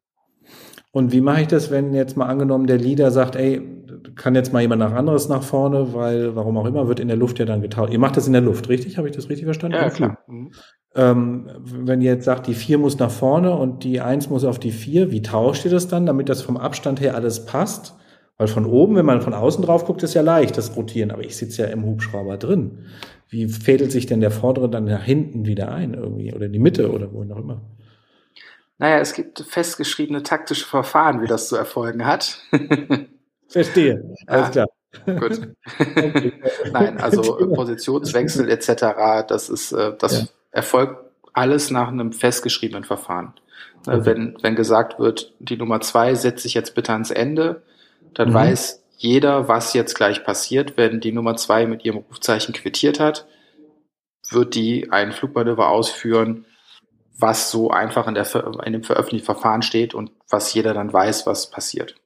Und 0.93 1.11
wie 1.11 1.23
mache 1.23 1.43
ich 1.43 1.49
das, 1.49 1.71
wenn 1.71 1.95
jetzt 1.95 2.19
mal 2.19 2.27
angenommen 2.27 2.67
der 2.67 2.77
Leader 2.77 3.11
sagt, 3.11 3.35
ey, 3.35 3.63
kann 4.15 4.35
jetzt 4.35 4.53
mal 4.53 4.61
jemand 4.61 4.81
nach 4.81 4.93
anderes 4.93 5.29
nach 5.29 5.43
vorne, 5.43 5.95
weil 5.95 6.37
warum 6.37 6.59
auch 6.59 6.67
immer 6.67 6.87
wird 6.87 7.01
in 7.01 7.09
der 7.09 7.17
Luft 7.17 7.39
ja 7.39 7.47
dann 7.47 7.63
getauscht. 7.63 7.93
Ihr 7.93 7.99
macht 7.99 8.17
das 8.17 8.27
in 8.27 8.35
der 8.35 8.43
Luft, 8.43 8.69
richtig? 8.69 8.99
Habe 8.99 9.09
ich 9.09 9.17
das 9.17 9.31
richtig 9.31 9.47
verstanden? 9.47 9.77
Ja, 9.77 9.89
klar. 9.89 10.19
Mhm. 10.27 10.53
Ähm, 10.95 11.49
wenn 11.65 12.03
ihr 12.03 12.13
jetzt 12.13 12.27
sagt, 12.27 12.47
die 12.47 12.55
vier 12.55 12.77
muss 12.77 12.99
nach 12.99 13.11
vorne 13.11 13.57
und 13.57 13.85
die 13.85 14.01
eins 14.01 14.29
muss 14.29 14.45
auf 14.45 14.59
die 14.59 14.71
vier, 14.71 15.11
wie 15.11 15.23
tauscht 15.23 15.65
ihr 15.65 15.71
das 15.71 15.89
dann, 15.89 16.05
damit 16.05 16.29
das 16.29 16.43
vom 16.43 16.59
Abstand 16.59 17.01
her 17.01 17.15
alles 17.15 17.47
passt? 17.47 17.95
Weil 18.43 18.49
von 18.49 18.67
oben, 18.67 18.97
wenn 18.97 19.07
man 19.07 19.23
von 19.23 19.35
außen 19.35 19.65
drauf 19.65 19.85
guckt, 19.85 20.03
ist 20.03 20.15
ja 20.15 20.21
leicht, 20.21 20.59
das 20.59 20.75
Rotieren. 20.75 21.13
Aber 21.13 21.23
ich 21.23 21.37
sitze 21.37 21.63
ja 21.63 21.69
im 21.69 21.85
Hubschrauber 21.85 22.39
drin. 22.39 22.87
Wie 23.29 23.47
fädelt 23.47 23.93
sich 23.93 24.07
denn 24.07 24.21
der 24.21 24.33
vordere 24.33 24.69
dann 24.69 24.87
nach 24.87 25.05
hinten 25.05 25.47
wieder 25.47 25.71
ein 25.71 25.95
irgendwie? 25.95 26.35
Oder 26.35 26.47
in 26.47 26.53
die 26.53 26.59
Mitte 26.59 26.91
oder 26.91 27.13
wo 27.13 27.21
auch 27.21 27.39
immer? 27.39 27.61
Naja, 28.79 28.99
es 28.99 29.15
gibt 29.15 29.45
festgeschriebene 29.49 30.25
taktische 30.25 30.67
Verfahren, 30.67 31.23
wie 31.23 31.29
das 31.29 31.47
zu 31.47 31.55
erfolgen 31.55 32.05
hat. 32.05 32.41
Verstehe. 33.47 34.13
Alles 34.27 34.51
klar. 34.51 34.67
Gut. 35.07 35.41
Nein, 36.73 36.99
also 36.99 37.23
Positionswechsel 37.23 38.51
etc., 38.51 39.25
das 39.29 39.51
ist, 39.51 39.71
äh, 39.71 39.93
das 39.97 40.21
ja. 40.21 40.27
erfolgt 40.51 40.97
alles 41.33 41.71
nach 41.71 41.93
einem 41.93 42.11
festgeschriebenen 42.11 42.83
Verfahren. 42.83 43.35
Äh, 43.87 43.91
Okay. 43.91 44.01
Wenn, 44.05 44.37
wenn 44.43 44.57
gesagt 44.57 44.99
wird, 44.99 45.33
die 45.39 45.57
Nummer 45.57 45.81
zwei 45.81 46.17
setzt 46.17 46.43
sich 46.43 46.55
jetzt 46.55 46.75
bitte 46.75 46.93
ans 46.93 47.13
Ende, 47.13 47.63
dann 48.15 48.31
Mhm. 48.31 48.35
weiß 48.35 48.83
jeder, 48.97 49.49
was 49.49 49.73
jetzt 49.75 49.95
gleich 49.95 50.25
passiert. 50.25 50.77
Wenn 50.77 51.01
die 51.01 51.13
Nummer 51.13 51.37
zwei 51.37 51.67
mit 51.67 51.85
ihrem 51.85 51.99
Rufzeichen 51.99 52.55
quittiert 52.55 53.01
hat, 53.01 53.27
wird 54.31 54.55
die 54.55 54.91
ein 54.93 55.13
Flugmanöver 55.13 55.69
ausführen, 55.69 56.47
was 57.19 57.51
so 57.51 57.71
einfach 57.71 58.07
in, 58.09 58.15
der, 58.15 58.27
in 58.65 58.73
dem 58.73 58.85
veröffentlichten 58.85 59.27
Verfahren 59.27 59.63
steht 59.63 59.95
und 59.95 60.11
was 60.29 60.53
jeder 60.55 60.73
dann 60.75 60.93
weiß, 60.93 61.27
was 61.27 61.51
passiert. 61.51 61.97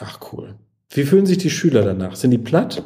Ach 0.00 0.18
cool. 0.32 0.56
Wie 0.90 1.04
fühlen 1.04 1.26
sich 1.26 1.38
die 1.38 1.50
Schüler 1.50 1.82
danach? 1.82 2.16
Sind 2.16 2.30
die 2.30 2.38
platt? 2.38 2.82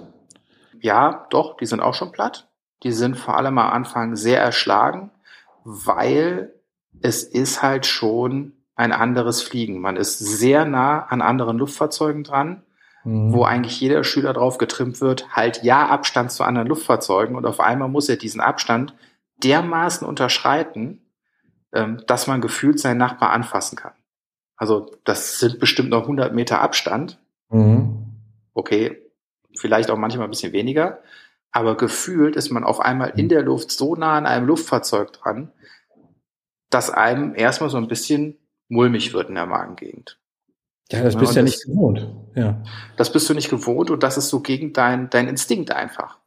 Ja, 0.80 1.26
doch, 1.30 1.56
die 1.56 1.66
sind 1.66 1.80
auch 1.80 1.94
schon 1.94 2.12
platt. 2.12 2.48
Die 2.82 2.92
sind 2.92 3.16
vor 3.16 3.36
allem 3.38 3.56
am 3.58 3.72
Anfang 3.72 4.16
sehr 4.16 4.40
erschlagen, 4.40 5.10
weil 5.64 6.52
es 7.00 7.22
ist 7.22 7.62
halt 7.62 7.86
schon 7.86 8.52
ein 8.76 8.92
anderes 8.92 9.42
Fliegen. 9.42 9.80
Man 9.80 9.96
ist 9.96 10.18
sehr 10.18 10.64
nah 10.64 11.04
an 11.06 11.22
anderen 11.22 11.58
Luftfahrzeugen 11.58 12.24
dran, 12.24 12.62
Mhm. 13.04 13.32
wo 13.32 13.44
eigentlich 13.44 13.80
jeder 13.80 14.02
Schüler 14.02 14.32
drauf 14.32 14.56
getrimmt 14.58 15.00
wird, 15.02 15.36
halt 15.36 15.62
ja 15.62 15.86
Abstand 15.88 16.32
zu 16.32 16.42
anderen 16.42 16.68
Luftfahrzeugen 16.68 17.36
und 17.36 17.44
auf 17.46 17.60
einmal 17.60 17.88
muss 17.88 18.08
er 18.08 18.16
diesen 18.16 18.40
Abstand 18.40 18.94
dermaßen 19.42 20.06
unterschreiten, 20.06 21.02
ähm, 21.74 22.02
dass 22.06 22.26
man 22.26 22.40
gefühlt 22.40 22.80
seinen 22.80 22.98
Nachbar 22.98 23.30
anfassen 23.30 23.76
kann. 23.76 23.92
Also 24.56 24.90
das 25.04 25.38
sind 25.38 25.58
bestimmt 25.60 25.90
noch 25.90 26.06
100 26.06 26.32
Meter 26.34 26.60
Abstand. 26.62 27.18
Mhm. 27.50 28.06
Okay, 28.54 29.02
vielleicht 29.58 29.90
auch 29.90 29.98
manchmal 29.98 30.26
ein 30.26 30.30
bisschen 30.30 30.52
weniger, 30.52 31.00
aber 31.52 31.76
gefühlt 31.76 32.36
ist 32.36 32.50
man 32.50 32.64
auf 32.64 32.80
einmal 32.80 33.12
in 33.16 33.28
der 33.28 33.42
Luft 33.42 33.70
so 33.70 33.96
nah 33.96 34.16
an 34.16 34.26
einem 34.26 34.46
Luftfahrzeug 34.46 35.12
dran, 35.12 35.52
dass 36.70 36.90
einem 36.90 37.34
erstmal 37.34 37.70
so 37.70 37.76
ein 37.76 37.88
bisschen 37.88 38.38
mulmig 38.68 39.12
wird 39.12 39.28
in 39.28 39.34
der 39.34 39.46
Magengegend. 39.46 40.18
Ja, 40.90 41.02
das 41.02 41.14
Ja, 41.14 41.20
bist 41.20 41.30
und 41.32 41.36
ja 41.36 41.42
das- 41.42 41.50
nicht 41.52 41.64
gewohnt. 41.66 42.06
Ja. 42.34 42.62
Das 42.96 43.12
bist 43.12 43.28
du 43.28 43.34
nicht 43.34 43.50
gewohnt 43.50 43.90
und 43.90 44.02
das 44.02 44.16
ist 44.18 44.28
so 44.28 44.40
gegen 44.40 44.72
dein, 44.72 45.08
dein 45.10 45.28
Instinkt 45.28 45.70
einfach. 45.70 46.18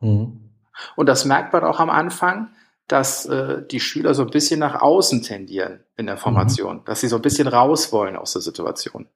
Mhm. 0.00 0.50
Und 0.94 1.06
das 1.06 1.24
merkt 1.24 1.52
man 1.52 1.64
auch 1.64 1.80
am 1.80 1.90
Anfang, 1.90 2.48
dass 2.88 3.26
äh, 3.26 3.66
die 3.66 3.80
Schüler 3.80 4.14
so 4.14 4.22
ein 4.22 4.30
bisschen 4.30 4.60
nach 4.60 4.80
außen 4.80 5.22
tendieren 5.22 5.80
in 5.96 6.06
der 6.06 6.16
Formation, 6.16 6.82
dass 6.84 7.00
sie 7.00 7.08
so 7.08 7.16
ein 7.16 7.22
bisschen 7.22 7.48
raus 7.48 7.92
wollen 7.92 8.16
aus 8.16 8.32
der 8.32 8.42
Situation. 8.42 9.08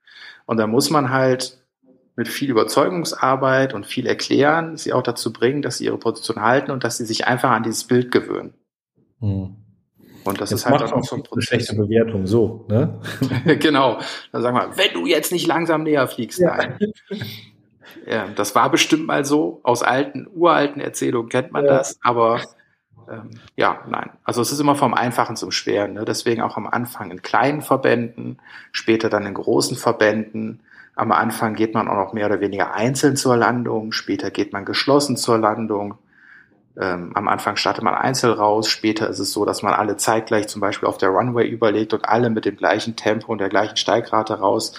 Und 0.46 0.56
da 0.56 0.66
muss 0.66 0.90
man 0.90 1.10
halt 1.10 1.58
mit 2.16 2.26
viel 2.28 2.50
Überzeugungsarbeit 2.50 3.72
und 3.72 3.87
viel 3.87 4.06
Erklären 4.06 4.76
sie 4.76 4.92
auch 4.92 5.02
dazu 5.02 5.32
bringen, 5.32 5.62
dass 5.62 5.78
sie 5.78 5.84
ihre 5.84 5.99
Position 5.99 6.42
halten 6.42 6.72
und 6.72 6.82
dass 6.84 6.96
sie 6.99 7.06
sich 7.06 7.26
einfach 7.26 7.50
an 7.50 7.62
dieses 7.62 7.84
Bild 7.84 8.10
gewöhnen. 8.10 8.54
Mhm. 9.20 9.56
Und 10.24 10.40
das 10.40 10.50
Das 10.50 10.60
ist 10.60 10.66
halt 10.66 10.80
dann 10.80 10.92
auch 10.92 11.04
so 11.04 11.16
ein 11.16 11.22
eine 11.32 11.42
schlechte 11.42 11.74
Prozess. 11.74 11.88
Bewertung, 11.88 12.26
so, 12.26 12.64
ne? 12.68 13.00
genau. 13.60 13.98
Dann 14.32 14.42
sagen 14.42 14.56
wir, 14.56 14.76
wenn 14.76 14.92
du 14.92 15.06
jetzt 15.06 15.32
nicht 15.32 15.46
langsam 15.46 15.82
näher 15.82 16.06
fliegst, 16.08 16.38
Ja. 16.40 16.56
nein. 16.56 16.78
Ja, 18.06 18.26
das 18.36 18.54
war 18.54 18.70
bestimmt 18.70 19.06
mal 19.06 19.24
so. 19.24 19.60
Aus 19.62 19.82
alten, 19.82 20.26
uralten 20.34 20.80
Erzählungen 20.80 21.28
kennt 21.28 21.52
man 21.52 21.64
Ja. 21.64 21.78
das, 21.78 21.98
aber 22.02 22.40
ähm, 23.10 23.30
ja, 23.56 23.80
nein. 23.88 24.10
Also 24.24 24.40
es 24.42 24.52
ist 24.52 24.60
immer 24.60 24.76
vom 24.76 24.94
Einfachen 24.94 25.36
zum 25.36 25.50
Schweren. 25.50 25.94
Ne? 25.94 26.04
Deswegen 26.04 26.42
auch 26.42 26.56
am 26.56 26.66
Anfang 26.66 27.10
in 27.10 27.22
kleinen 27.22 27.62
Verbänden, 27.62 28.38
später 28.72 29.08
dann 29.10 29.26
in 29.26 29.34
großen 29.34 29.76
Verbänden. 29.76 30.60
Am 30.94 31.12
Anfang 31.12 31.54
geht 31.54 31.74
man 31.74 31.88
auch 31.88 31.96
noch 31.96 32.12
mehr 32.12 32.26
oder 32.26 32.40
weniger 32.40 32.74
einzeln 32.74 33.16
zur 33.16 33.36
Landung, 33.36 33.90
später 33.92 34.30
geht 34.30 34.52
man 34.52 34.64
geschlossen 34.64 35.16
zur 35.16 35.38
Landung. 35.38 35.95
Ähm, 36.80 37.12
am 37.14 37.28
Anfang 37.28 37.56
startet 37.56 37.84
man 37.84 37.95
einzeln 37.95 38.32
raus, 38.32 38.66
später 38.66 39.08
ist 39.10 39.19
es 39.19 39.32
so, 39.32 39.45
dass 39.45 39.62
man 39.62 39.75
alle 39.75 39.97
zeitgleich 39.99 40.49
zum 40.49 40.60
Beispiel 40.62 40.88
auf 40.88 40.97
der 40.97 41.10
Runway 41.10 41.47
überlegt 41.47 41.93
und 41.93 42.08
alle 42.08 42.30
mit 42.30 42.47
dem 42.47 42.56
gleichen 42.56 42.97
Tempo 42.97 43.30
und 43.30 43.38
der 43.38 43.50
gleichen 43.50 43.76
Steigrate 43.76 44.34
raus. 44.38 44.73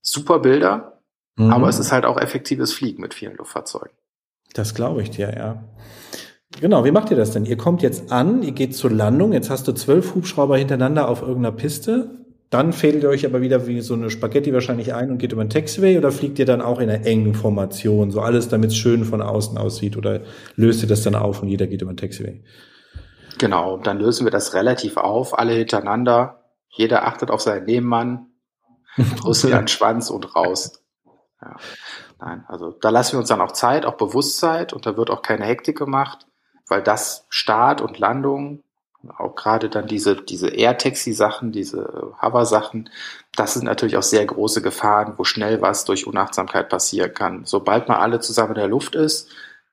Super 0.00 0.38
Bilder, 0.38 1.00
Mhm. 1.36 1.52
aber 1.52 1.68
es 1.68 1.78
ist 1.78 1.92
halt 1.92 2.04
auch 2.04 2.18
effektives 2.18 2.72
Fliegen 2.72 3.02
mit 3.02 3.14
vielen 3.14 3.36
Luftfahrzeugen. 3.36 3.90
Das 4.54 4.74
glaube 4.74 5.02
ich 5.02 5.10
dir, 5.10 5.34
ja. 5.36 5.64
Genau, 6.60 6.84
wie 6.84 6.92
macht 6.92 7.10
ihr 7.10 7.16
das 7.16 7.32
denn? 7.32 7.44
Ihr 7.44 7.58
kommt 7.58 7.82
jetzt 7.82 8.12
an, 8.12 8.42
ihr 8.42 8.52
geht 8.52 8.74
zur 8.76 8.90
Landung, 8.90 9.32
jetzt 9.32 9.50
hast 9.50 9.66
du 9.68 9.72
zwölf 9.72 10.14
Hubschrauber 10.14 10.56
hintereinander 10.56 11.08
auf 11.08 11.20
irgendeiner 11.20 11.52
Piste, 11.54 12.24
dann 12.50 12.72
fädelt 12.72 13.02
ihr 13.02 13.08
euch 13.08 13.26
aber 13.26 13.40
wieder 13.40 13.66
wie 13.66 13.80
so 13.80 13.94
eine 13.94 14.08
Spaghetti 14.08 14.52
wahrscheinlich 14.52 14.94
ein 14.94 15.10
und 15.10 15.18
geht 15.18 15.32
über 15.32 15.44
den 15.44 15.50
Taxiway 15.50 15.98
oder 15.98 16.12
fliegt 16.12 16.38
ihr 16.38 16.46
dann 16.46 16.60
auch 16.60 16.78
in 16.78 16.88
einer 16.88 17.04
engen 17.04 17.34
Formation, 17.34 18.10
so 18.10 18.20
alles, 18.20 18.48
damit 18.48 18.70
es 18.70 18.76
schön 18.76 19.04
von 19.04 19.20
außen 19.20 19.58
aussieht 19.58 19.96
oder 19.96 20.20
löst 20.54 20.82
ihr 20.82 20.88
das 20.88 21.02
dann 21.02 21.16
auf 21.16 21.42
und 21.42 21.48
jeder 21.48 21.66
geht 21.66 21.82
über 21.82 21.92
den 21.92 21.96
Taxiway? 21.96 22.42
Genau, 23.38 23.76
dann 23.78 23.98
lösen 23.98 24.24
wir 24.24 24.30
das 24.30 24.54
relativ 24.54 24.96
auf, 24.96 25.38
alle 25.38 25.52
hintereinander. 25.54 26.44
Jeder 26.68 27.06
achtet 27.06 27.30
auf 27.30 27.40
seinen 27.40 27.64
Nebenmann, 27.64 28.28
Rüssel 29.24 29.52
an 29.52 29.68
Schwanz 29.68 30.10
und 30.10 30.36
raus. 30.36 30.84
Ja. 31.42 31.56
Nein, 32.18 32.44
also 32.48 32.70
da 32.70 32.90
lassen 32.90 33.14
wir 33.14 33.18
uns 33.20 33.28
dann 33.28 33.40
auch 33.40 33.52
Zeit, 33.52 33.84
auch 33.84 33.96
Bewusstsein 33.96 34.68
und 34.72 34.86
da 34.86 34.96
wird 34.96 35.10
auch 35.10 35.20
keine 35.20 35.44
Hektik 35.44 35.76
gemacht, 35.76 36.26
weil 36.68 36.82
das 36.82 37.26
Start 37.28 37.82
und 37.82 37.98
Landung, 37.98 38.62
auch 39.10 39.34
gerade 39.34 39.68
dann 39.68 39.86
diese, 39.86 40.16
diese 40.16 40.48
Air-Taxi-Sachen, 40.48 41.52
diese 41.52 42.12
Hover-Sachen, 42.20 42.90
das 43.34 43.54
sind 43.54 43.64
natürlich 43.64 43.96
auch 43.96 44.02
sehr 44.02 44.24
große 44.24 44.62
Gefahren, 44.62 45.14
wo 45.16 45.24
schnell 45.24 45.60
was 45.60 45.84
durch 45.84 46.06
Unachtsamkeit 46.06 46.68
passieren 46.68 47.12
kann. 47.12 47.44
Sobald 47.44 47.88
man 47.88 47.98
alle 47.98 48.20
zusammen 48.20 48.50
in 48.50 48.60
der 48.60 48.68
Luft 48.68 48.94
ist, 48.94 49.30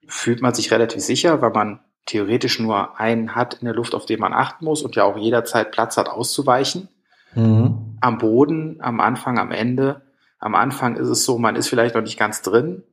fühlt 0.07 0.41
man 0.41 0.53
sich 0.53 0.71
relativ 0.71 1.01
sicher, 1.01 1.41
weil 1.41 1.51
man 1.51 1.79
theoretisch 2.05 2.59
nur 2.59 2.99
einen 2.99 3.35
hat 3.35 3.55
in 3.55 3.65
der 3.65 3.73
Luft, 3.73 3.95
auf 3.95 4.05
den 4.05 4.19
man 4.19 4.33
achten 4.33 4.65
muss 4.65 4.81
und 4.81 4.95
ja 4.95 5.03
auch 5.03 5.17
jederzeit 5.17 5.71
Platz 5.71 5.97
hat, 5.97 6.09
auszuweichen. 6.09 6.89
Mhm. 7.35 7.97
Am 8.01 8.17
Boden, 8.17 8.77
am 8.81 8.99
Anfang, 8.99 9.39
am 9.39 9.51
Ende. 9.51 10.01
Am 10.39 10.55
Anfang 10.55 10.97
ist 10.97 11.07
es 11.07 11.23
so, 11.23 11.37
man 11.37 11.55
ist 11.55 11.69
vielleicht 11.69 11.95
noch 11.95 12.01
nicht 12.01 12.19
ganz 12.19 12.41
drin. 12.41 12.83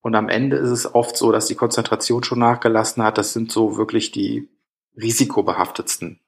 Und 0.00 0.14
am 0.14 0.28
Ende 0.28 0.56
ist 0.56 0.70
es 0.70 0.94
oft 0.94 1.16
so, 1.16 1.32
dass 1.32 1.46
die 1.46 1.56
Konzentration 1.56 2.22
schon 2.22 2.38
nachgelassen 2.38 3.02
hat. 3.02 3.18
Das 3.18 3.32
sind 3.32 3.50
so 3.50 3.76
wirklich 3.76 4.12
die 4.12 4.48
risikobehaftetsten. 4.96 6.20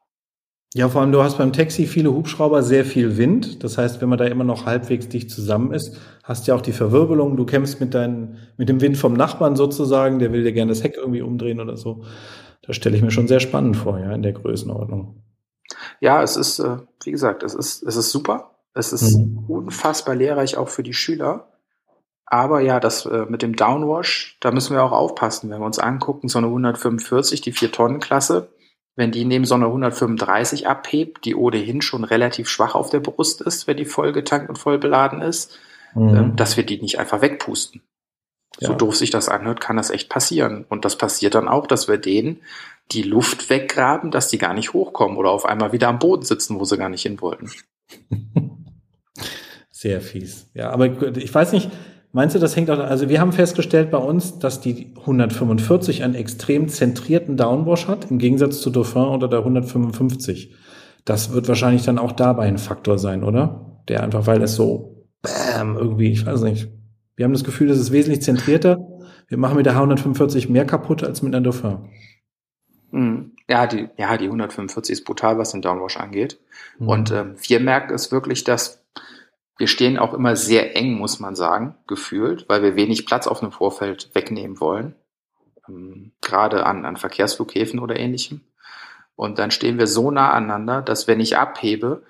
Ja, 0.75 0.89
vor 0.91 1.01
allem 1.01 1.13
du 1.13 1.23
hast 1.23 1.39
beim 1.39 1.55
Taxi 1.55 1.87
viele 1.87 2.13
Hubschrauber, 2.13 2.63
sehr 2.63 2.85
viel 2.85 3.17
Wind. 3.17 3.65
Das 3.65 3.79
heißt, 3.79 4.03
wenn 4.03 4.11
man 4.11 4.19
da 4.19 4.27
immer 4.27 4.45
noch 4.45 4.67
halbwegs 4.67 5.09
dicht 5.09 5.31
zusammen 5.31 5.73
ist, 5.73 5.97
hast 6.23 6.47
du 6.47 6.53
ja 6.53 6.57
auch 6.57 6.61
die 6.61 6.73
Verwirbelung. 6.73 7.39
Du 7.39 7.47
kämpfst 7.47 7.81
mit 7.81 7.95
deinen, 7.95 8.37
mit 8.59 8.69
dem 8.69 8.83
Wind 8.83 8.99
vom 8.99 9.15
Nachbarn 9.15 9.57
sozusagen. 9.57 10.19
Der 10.19 10.31
will 10.33 10.45
dir 10.45 10.53
gerne 10.53 10.71
das 10.71 10.83
Heck 10.83 10.97
irgendwie 10.97 11.23
umdrehen 11.23 11.61
oder 11.61 11.79
so. 11.79 12.05
Das 12.61 12.77
stelle 12.77 12.97
ich 12.97 13.03
mir 13.03 13.11
schon 13.11 13.29
sehr 13.29 13.41
spannend 13.41 13.79
vor, 13.79 13.99
ja, 13.99 14.13
in 14.13 14.23
der 14.23 14.33
Größenordnung. 14.35 15.23
Ja, 16.01 16.23
es 16.23 16.37
ist, 16.37 16.59
äh, 16.59 16.77
wie 17.03 17.13
gesagt, 17.13 17.43
es 17.43 17.55
ist, 17.55 17.83
es 17.83 17.97
ist 17.97 18.11
super. 18.11 18.51
Es 18.75 18.93
ist 18.93 19.17
Mhm. 19.17 19.45
unfassbar 19.49 20.15
lehrreich 20.15 20.59
auch 20.59 20.69
für 20.69 20.83
die 20.83 20.93
Schüler. 20.93 21.49
Aber 22.27 22.61
ja, 22.61 22.79
das 22.79 23.07
äh, 23.07 23.25
mit 23.27 23.41
dem 23.41 23.57
Downwash, 23.57 24.37
da 24.41 24.51
müssen 24.51 24.77
wir 24.77 24.83
auch 24.85 24.93
aufpassen, 24.93 25.49
wenn 25.49 25.61
wir 25.61 25.67
uns 25.67 25.79
angucken, 25.79 26.29
so 26.29 26.37
eine 26.37 26.49
145, 26.49 27.41
die 27.41 27.55
4-Tonnen-Klasse, 27.55 28.49
wenn 28.99 29.13
die 29.13 29.25
neben 29.25 29.45
so 29.45 29.55
einer 29.55 29.67
135 29.67 30.67
abhebt, 30.67 31.25
die 31.25 31.37
ohnehin 31.37 31.83
schon 31.83 32.03
relativ 32.03 32.49
schwach 32.49 32.75
auf 32.75 32.91
der 32.91 32.99
Brust 32.99 33.41
ist, 33.41 33.69
wenn 33.69 33.77
die 33.77 33.85
voll 33.85 34.13
getankt 34.13 34.49
und 34.49 34.59
voll 34.59 34.79
beladen 34.79 35.23
ist, 35.23 35.57
ähm, 35.95 36.35
dass 36.35 36.57
wir 36.57 36.67
die 36.67 36.83
nicht 36.83 36.99
einfach 36.99 37.23
wegpusten. 37.23 37.81
So 38.59 38.73
Ja. 38.73 38.77
doof 38.77 38.97
sich 38.97 39.11
das 39.11 39.29
anhört, 39.29 39.61
kann 39.61 39.77
das 39.77 39.91
echt 39.91 40.09
passieren. 40.09 40.65
Und 40.69 40.85
das 40.85 40.99
passiert 40.99 41.37
dann 41.37 41.47
auch, 41.47 41.69
dass 41.69 41.87
wir 41.87 41.97
denen 41.97 42.43
die 42.91 43.05
Luft 43.05 43.51
weggraben, 43.51 44.11
dass 44.11 44.29
die 44.29 44.39
gar 44.39 44.53
nicht 44.53 44.73
hochkommen 44.73 45.17
oder 45.17 45.31
auf 45.31 45.47
einmal 45.47 45.71
wieder 45.71 45.87
am 45.87 46.01
Boden 46.01 46.25
sitzen, 46.25 46.59
wo 46.59 46.65
sie 46.65 46.77
gar 46.77 46.89
nicht 46.89 47.03
hin 47.03 47.21
wollten. 47.21 47.53
Sehr 49.71 50.01
fies. 50.01 50.51
Ja, 50.55 50.71
aber 50.71 50.87
ich 51.17 51.33
weiß 51.33 51.53
nicht, 51.53 51.71
meinst 52.13 52.35
du, 52.35 52.39
das 52.39 52.57
hängt 52.57 52.71
auch, 52.71 52.79
also 52.79 53.09
wir 53.09 53.21
haben 53.21 53.33
festgestellt 53.33 53.91
bei 53.91 53.99
uns, 53.99 54.39
dass 54.39 54.61
die 54.61 54.95
145 55.01 56.03
einen 56.03 56.15
extrem 56.15 56.69
zentrierten 56.69 57.37
Downwash 57.37 57.89
hat, 57.89 58.11
im 58.11 58.19
Gegensatz 58.19 58.61
zu 58.61 58.71
Dauphin 58.71 59.03
oder 59.03 59.29
der 59.29 59.41
155. 59.41 60.55
Das 61.05 61.33
wird 61.33 61.49
wahrscheinlich 61.49 61.85
dann 61.85 61.99
auch 61.99 62.13
dabei 62.13 62.47
ein 62.47 62.59
Faktor 62.59 62.99
sein, 62.99 63.25
oder? 63.25 63.81
Der 63.89 64.03
einfach, 64.03 64.27
weil 64.27 64.43
es 64.43 64.55
so, 64.55 65.07
bam, 65.23 65.77
irgendwie, 65.77 66.13
ich 66.13 66.27
weiß 66.27 66.43
nicht. 66.43 66.69
Wir 67.17 67.25
haben 67.25 67.33
das 67.33 67.45
Gefühl, 67.45 67.69
das 67.69 67.79
ist 67.79 67.93
wesentlich 67.93 68.23
zentrierter. 68.23 68.79
Wir 69.27 69.39
machen 69.39 69.57
mit 69.57 69.67
der 69.67 69.75
145 69.75 70.49
mehr 70.49 70.65
kaputt 70.65 71.03
als 71.03 71.23
mit 71.23 71.35
einer 71.35 71.43
Dauphin. 71.43 71.89
Mhm. 72.91 73.33
Ja, 73.49 73.67
die, 73.67 73.89
ja, 73.97 74.17
die 74.17 74.27
145 74.27 74.93
ist 74.93 75.05
brutal, 75.05 75.39
was 75.39 75.53
den 75.53 75.63
Downwash 75.63 75.97
angeht. 75.97 76.39
Mhm. 76.79 76.89
Und 76.89 77.11
ähm, 77.11 77.35
wir 77.41 77.61
merken 77.61 77.95
es 77.95 78.13
wirklich, 78.13 78.45
dass 78.45 78.85
wir 79.59 79.67
stehen 79.67 79.99
auch 79.99 80.15
immer 80.15 80.37
sehr 80.37 80.77
eng, 80.77 80.95
muss 80.95 81.21
man 81.21 81.35
sagen, 81.35 81.75
gefühlt, 81.87 82.49
weil 82.49 82.63
wir 82.63 82.77
wenig 82.77 83.07
Platz 83.07 83.27
auf 83.27 83.43
einem 83.43 83.53
Vorfeld 83.53 84.11
wegnehmen 84.15 84.61
wollen. 84.61 84.95
Ähm, 85.69 86.13
gerade 86.21 86.65
an, 86.65 86.85
an 86.85 86.97
Verkehrsflughäfen 86.97 87.81
oder 87.81 87.99
ähnlichem. 87.99 88.41
Und 89.17 89.39
dann 89.41 89.51
stehen 89.51 89.79
wir 89.79 89.89
so 89.89 90.11
nah 90.13 90.31
aneinander, 90.33 90.81
dass 90.81 91.09
wenn 91.09 91.19
ich 91.21 91.37
abhebe, 91.37 92.05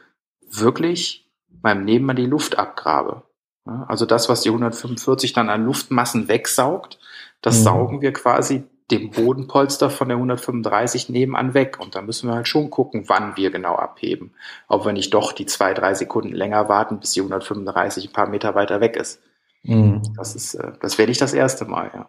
wirklich 0.51 1.27
meinem 1.63 1.85
Nebenmann 1.85 2.17
die 2.17 2.27
Luft 2.27 2.59
abgrabe. 2.59 3.23
Also 3.65 4.07
das, 4.07 4.29
was 4.29 4.43
die 4.43 4.49
145 4.51 5.33
dann 5.33 5.51
an 5.51 5.65
Luftmassen 5.65 6.29
wegsaugt, 6.29 6.99
das 7.43 7.61
Mhm. 7.61 7.65
saugen 7.65 8.01
wir 8.01 8.13
quasi 8.13 8.65
dem 8.91 9.11
Bodenpolster 9.11 9.91
von 9.91 10.09
der 10.09 10.17
135 10.17 11.09
nebenan 11.11 11.55
weg. 11.55 11.79
Und 11.81 11.95
da 11.95 12.03
müssen 12.03 12.29
wir 12.29 12.35
halt 12.35 12.49
schon 12.49 12.71
gucken, 12.71 13.05
wann 13.07 13.37
wir 13.37 13.51
genau 13.51 13.75
abheben. 13.75 14.33
Ob 14.67 14.87
wir 14.87 14.93
nicht 14.93 15.13
doch 15.13 15.33
die 15.33 15.47
zwei, 15.47 15.75
drei 15.75 15.95
Sekunden 15.95 16.35
länger 16.35 16.69
warten, 16.69 16.99
bis 17.01 17.13
die 17.13 17.21
135 17.21 18.09
ein 18.09 18.13
paar 18.13 18.29
Meter 18.29 18.55
weiter 18.55 18.81
weg 18.81 18.97
ist. 18.97 19.21
Mhm. 19.63 20.03
Das 20.17 20.35
ist, 20.35 20.55
äh, 20.55 20.73
das 20.81 20.97
wäre 20.97 21.09
nicht 21.09 21.21
das 21.21 21.35
erste 21.35 21.67
Mal, 21.67 21.91
ja. 21.93 22.09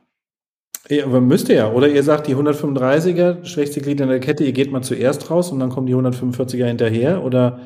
Ja, 0.87 1.05
aber 1.05 1.19
müsste 1.19 1.53
ja. 1.53 1.71
Oder 1.71 1.89
ihr 1.89 2.03
sagt, 2.03 2.27
die 2.27 2.35
135er, 2.35 3.45
schwächste 3.45 3.81
Glied 3.81 3.99
in 3.99 4.07
der 4.07 4.19
Kette, 4.19 4.45
ihr 4.45 4.53
geht 4.53 4.71
mal 4.71 4.81
zuerst 4.81 5.29
raus 5.29 5.51
und 5.51 5.59
dann 5.59 5.69
kommen 5.69 5.87
die 5.87 5.95
145er 5.95 6.65
hinterher? 6.65 7.23
Oder 7.23 7.59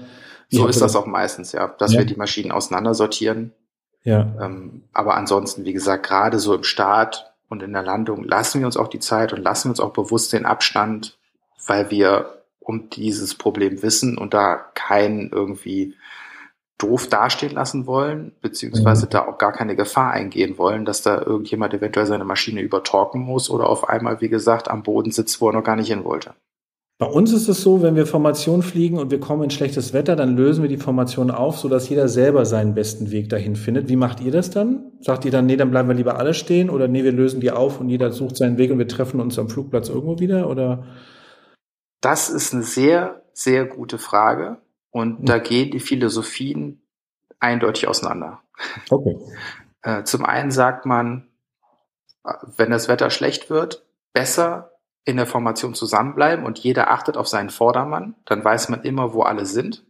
so 0.50 0.68
ist 0.68 0.82
das 0.82 0.96
auch 0.96 1.06
meistens, 1.06 1.52
ja, 1.52 1.68
dass 1.68 1.94
ja. 1.94 2.00
wir 2.00 2.06
die 2.06 2.16
Maschinen 2.16 2.52
auseinandersortieren. 2.52 3.54
Ja. 4.04 4.34
Ähm, 4.42 4.84
aber 4.94 5.16
ansonsten, 5.16 5.64
wie 5.64 5.74
gesagt, 5.74 6.06
gerade 6.06 6.40
so 6.40 6.54
im 6.54 6.64
Start 6.64 7.33
und 7.54 7.64
in 7.64 7.72
der 7.72 7.84
Landung 7.84 8.24
lassen 8.24 8.60
wir 8.60 8.66
uns 8.66 8.78
auch 8.78 8.88
die 8.88 9.00
Zeit 9.00 9.32
und 9.32 9.42
lassen 9.42 9.70
uns 9.70 9.80
auch 9.80 9.94
bewusst 9.94 10.34
den 10.34 10.46
Abstand, 10.46 11.18
weil 11.68 11.92
wir 11.92 12.44
um 12.60 12.90
dieses 12.90 13.36
Problem 13.36 13.84
wissen 13.84 14.18
und 14.18 14.34
da 14.34 14.56
keinen 14.74 15.30
irgendwie 15.30 15.96
doof 16.80 17.08
dastehen 17.08 17.54
lassen 17.54 17.86
wollen, 17.86 18.34
beziehungsweise 18.42 19.06
mhm. 19.06 19.10
da 19.12 19.28
auch 19.28 19.38
gar 19.38 19.54
keine 19.54 19.76
Gefahr 19.76 20.12
eingehen 20.12 20.58
wollen, 20.58 20.84
dass 20.84 21.04
da 21.04 21.22
irgendjemand 21.22 21.74
eventuell 21.74 22.08
seine 22.08 22.26
Maschine 22.26 22.62
übertorken 22.62 23.22
muss 23.22 23.50
oder 23.50 23.70
auf 23.70 23.88
einmal, 23.88 24.20
wie 24.20 24.30
gesagt, 24.30 24.70
am 24.70 24.82
Boden 24.82 25.12
sitzt, 25.12 25.40
wo 25.40 25.50
er 25.50 25.54
noch 25.54 25.64
gar 25.64 25.76
nicht 25.76 25.90
hin 25.90 26.04
wollte. 26.04 26.34
Bei 27.00 27.08
uns 27.08 27.34
ist 27.34 27.50
es 27.50 27.62
so, 27.62 27.82
wenn 27.82 27.96
wir 27.96 28.06
Formation 28.06 28.62
fliegen 28.62 28.98
und 28.98 29.10
wir 29.10 29.20
kommen 29.20 29.44
in 29.44 29.50
schlechtes 29.50 29.94
Wetter, 29.94 30.16
dann 30.16 30.38
lösen 30.38 30.62
wir 30.62 30.70
die 30.70 30.78
Formation 30.78 31.32
auf, 31.32 31.58
sodass 31.58 31.90
jeder 31.90 32.08
selber 32.08 32.46
seinen 32.46 32.76
besten 32.76 33.12
Weg 33.12 33.30
dahin 33.30 33.56
findet. 33.56 33.90
Wie 33.90 33.96
macht 33.96 34.22
ihr 34.22 34.32
das 34.32 34.52
dann? 34.52 34.92
Sagt 35.02 35.26
ihr 35.26 35.32
dann, 35.32 35.48
nee, 35.48 35.58
dann 35.58 35.72
bleiben 35.72 35.90
wir 35.90 35.96
lieber 35.96 36.18
alle 36.18 36.34
stehen 36.34 36.70
oder 36.70 36.88
nee, 36.88 37.04
wir 37.04 37.12
lösen 37.12 37.42
die 37.42 37.52
auf 37.52 37.80
und 37.80 37.90
jeder 37.90 38.12
sucht 38.12 38.38
seinen 38.38 38.58
Weg 38.58 38.72
und 38.72 38.78
wir 38.78 38.88
treffen 38.88 39.20
uns 39.20 39.40
am 39.40 39.50
Flugplatz 39.50 39.90
irgendwo 39.90 40.20
wieder 40.20 40.50
oder? 40.50 40.86
Das 42.00 42.30
ist 42.30 42.54
eine 42.54 42.64
sehr, 42.64 43.24
sehr 43.34 43.66
gute 43.66 43.98
Frage 43.98 44.58
und 44.92 45.22
mhm. 45.22 45.26
da 45.26 45.40
gehen 45.40 45.72
die 45.72 45.80
Philosophien 45.80 46.84
eindeutig 47.40 47.88
auseinander. 47.88 48.40
Okay. 48.90 49.18
Äh, 49.82 50.04
zum 50.04 50.24
einen 50.24 50.52
sagt 50.52 50.86
man, 50.86 51.28
wenn 52.56 52.70
das 52.70 52.88
Wetter 52.88 53.10
schlecht 53.10 53.50
wird, 53.50 53.86
besser 54.14 54.73
in 55.06 55.18
der 55.18 55.28
Formation 55.28 55.74
zusammenbleiben 55.74 56.46
und 56.46 56.60
jeder 56.60 56.92
achtet 56.92 57.18
auf 57.18 57.28
seinen 57.28 57.50
Vordermann, 57.50 58.16
dann 58.26 58.44
weiß 58.44 58.70
man 58.70 58.84
immer, 58.84 59.14
wo 59.14 59.24
alle 59.24 59.46
sind. 59.46 59.84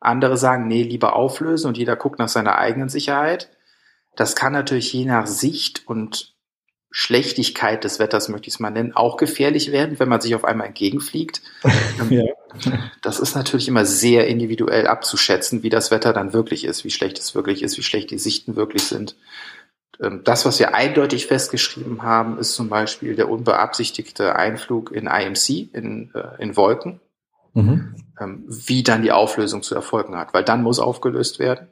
Andere 0.00 0.36
sagen, 0.36 0.68
nee, 0.68 0.82
lieber 0.82 1.16
auflösen 1.16 1.66
und 1.66 1.76
jeder 1.76 1.96
guckt 1.96 2.18
nach 2.18 2.28
seiner 2.28 2.56
eigenen 2.56 2.88
Sicherheit. 2.88 3.50
Das 4.14 4.36
kann 4.36 4.52
natürlich 4.52 4.92
je 4.92 5.04
nach 5.04 5.26
Sicht 5.26 5.88
und 5.88 6.34
Schlechtigkeit 6.90 7.84
des 7.84 7.98
Wetters, 7.98 8.28
möchte 8.28 8.48
ich 8.48 8.54
es 8.54 8.60
mal 8.60 8.70
nennen, 8.70 8.94
auch 8.94 9.18
gefährlich 9.18 9.72
werden, 9.72 9.98
wenn 9.98 10.08
man 10.08 10.20
sich 10.20 10.34
auf 10.34 10.44
einmal 10.44 10.68
entgegenfliegt. 10.68 11.42
ja. 12.10 12.24
Das 13.02 13.20
ist 13.20 13.34
natürlich 13.34 13.68
immer 13.68 13.84
sehr 13.84 14.26
individuell 14.26 14.86
abzuschätzen, 14.86 15.62
wie 15.62 15.68
das 15.68 15.90
Wetter 15.90 16.12
dann 16.12 16.32
wirklich 16.32 16.64
ist, 16.64 16.84
wie 16.84 16.90
schlecht 16.90 17.18
es 17.18 17.34
wirklich 17.34 17.62
ist, 17.62 17.76
wie 17.76 17.82
schlecht 17.82 18.10
die 18.10 18.18
Sichten 18.18 18.56
wirklich 18.56 18.84
sind. 18.84 19.16
Ähm, 20.00 20.22
das, 20.24 20.44
was 20.44 20.58
wir 20.58 20.74
eindeutig 20.74 21.26
festgeschrieben 21.26 22.02
haben, 22.02 22.38
ist 22.38 22.54
zum 22.54 22.68
Beispiel 22.68 23.16
der 23.16 23.28
unbeabsichtigte 23.28 24.36
Einflug 24.36 24.92
in 24.92 25.06
IMC, 25.06 25.74
in, 25.74 26.12
äh, 26.14 26.42
in 26.42 26.56
Wolken, 26.56 27.00
mhm. 27.54 27.94
Ähm, 28.20 28.44
wie 28.48 28.82
dann 28.82 29.02
die 29.02 29.12
Auflösung 29.12 29.62
zu 29.62 29.74
erfolgen 29.76 30.16
hat, 30.16 30.34
weil 30.34 30.42
dann 30.42 30.62
muss 30.62 30.80
aufgelöst 30.80 31.38
werden. 31.38 31.68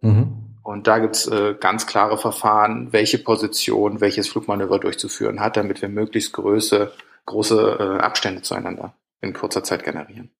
Mhm. 0.00 0.48
Und 0.62 0.86
da 0.86 0.98
gibt's 0.98 1.26
äh, 1.26 1.54
ganz 1.58 1.86
klare 1.86 2.18
Verfahren, 2.18 2.92
welche 2.92 3.18
Position, 3.18 4.00
welches 4.00 4.28
Flugmanöver 4.28 4.78
durchzuführen 4.78 5.40
hat, 5.40 5.56
damit 5.56 5.80
wir 5.80 5.88
möglichst 5.88 6.34
große, 6.34 6.92
große 7.26 7.78
äh, 7.80 8.02
Abstände 8.02 8.42
zueinander 8.42 8.94
in 9.20 9.32
kurzer 9.32 9.64
Zeit 9.64 9.82
generieren. 9.82 10.30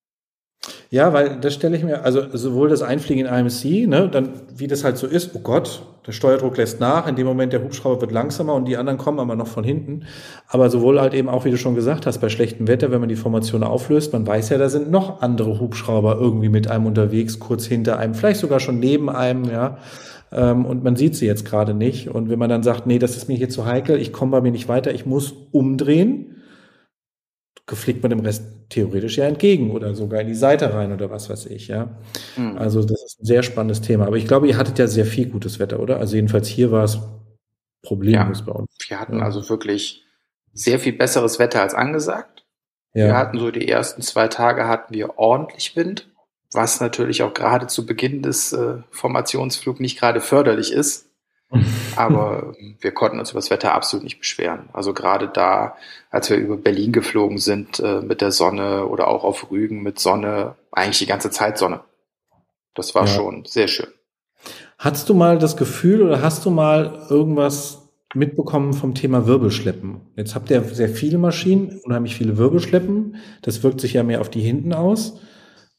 Ja, 0.90 1.12
weil 1.12 1.38
das 1.40 1.54
stelle 1.54 1.76
ich 1.76 1.84
mir, 1.84 2.04
also 2.04 2.22
sowohl 2.32 2.68
das 2.68 2.82
Einfliegen 2.82 3.26
in 3.26 3.32
IMC, 3.32 3.88
ne, 3.88 4.08
dann 4.10 4.30
wie 4.56 4.66
das 4.66 4.84
halt 4.84 4.96
so 4.96 5.06
ist, 5.06 5.34
oh 5.34 5.40
Gott, 5.40 5.82
der 6.06 6.12
Steuerdruck 6.12 6.56
lässt 6.56 6.80
nach, 6.80 7.06
in 7.06 7.16
dem 7.16 7.26
Moment 7.26 7.52
der 7.52 7.62
Hubschrauber 7.62 8.00
wird 8.00 8.12
langsamer 8.12 8.54
und 8.54 8.64
die 8.66 8.78
anderen 8.78 8.98
kommen 8.98 9.20
aber 9.20 9.36
noch 9.36 9.46
von 9.46 9.62
hinten. 9.62 10.04
Aber 10.48 10.70
sowohl 10.70 10.98
halt 11.00 11.12
eben 11.12 11.28
auch, 11.28 11.44
wie 11.44 11.50
du 11.50 11.58
schon 11.58 11.74
gesagt 11.74 12.06
hast, 12.06 12.18
bei 12.18 12.30
schlechtem 12.30 12.66
Wetter, 12.66 12.90
wenn 12.90 13.00
man 13.00 13.10
die 13.10 13.16
Formation 13.16 13.62
auflöst, 13.62 14.14
man 14.14 14.26
weiß 14.26 14.48
ja, 14.48 14.56
da 14.56 14.70
sind 14.70 14.90
noch 14.90 15.20
andere 15.20 15.60
Hubschrauber 15.60 16.16
irgendwie 16.18 16.48
mit 16.48 16.70
einem 16.70 16.86
unterwegs, 16.86 17.38
kurz 17.38 17.66
hinter 17.66 17.98
einem, 17.98 18.14
vielleicht 18.14 18.40
sogar 18.40 18.58
schon 18.58 18.80
neben 18.80 19.10
einem, 19.10 19.44
ja. 19.44 19.76
Ähm, 20.32 20.64
und 20.64 20.82
man 20.82 20.96
sieht 20.96 21.14
sie 21.14 21.26
jetzt 21.26 21.44
gerade 21.44 21.74
nicht. 21.74 22.08
Und 22.08 22.30
wenn 22.30 22.38
man 22.38 22.48
dann 22.48 22.62
sagt, 22.62 22.86
nee, 22.86 22.98
das 22.98 23.16
ist 23.16 23.28
mir 23.28 23.36
hier 23.36 23.50
zu 23.50 23.66
heikel, 23.66 23.98
ich 23.98 24.12
komme 24.12 24.32
bei 24.32 24.40
mir 24.40 24.52
nicht 24.52 24.68
weiter, 24.68 24.94
ich 24.94 25.04
muss 25.04 25.34
umdrehen, 25.52 26.37
fliegt 27.76 28.02
man 28.02 28.10
dem 28.10 28.20
Rest 28.20 28.44
theoretisch 28.68 29.18
ja 29.18 29.24
entgegen 29.24 29.70
oder 29.70 29.94
sogar 29.94 30.20
in 30.20 30.28
die 30.28 30.34
Seite 30.34 30.72
rein 30.72 30.92
oder 30.92 31.10
was 31.10 31.30
weiß 31.30 31.46
ich, 31.46 31.68
ja. 31.68 31.88
Mhm. 32.36 32.58
Also 32.58 32.82
das 32.82 33.02
ist 33.04 33.20
ein 33.20 33.26
sehr 33.26 33.42
spannendes 33.42 33.80
Thema. 33.80 34.06
Aber 34.06 34.16
ich 34.16 34.26
glaube, 34.26 34.48
ihr 34.48 34.56
hattet 34.56 34.78
ja 34.78 34.86
sehr 34.86 35.06
viel 35.06 35.28
gutes 35.28 35.58
Wetter, 35.58 35.80
oder? 35.80 35.98
Also 35.98 36.16
jedenfalls 36.16 36.48
hier 36.48 36.70
war 36.70 36.84
es 36.84 36.98
problemlos 37.82 38.40
ja, 38.40 38.44
bei 38.44 38.52
uns. 38.52 38.68
Wir 38.88 39.00
hatten 39.00 39.18
ja. 39.18 39.24
also 39.24 39.48
wirklich 39.48 40.04
sehr 40.52 40.78
viel 40.78 40.92
besseres 40.92 41.38
Wetter 41.38 41.62
als 41.62 41.74
angesagt. 41.74 42.44
Ja. 42.94 43.06
Wir 43.06 43.16
hatten 43.16 43.38
so 43.38 43.50
die 43.50 43.68
ersten 43.68 44.02
zwei 44.02 44.28
Tage 44.28 44.66
hatten 44.66 44.94
wir 44.94 45.18
ordentlich 45.18 45.76
Wind, 45.76 46.08
was 46.52 46.80
natürlich 46.80 47.22
auch 47.22 47.34
gerade 47.34 47.66
zu 47.66 47.86
Beginn 47.86 48.22
des 48.22 48.52
äh, 48.52 48.78
Formationsflug 48.90 49.80
nicht 49.80 49.98
gerade 49.98 50.20
förderlich 50.20 50.72
ist. 50.72 51.07
Aber 51.96 52.54
wir 52.80 52.92
konnten 52.92 53.18
uns 53.18 53.30
über 53.30 53.38
das 53.38 53.50
Wetter 53.50 53.72
absolut 53.72 54.04
nicht 54.04 54.18
beschweren. 54.18 54.68
Also 54.72 54.92
gerade 54.92 55.28
da, 55.28 55.76
als 56.10 56.28
wir 56.28 56.36
über 56.36 56.56
Berlin 56.56 56.92
geflogen 56.92 57.38
sind 57.38 57.80
äh, 57.80 58.00
mit 58.02 58.20
der 58.20 58.32
Sonne 58.32 58.86
oder 58.86 59.08
auch 59.08 59.24
auf 59.24 59.50
Rügen 59.50 59.82
mit 59.82 59.98
Sonne, 59.98 60.56
eigentlich 60.72 60.98
die 60.98 61.06
ganze 61.06 61.30
Zeit 61.30 61.58
Sonne. 61.58 61.80
Das 62.74 62.94
war 62.94 63.06
ja. 63.06 63.12
schon 63.12 63.44
sehr 63.46 63.68
schön. 63.68 63.88
Hattest 64.78 65.08
du 65.08 65.14
mal 65.14 65.38
das 65.38 65.56
Gefühl 65.56 66.02
oder 66.02 66.22
hast 66.22 66.44
du 66.44 66.50
mal 66.50 67.06
irgendwas 67.08 67.88
mitbekommen 68.14 68.74
vom 68.74 68.94
Thema 68.94 69.26
Wirbelschleppen? 69.26 70.02
Jetzt 70.16 70.34
habt 70.34 70.50
ihr 70.50 70.62
sehr 70.62 70.88
viele 70.88 71.18
Maschinen, 71.18 71.80
unheimlich 71.82 72.14
viele 72.14 72.36
Wirbelschleppen. 72.36 73.16
Das 73.42 73.62
wirkt 73.62 73.80
sich 73.80 73.94
ja 73.94 74.02
mehr 74.02 74.20
auf 74.20 74.30
die 74.30 74.40
hinten 74.40 74.72
aus. 74.72 75.18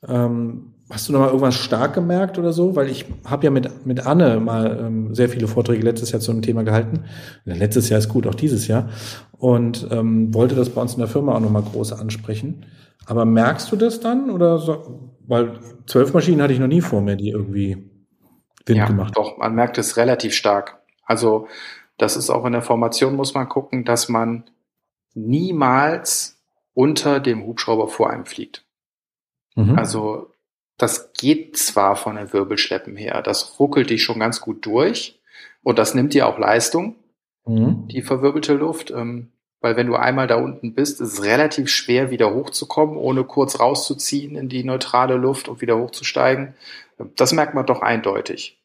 Ähm, 0.06 0.74
Hast 0.90 1.08
du 1.08 1.14
noch 1.14 1.20
mal 1.20 1.28
irgendwas 1.28 1.56
stark 1.56 1.94
gemerkt 1.94 2.40
oder 2.40 2.52
so? 2.52 2.76
Weil 2.76 2.90
ich 2.90 3.06
habe 3.26 3.46
ja 3.46 3.52
mit, 3.52 3.86
mit 3.86 4.08
Anne 4.08 4.40
mal 4.40 4.80
ähm, 4.80 5.14
sehr 5.14 5.30
viele 5.30 5.48
Vorträge 5.48 5.84
letztes 5.84 6.12
Jahr 6.12 6.20
zu 6.20 6.32
einem 6.32 6.42
Thema 6.42 6.64
gehalten. 6.64 7.04
Letztes 7.46 7.90
Jahr 7.90 8.00
ist 8.00 8.10
gut, 8.10 8.26
auch 8.26 8.34
dieses 8.34 8.68
Jahr. 8.68 8.90
Und 9.38 9.88
ähm, 9.92 10.34
wollte 10.34 10.56
das 10.56 10.70
bei 10.70 10.82
uns 10.82 10.94
in 10.94 11.00
der 11.00 11.08
Firma 11.08 11.36
auch 11.36 11.40
noch 11.40 11.52
mal 11.52 11.62
groß 11.62 11.94
ansprechen. 11.94 12.66
Aber 13.06 13.26
merkst 13.26 13.72
du 13.72 13.76
das 13.76 14.00
dann? 14.00 14.32
Oder 14.32 14.58
so? 14.58 15.16
Weil 15.28 15.60
zwölf 15.86 16.14
Maschinen 16.14 16.42
hatte 16.42 16.54
ich 16.54 16.60
noch 16.60 16.68
nie 16.68 16.82
vor 16.82 17.02
mir, 17.02 17.16
die 17.16 17.30
irgendwie 17.30 17.90
Wind 18.66 18.78
ja, 18.78 18.86
gemacht 18.86 19.16
haben. 19.16 19.24
Doch, 19.24 19.38
man 19.38 19.54
merkt 19.54 19.78
es 19.78 19.96
relativ 19.96 20.34
stark. 20.34 20.80
Also 21.06 21.48
das 21.98 22.18
ist 22.18 22.32
auch 22.32 22.46
in 22.46 22.54
der 22.54 22.62
Formation, 22.64 23.16
muss 23.16 23.36
man 23.36 23.48
gucken, 23.48 23.86
dass 23.86 24.10
man 24.10 24.46
niemals 25.14 26.42
unter 26.74 27.20
dem 27.20 27.46
Hubschrauber 27.46 27.90
vor 27.90 28.10
einem 28.10 28.26
fliegt. 28.26 28.66
Mhm. 29.56 29.78
Also 29.78 30.29
das 30.80 31.14
geht 31.14 31.58
zwar 31.58 31.96
von 31.96 32.16
den 32.16 32.34
Wirbelschleppen 32.34 32.96
her, 32.96 33.22
das 33.22 33.60
ruckelt 33.60 33.92
dich 33.92 34.02
schon 34.02 34.20
ganz 34.20 34.42
gut 34.42 34.66
durch 34.66 35.20
und 35.62 35.78
das 35.78 35.94
nimmt 35.94 36.14
dir 36.14 36.28
auch 36.28 36.40
Leistung, 36.40 36.96
mhm. 37.46 37.88
die 37.88 38.02
verwirbelte 38.02 38.54
Luft. 38.54 38.90
Ähm, 38.90 39.32
weil 39.62 39.76
wenn 39.76 39.88
du 39.88 39.96
einmal 39.96 40.28
da 40.28 40.36
unten 40.36 40.74
bist, 40.74 41.02
ist 41.02 41.14
es 41.14 41.24
relativ 41.24 41.70
schwer, 41.70 42.12
wieder 42.12 42.34
hochzukommen, 42.34 42.96
ohne 42.96 43.26
kurz 43.26 43.60
rauszuziehen 43.60 44.38
in 44.38 44.48
die 44.48 44.64
neutrale 44.64 45.16
Luft 45.16 45.50
und 45.50 45.60
wieder 45.60 45.78
hochzusteigen. 45.78 46.56
Das 47.18 47.34
merkt 47.34 47.56
man 47.56 47.66
doch 47.66 47.82
eindeutig. 47.82 48.58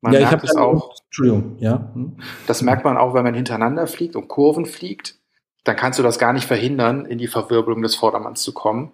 Man 0.00 0.14
ja, 0.14 0.20
merkt 0.20 0.44
es 0.44 0.56
auch. 0.56 0.94
Entschuldigung, 1.06 1.56
ja. 1.58 1.90
Hm. 1.92 2.16
Das 2.46 2.62
merkt 2.62 2.84
man 2.84 2.96
auch, 2.96 3.12
wenn 3.12 3.24
man 3.24 3.34
hintereinander 3.34 3.86
fliegt 3.86 4.16
und 4.16 4.28
Kurven 4.28 4.64
fliegt. 4.64 5.16
Dann 5.64 5.76
kannst 5.76 5.98
du 5.98 6.02
das 6.02 6.18
gar 6.18 6.32
nicht 6.32 6.46
verhindern, 6.46 7.04
in 7.04 7.18
die 7.18 7.26
Verwirbelung 7.26 7.82
des 7.82 7.94
Vordermanns 7.94 8.42
zu 8.42 8.54
kommen. 8.54 8.92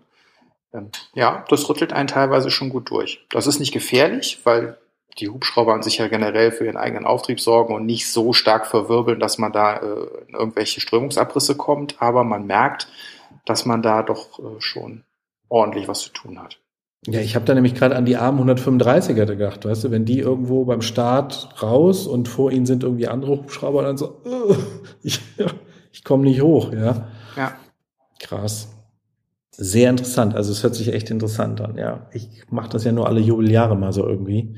Ja, 1.15 1.45
das 1.49 1.69
rüttelt 1.69 1.93
einen 1.93 2.09
teilweise 2.09 2.51
schon 2.51 2.71
gut 2.71 2.91
durch. 2.91 3.25
Das 3.31 3.47
ist 3.47 3.61
nicht 3.61 3.73
gefährlich, 3.73 4.41
weil 4.45 4.77
die 5.19 5.29
Hubschrauber 5.29 5.75
an 5.75 5.83
sich 5.83 5.99
ja 5.99 6.09
generell 6.09 6.51
für 6.51 6.65
ihren 6.65 6.77
eigenen 6.77 7.07
Auftrieb 7.07 7.41
sorgen 7.41 7.75
und 7.75 7.87
nicht 7.87 8.11
so 8.11 8.33
stark 8.33 8.67
verwirbeln, 8.67 9.21
dass 9.21 9.39
man 9.39 9.53
da 9.53 9.77
äh, 9.77 10.07
in 10.29 10.35
irgendwelche 10.35 10.81
Strömungsabrisse 10.81 11.57
kommt. 11.57 12.03
Aber 12.03 12.25
man 12.25 12.47
merkt, 12.47 12.89
dass 13.47 13.65
man 13.65 13.83
da 13.83 14.03
doch 14.03 14.39
äh, 14.39 14.61
schon 14.61 15.05
ordentlich 15.49 15.87
was 15.87 16.01
zu 16.01 16.11
tun 16.11 16.43
hat. 16.43 16.59
Ja, 17.07 17.21
ich 17.21 17.35
habe 17.35 17.45
da 17.45 17.55
nämlich 17.55 17.75
gerade 17.75 17.97
an 17.97 18.07
die 18.07 18.17
armen 18.17 18.49
135er 18.49 19.13
gedacht, 19.13 19.67
weißt 19.67 19.85
du, 19.85 19.91
wenn 19.91 20.07
die 20.07 20.21
irgendwo 20.21 20.65
beim 20.65 20.81
Start 20.81 21.63
raus 21.63 22.07
und 22.07 22.29
vor 22.29 22.51
ihnen 22.51 22.65
sind 22.65 22.83
irgendwie 22.83 23.09
andere 23.09 23.33
Hubschrauber, 23.33 23.83
dann 23.83 23.99
so, 23.99 24.21
uh, 24.25 24.57
ich, 25.03 25.21
ich 25.93 26.03
komme 26.03 26.25
nicht 26.25 26.41
hoch, 26.41 26.73
ja. 26.73 27.09
Ja. 27.37 27.53
Krass. 28.21 28.69
Sehr 29.57 29.91
interessant. 29.91 30.35
Also 30.35 30.51
es 30.51 30.63
hört 30.63 30.75
sich 30.75 30.93
echt 30.93 31.11
interessant 31.11 31.61
an. 31.61 31.77
Ja, 31.77 32.07
ich 32.13 32.45
mache 32.51 32.71
das 32.71 32.85
ja 32.85 32.93
nur 32.93 33.07
alle 33.07 33.21
Jubeljahre 33.21 33.77
mal 33.77 33.93
so 33.93 34.07
irgendwie. 34.07 34.57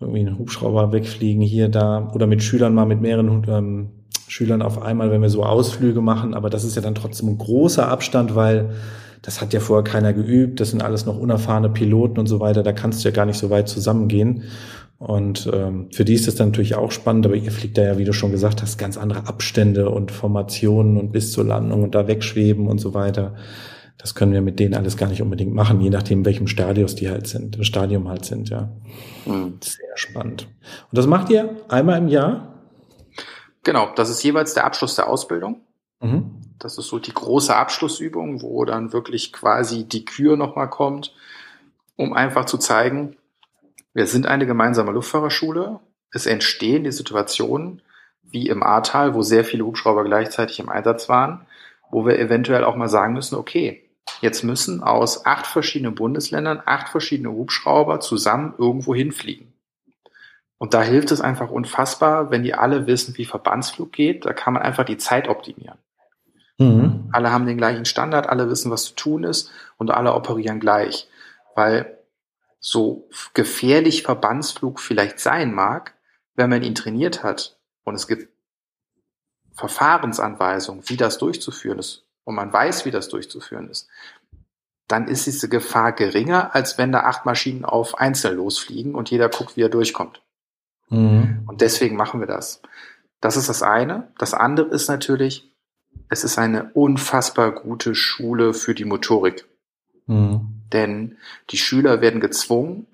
Irgendwie 0.00 0.20
einen 0.20 0.38
Hubschrauber 0.38 0.92
wegfliegen 0.92 1.42
hier, 1.42 1.68
da 1.68 2.10
oder 2.14 2.26
mit 2.26 2.42
Schülern 2.42 2.74
mal 2.74 2.86
mit 2.86 3.00
mehreren 3.00 3.44
ähm, 3.48 3.90
Schülern 4.28 4.62
auf 4.62 4.80
einmal, 4.80 5.10
wenn 5.10 5.22
wir 5.22 5.30
so 5.30 5.42
Ausflüge 5.42 6.00
machen. 6.00 6.34
Aber 6.34 6.50
das 6.50 6.64
ist 6.64 6.76
ja 6.76 6.82
dann 6.82 6.94
trotzdem 6.94 7.28
ein 7.28 7.38
großer 7.38 7.88
Abstand, 7.88 8.34
weil 8.34 8.70
das 9.22 9.40
hat 9.40 9.52
ja 9.52 9.60
vorher 9.60 9.82
keiner 9.82 10.12
geübt. 10.12 10.60
Das 10.60 10.70
sind 10.70 10.82
alles 10.82 11.06
noch 11.06 11.18
unerfahrene 11.18 11.70
Piloten 11.70 12.20
und 12.20 12.26
so 12.26 12.38
weiter. 12.38 12.62
Da 12.62 12.72
kannst 12.72 13.02
du 13.02 13.08
ja 13.08 13.14
gar 13.14 13.26
nicht 13.26 13.38
so 13.38 13.50
weit 13.50 13.68
zusammengehen. 13.68 14.44
Und 14.98 15.48
ähm, 15.52 15.88
für 15.92 16.04
die 16.04 16.14
ist 16.14 16.26
das 16.26 16.34
dann 16.34 16.48
natürlich 16.48 16.74
auch 16.74 16.90
spannend, 16.90 17.24
aber 17.24 17.36
ihr 17.36 17.52
fliegt 17.52 17.78
da 17.78 17.82
ja, 17.82 17.98
wie 17.98 18.04
du 18.04 18.12
schon 18.12 18.32
gesagt 18.32 18.62
hast, 18.62 18.78
ganz 18.78 18.98
andere 18.98 19.28
Abstände 19.28 19.90
und 19.90 20.10
Formationen 20.10 20.96
und 20.96 21.12
bis 21.12 21.32
zur 21.32 21.44
Landung 21.44 21.84
und 21.84 21.94
da 21.94 22.08
wegschweben 22.08 22.66
und 22.66 22.78
so 22.78 22.94
weiter. 22.94 23.34
Das 23.98 24.14
können 24.14 24.32
wir 24.32 24.40
mit 24.40 24.60
denen 24.60 24.74
alles 24.74 24.96
gar 24.96 25.08
nicht 25.08 25.22
unbedingt 25.22 25.52
machen, 25.52 25.80
je 25.80 25.90
nachdem, 25.90 26.24
welchem 26.24 26.46
Stadius 26.46 26.94
die 26.94 27.10
halt 27.10 27.26
sind, 27.26 27.58
Stadium 27.66 28.08
halt 28.08 28.24
sind, 28.24 28.48
ja. 28.48 28.68
Mhm. 29.26 29.58
Sehr 29.60 29.96
spannend. 29.96 30.46
Und 30.90 30.96
das 30.96 31.06
macht 31.06 31.30
ihr 31.30 31.56
einmal 31.68 31.98
im 31.98 32.08
Jahr? 32.08 32.54
Genau, 33.64 33.90
das 33.96 34.08
ist 34.08 34.22
jeweils 34.22 34.54
der 34.54 34.64
Abschluss 34.64 34.94
der 34.94 35.08
Ausbildung. 35.08 35.60
Mhm. 36.00 36.30
Das 36.60 36.78
ist 36.78 36.86
so 36.86 36.98
die 36.98 37.12
große 37.12 37.54
Abschlussübung, 37.54 38.40
wo 38.40 38.64
dann 38.64 38.92
wirklich 38.92 39.32
quasi 39.32 39.84
die 39.84 40.04
Kür 40.04 40.36
nochmal 40.36 40.70
kommt, 40.70 41.12
um 41.96 42.12
einfach 42.12 42.44
zu 42.44 42.58
zeigen, 42.58 43.16
wir 43.94 44.06
sind 44.06 44.26
eine 44.26 44.46
gemeinsame 44.46 44.92
Luftfahrerschule. 44.92 45.80
Es 46.12 46.26
entstehen 46.26 46.84
die 46.84 46.92
Situationen 46.92 47.82
wie 48.22 48.48
im 48.48 48.62
Ahrtal, 48.62 49.14
wo 49.14 49.22
sehr 49.22 49.44
viele 49.44 49.64
Hubschrauber 49.64 50.04
gleichzeitig 50.04 50.60
im 50.60 50.68
Einsatz 50.68 51.08
waren, 51.08 51.46
wo 51.90 52.06
wir 52.06 52.18
eventuell 52.18 52.64
auch 52.64 52.76
mal 52.76 52.88
sagen 52.88 53.14
müssen, 53.14 53.34
okay, 53.36 53.87
jetzt 54.20 54.42
müssen 54.44 54.82
aus 54.82 55.24
acht 55.26 55.46
verschiedenen 55.46 55.94
Bundesländern 55.94 56.62
acht 56.64 56.88
verschiedene 56.88 57.30
Hubschrauber 57.30 58.00
zusammen 58.00 58.54
irgendwo 58.58 58.94
hinfliegen. 58.94 59.52
Und 60.58 60.74
da 60.74 60.82
hilft 60.82 61.12
es 61.12 61.20
einfach 61.20 61.50
unfassbar, 61.50 62.30
wenn 62.30 62.42
die 62.42 62.54
alle 62.54 62.86
wissen, 62.86 63.16
wie 63.16 63.24
Verbandsflug 63.24 63.92
geht. 63.92 64.24
Da 64.24 64.32
kann 64.32 64.54
man 64.54 64.62
einfach 64.62 64.84
die 64.84 64.98
Zeit 64.98 65.28
optimieren. 65.28 65.78
Mhm. 66.58 67.08
Alle 67.12 67.30
haben 67.30 67.46
den 67.46 67.56
gleichen 67.56 67.84
Standard, 67.84 68.28
alle 68.28 68.50
wissen, 68.50 68.70
was 68.70 68.84
zu 68.84 68.94
tun 68.94 69.22
ist 69.22 69.50
und 69.76 69.92
alle 69.92 70.14
operieren 70.14 70.58
gleich. 70.58 71.08
Weil 71.54 71.98
so 72.58 73.08
gefährlich 73.34 74.02
Verbandsflug 74.02 74.80
vielleicht 74.80 75.20
sein 75.20 75.54
mag, 75.54 75.94
wenn 76.34 76.50
man 76.50 76.64
ihn 76.64 76.74
trainiert 76.74 77.22
hat 77.22 77.56
und 77.84 77.94
es 77.94 78.08
gibt 78.08 78.28
Verfahrensanweisungen, 79.54 80.82
wie 80.88 80.96
das 80.96 81.18
durchzuführen 81.18 81.78
ist 81.78 82.07
und 82.28 82.34
man 82.34 82.52
weiß, 82.52 82.84
wie 82.84 82.90
das 82.90 83.08
durchzuführen 83.08 83.70
ist, 83.70 83.88
dann 84.86 85.08
ist 85.08 85.26
diese 85.26 85.48
Gefahr 85.48 85.92
geringer, 85.92 86.54
als 86.54 86.76
wenn 86.76 86.92
da 86.92 87.00
acht 87.04 87.24
Maschinen 87.24 87.64
auf 87.64 87.98
einzeln 87.98 88.36
losfliegen 88.36 88.94
und 88.94 89.10
jeder 89.10 89.30
guckt, 89.30 89.56
wie 89.56 89.62
er 89.62 89.70
durchkommt. 89.70 90.20
Mhm. 90.90 91.44
Und 91.46 91.62
deswegen 91.62 91.96
machen 91.96 92.20
wir 92.20 92.26
das. 92.26 92.60
Das 93.22 93.38
ist 93.38 93.48
das 93.48 93.62
eine. 93.62 94.12
Das 94.18 94.34
andere 94.34 94.68
ist 94.68 94.88
natürlich, 94.88 95.50
es 96.10 96.22
ist 96.22 96.38
eine 96.38 96.70
unfassbar 96.74 97.50
gute 97.50 97.94
Schule 97.94 98.52
für 98.52 98.74
die 98.74 98.84
Motorik. 98.84 99.46
Mhm. 100.04 100.64
Denn 100.70 101.16
die 101.48 101.56
Schüler 101.56 102.02
werden 102.02 102.20
gezwungen, 102.20 102.88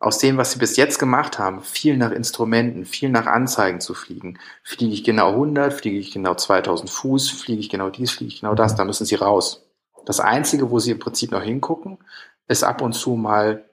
aus 0.00 0.18
dem, 0.18 0.36
was 0.36 0.52
sie 0.52 0.58
bis 0.58 0.76
jetzt 0.76 0.98
gemacht 0.98 1.38
haben, 1.38 1.60
viel 1.60 1.96
nach 1.96 2.12
Instrumenten, 2.12 2.84
viel 2.84 3.08
nach 3.08 3.26
Anzeigen 3.26 3.80
zu 3.80 3.94
fliegen. 3.94 4.38
Fliege 4.62 4.94
ich 4.94 5.02
genau 5.02 5.30
100, 5.30 5.72
fliege 5.72 5.98
ich 5.98 6.12
genau 6.12 6.34
2000 6.34 6.88
Fuß, 6.88 7.30
fliege 7.30 7.60
ich 7.60 7.68
genau 7.68 7.90
dies, 7.90 8.12
fliege 8.12 8.32
ich 8.32 8.40
genau 8.40 8.54
das, 8.54 8.76
da 8.76 8.84
müssen 8.84 9.06
sie 9.06 9.16
raus. 9.16 9.64
Das 10.06 10.20
Einzige, 10.20 10.70
wo 10.70 10.78
sie 10.78 10.92
im 10.92 11.00
Prinzip 11.00 11.32
noch 11.32 11.42
hingucken, 11.42 11.98
ist 12.46 12.62
ab 12.62 12.80
und 12.80 12.92
zu 12.92 13.16
mal 13.16 13.64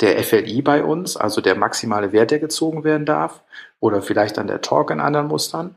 der 0.00 0.22
FLI 0.22 0.62
bei 0.62 0.84
uns, 0.84 1.16
also 1.16 1.40
der 1.40 1.54
maximale 1.54 2.12
Wert, 2.12 2.30
der 2.30 2.40
gezogen 2.40 2.84
werden 2.84 3.06
darf, 3.06 3.42
oder 3.80 4.02
vielleicht 4.02 4.36
dann 4.36 4.48
der 4.48 4.60
Torque 4.60 4.92
in 4.92 5.00
anderen 5.00 5.28
Mustern. 5.28 5.76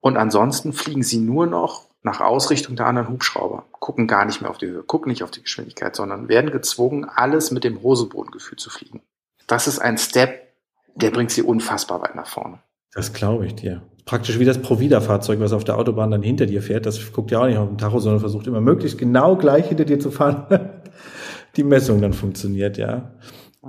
Und 0.00 0.16
ansonsten 0.16 0.72
fliegen 0.72 1.02
sie 1.02 1.18
nur 1.18 1.46
noch 1.46 1.89
nach 2.02 2.20
Ausrichtung 2.20 2.76
der 2.76 2.86
anderen 2.86 3.08
Hubschrauber, 3.08 3.64
gucken 3.72 4.06
gar 4.06 4.24
nicht 4.24 4.40
mehr 4.40 4.50
auf 4.50 4.58
die 4.58 4.66
Höhe, 4.66 4.82
gucken 4.82 5.10
nicht 5.10 5.22
auf 5.22 5.30
die 5.30 5.42
Geschwindigkeit, 5.42 5.94
sondern 5.94 6.28
werden 6.28 6.50
gezwungen, 6.50 7.04
alles 7.04 7.50
mit 7.50 7.64
dem 7.64 7.82
Hosenbodengefühl 7.82 8.58
zu 8.58 8.70
fliegen. 8.70 9.02
Das 9.46 9.66
ist 9.66 9.78
ein 9.78 9.98
Step, 9.98 10.54
der 10.94 11.10
bringt 11.10 11.30
sie 11.30 11.42
unfassbar 11.42 12.00
weit 12.00 12.14
nach 12.14 12.26
vorne. 12.26 12.60
Das 12.92 13.12
glaube 13.12 13.46
ich 13.46 13.54
dir. 13.54 13.82
Praktisch 14.04 14.38
wie 14.38 14.44
das 14.44 14.60
Provida-Fahrzeug, 14.60 15.40
was 15.40 15.52
auf 15.52 15.64
der 15.64 15.78
Autobahn 15.78 16.10
dann 16.10 16.22
hinter 16.22 16.46
dir 16.46 16.62
fährt. 16.62 16.86
Das 16.86 17.12
guckt 17.12 17.30
ja 17.30 17.40
auch 17.40 17.46
nicht 17.46 17.58
auf 17.58 17.68
den 17.68 17.78
Tacho, 17.78 18.00
sondern 18.00 18.20
versucht 18.20 18.46
immer 18.46 18.60
möglichst 18.60 18.98
genau 18.98 19.36
gleich 19.36 19.68
hinter 19.68 19.84
dir 19.84 20.00
zu 20.00 20.10
fahren. 20.10 20.46
Die 21.56 21.64
Messung 21.64 22.00
dann 22.00 22.12
funktioniert, 22.12 22.78
ja. 22.78 23.12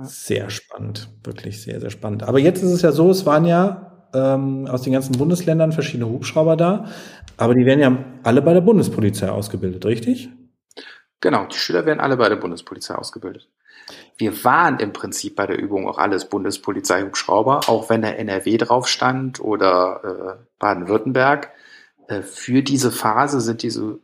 Sehr 0.00 0.50
spannend. 0.50 1.10
Wirklich 1.22 1.62
sehr, 1.62 1.80
sehr 1.80 1.90
spannend. 1.90 2.22
Aber 2.22 2.38
jetzt 2.38 2.62
ist 2.62 2.70
es 2.70 2.82
ja 2.82 2.92
so, 2.92 3.10
es 3.10 3.26
waren 3.26 3.44
ja 3.44 3.91
ähm, 4.14 4.66
aus 4.66 4.82
den 4.82 4.92
ganzen 4.92 5.16
Bundesländern 5.18 5.72
verschiedene 5.72 6.08
Hubschrauber 6.08 6.56
da. 6.56 6.86
Aber 7.36 7.54
die 7.54 7.64
werden 7.64 7.80
ja 7.80 7.96
alle 8.22 8.42
bei 8.42 8.54
der 8.54 8.60
Bundespolizei 8.60 9.28
ausgebildet, 9.28 9.84
richtig? 9.84 10.28
Genau, 11.20 11.46
die 11.46 11.56
Schüler 11.56 11.86
werden 11.86 12.00
alle 12.00 12.16
bei 12.16 12.28
der 12.28 12.36
Bundespolizei 12.36 12.94
ausgebildet. 12.94 13.48
Wir 14.16 14.44
waren 14.44 14.78
im 14.78 14.92
Prinzip 14.92 15.36
bei 15.36 15.46
der 15.46 15.58
Übung 15.58 15.88
auch 15.88 15.98
alles 15.98 16.28
Bundespolizei-Hubschrauber, 16.28 17.68
auch 17.68 17.90
wenn 17.90 18.02
der 18.02 18.18
NRW 18.18 18.56
drauf 18.58 18.88
stand 18.88 19.40
oder 19.40 20.38
äh, 20.38 20.44
Baden-Württemberg. 20.58 21.50
Äh, 22.08 22.22
für 22.22 22.62
diese 22.62 22.90
Phase 22.90 23.40
sind 23.40 23.62
diese 23.62 23.98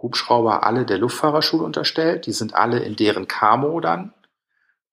Hubschrauber 0.00 0.64
alle 0.64 0.84
der 0.84 0.98
Luftfahrerschule 0.98 1.64
unterstellt. 1.64 2.26
Die 2.26 2.32
sind 2.32 2.54
alle 2.54 2.80
in 2.80 2.96
deren 2.96 3.28
Camo 3.28 3.80
dann. 3.80 4.12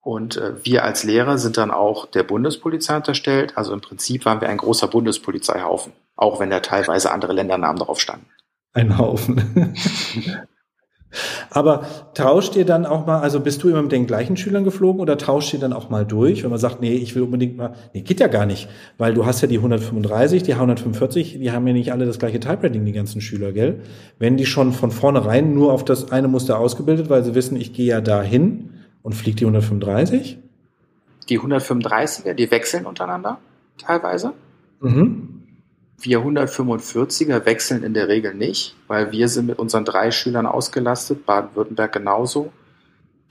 Und 0.01 0.37
äh, 0.37 0.53
wir 0.63 0.83
als 0.83 1.03
Lehrer 1.03 1.37
sind 1.37 1.57
dann 1.57 1.71
auch 1.71 2.05
der 2.05 2.23
Bundespolizei 2.23 2.95
unterstellt. 2.95 3.57
Also 3.57 3.73
im 3.73 3.81
Prinzip 3.81 4.25
waren 4.25 4.41
wir 4.41 4.49
ein 4.49 4.57
großer 4.57 4.87
Bundespolizeihaufen, 4.87 5.93
auch 6.15 6.39
wenn 6.39 6.49
da 6.49 6.61
teilweise 6.61 7.11
andere 7.11 7.33
Ländernamen 7.33 7.79
drauf 7.79 7.99
standen. 7.99 8.27
Ein 8.73 8.97
Haufen. 8.97 9.73
Aber 11.49 11.85
tauscht 12.13 12.55
ihr 12.55 12.65
dann 12.65 12.85
auch 12.85 13.07
mal, 13.07 13.19
also 13.19 13.39
bist 13.39 13.63
du 13.63 13.69
immer 13.69 13.81
mit 13.81 13.91
den 13.91 14.05
gleichen 14.05 14.37
Schülern 14.37 14.63
geflogen 14.63 15.01
oder 15.01 15.17
tauscht 15.17 15.53
ihr 15.53 15.59
dann 15.59 15.73
auch 15.73 15.89
mal 15.89 16.05
durch, 16.05 16.43
wenn 16.43 16.51
man 16.51 16.59
sagt, 16.59 16.81
nee, 16.81 16.93
ich 16.93 17.15
will 17.15 17.23
unbedingt 17.23 17.57
mal, 17.57 17.73
nee, 17.93 18.01
geht 18.01 18.19
ja 18.19 18.27
gar 18.27 18.45
nicht, 18.45 18.69
weil 18.99 19.15
du 19.15 19.25
hast 19.25 19.41
ja 19.41 19.47
die 19.47 19.57
135, 19.57 20.43
die 20.43 20.53
145, 20.53 21.39
die 21.39 21.51
haben 21.51 21.65
ja 21.65 21.73
nicht 21.73 21.91
alle 21.91 22.05
das 22.05 22.19
gleiche 22.19 22.39
Type-Rating, 22.39 22.85
die 22.85 22.91
ganzen 22.91 23.21
Schüler, 23.21 23.51
gell? 23.51 23.81
Wenn 24.19 24.37
die 24.37 24.45
schon 24.45 24.71
von 24.71 24.91
vornherein 24.91 25.55
nur 25.55 25.73
auf 25.73 25.83
das 25.83 26.11
eine 26.11 26.27
Muster 26.27 26.59
ausgebildet, 26.59 27.09
weil 27.09 27.23
sie 27.23 27.33
wissen, 27.33 27.59
ich 27.59 27.73
gehe 27.73 27.87
ja 27.87 28.01
dahin, 28.01 28.69
und 29.09 29.15
fliegt 29.15 29.39
die 29.39 29.45
135? 29.45 30.37
Die 31.29 31.39
135er, 31.39 32.35
die 32.35 32.51
wechseln 32.51 32.85
untereinander 32.85 33.39
teilweise. 33.79 34.33
Mhm. 34.81 35.47
Wir 35.99 36.19
145er 36.19 37.43
wechseln 37.43 37.81
in 37.81 37.95
der 37.95 38.07
Regel 38.07 38.35
nicht, 38.35 38.75
weil 38.85 39.11
wir 39.11 39.27
sind 39.27 39.47
mit 39.47 39.57
unseren 39.57 39.83
drei 39.83 40.11
Schülern 40.11 40.45
ausgelastet, 40.45 41.25
Baden-Württemberg 41.25 41.91
genauso. 41.91 42.53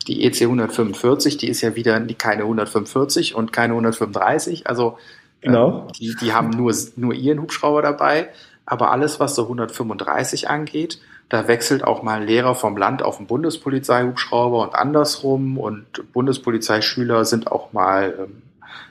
Die 0.09 0.25
EC 0.25 0.43
145, 0.43 1.37
die 1.37 1.49
ist 1.49 1.61
ja 1.61 1.77
wieder 1.77 2.01
keine 2.19 2.43
145 2.43 3.37
und 3.37 3.53
keine 3.53 3.75
135, 3.75 4.67
also 4.67 4.99
genau. 5.41 5.87
Äh, 5.87 5.93
die, 5.93 6.17
die 6.21 6.33
haben 6.33 6.51
nur, 6.51 6.75
nur 6.97 7.14
ihren 7.14 7.41
Hubschrauber 7.41 7.83
dabei, 7.83 8.31
aber 8.67 8.91
alles, 8.91 9.21
was 9.21 9.37
so 9.37 9.45
135 9.45 10.51
angeht, 10.51 10.99
da 11.29 11.47
wechselt 11.47 11.85
auch 11.85 12.03
mal 12.03 12.21
ein 12.21 12.27
Lehrer 12.27 12.55
vom 12.55 12.77
Land 12.77 13.03
auf 13.03 13.19
den 13.19 13.27
Bundespolizeihubschrauber 13.27 14.62
und 14.62 14.75
andersrum. 14.75 15.59
Und 15.59 15.87
Bundespolizeischüler 16.12 17.25
sind 17.25 17.53
auch 17.53 17.73
mal 17.73 18.14
ähm, 18.19 18.43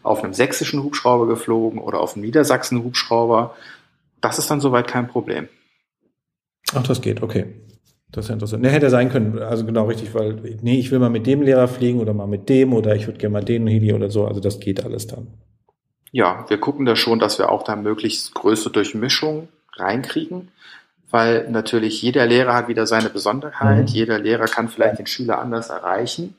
auf 0.03 0.23
einem 0.23 0.33
sächsischen 0.33 0.83
Hubschrauber 0.83 1.27
geflogen 1.27 1.79
oder 1.79 1.99
auf 1.99 2.15
einem 2.15 2.25
Niedersachsen-Hubschrauber. 2.25 3.55
Das 4.21 4.37
ist 4.37 4.51
dann 4.51 4.61
soweit 4.61 4.87
kein 4.87 5.07
Problem. 5.07 5.47
Ach, 6.73 6.83
das 6.83 7.01
geht, 7.01 7.23
okay. 7.23 7.45
Das 8.11 8.25
ist 8.25 8.29
ja 8.29 8.33
interessant. 8.33 8.63
Ne, 8.63 8.69
hätte 8.69 8.89
sein 8.89 9.09
können, 9.09 9.39
also 9.39 9.65
genau 9.65 9.85
richtig, 9.85 10.13
weil, 10.13 10.35
nee, 10.61 10.79
ich 10.79 10.91
will 10.91 10.99
mal 10.99 11.09
mit 11.09 11.27
dem 11.27 11.41
Lehrer 11.41 11.67
fliegen 11.67 11.99
oder 11.99 12.13
mal 12.13 12.27
mit 12.27 12.47
dem 12.49 12.73
oder 12.73 12.95
ich 12.95 13.07
würde 13.07 13.19
gerne 13.19 13.33
mal 13.33 13.43
den 13.43 13.67
Heli 13.67 13.93
oder 13.93 14.09
so. 14.09 14.25
Also 14.25 14.39
das 14.39 14.59
geht 14.59 14.83
alles 14.83 15.07
dann. 15.07 15.27
Ja, 16.11 16.45
wir 16.47 16.57
gucken 16.57 16.85
da 16.85 16.95
schon, 16.95 17.19
dass 17.19 17.37
wir 17.37 17.51
auch 17.51 17.63
da 17.63 17.75
möglichst 17.75 18.33
größte 18.33 18.69
Durchmischung 18.69 19.49
reinkriegen 19.75 20.49
weil 21.09 21.49
natürlich 21.49 22.01
jeder 22.01 22.25
Lehrer 22.25 22.53
hat 22.53 22.67
wieder 22.67 22.85
seine 22.85 23.09
Besonderheit, 23.09 23.89
mhm. 23.89 23.93
jeder 23.95 24.19
Lehrer 24.19 24.45
kann 24.45 24.69
vielleicht 24.69 24.99
den 24.99 25.07
Schüler 25.07 25.39
anders 25.39 25.69
erreichen. 25.69 26.35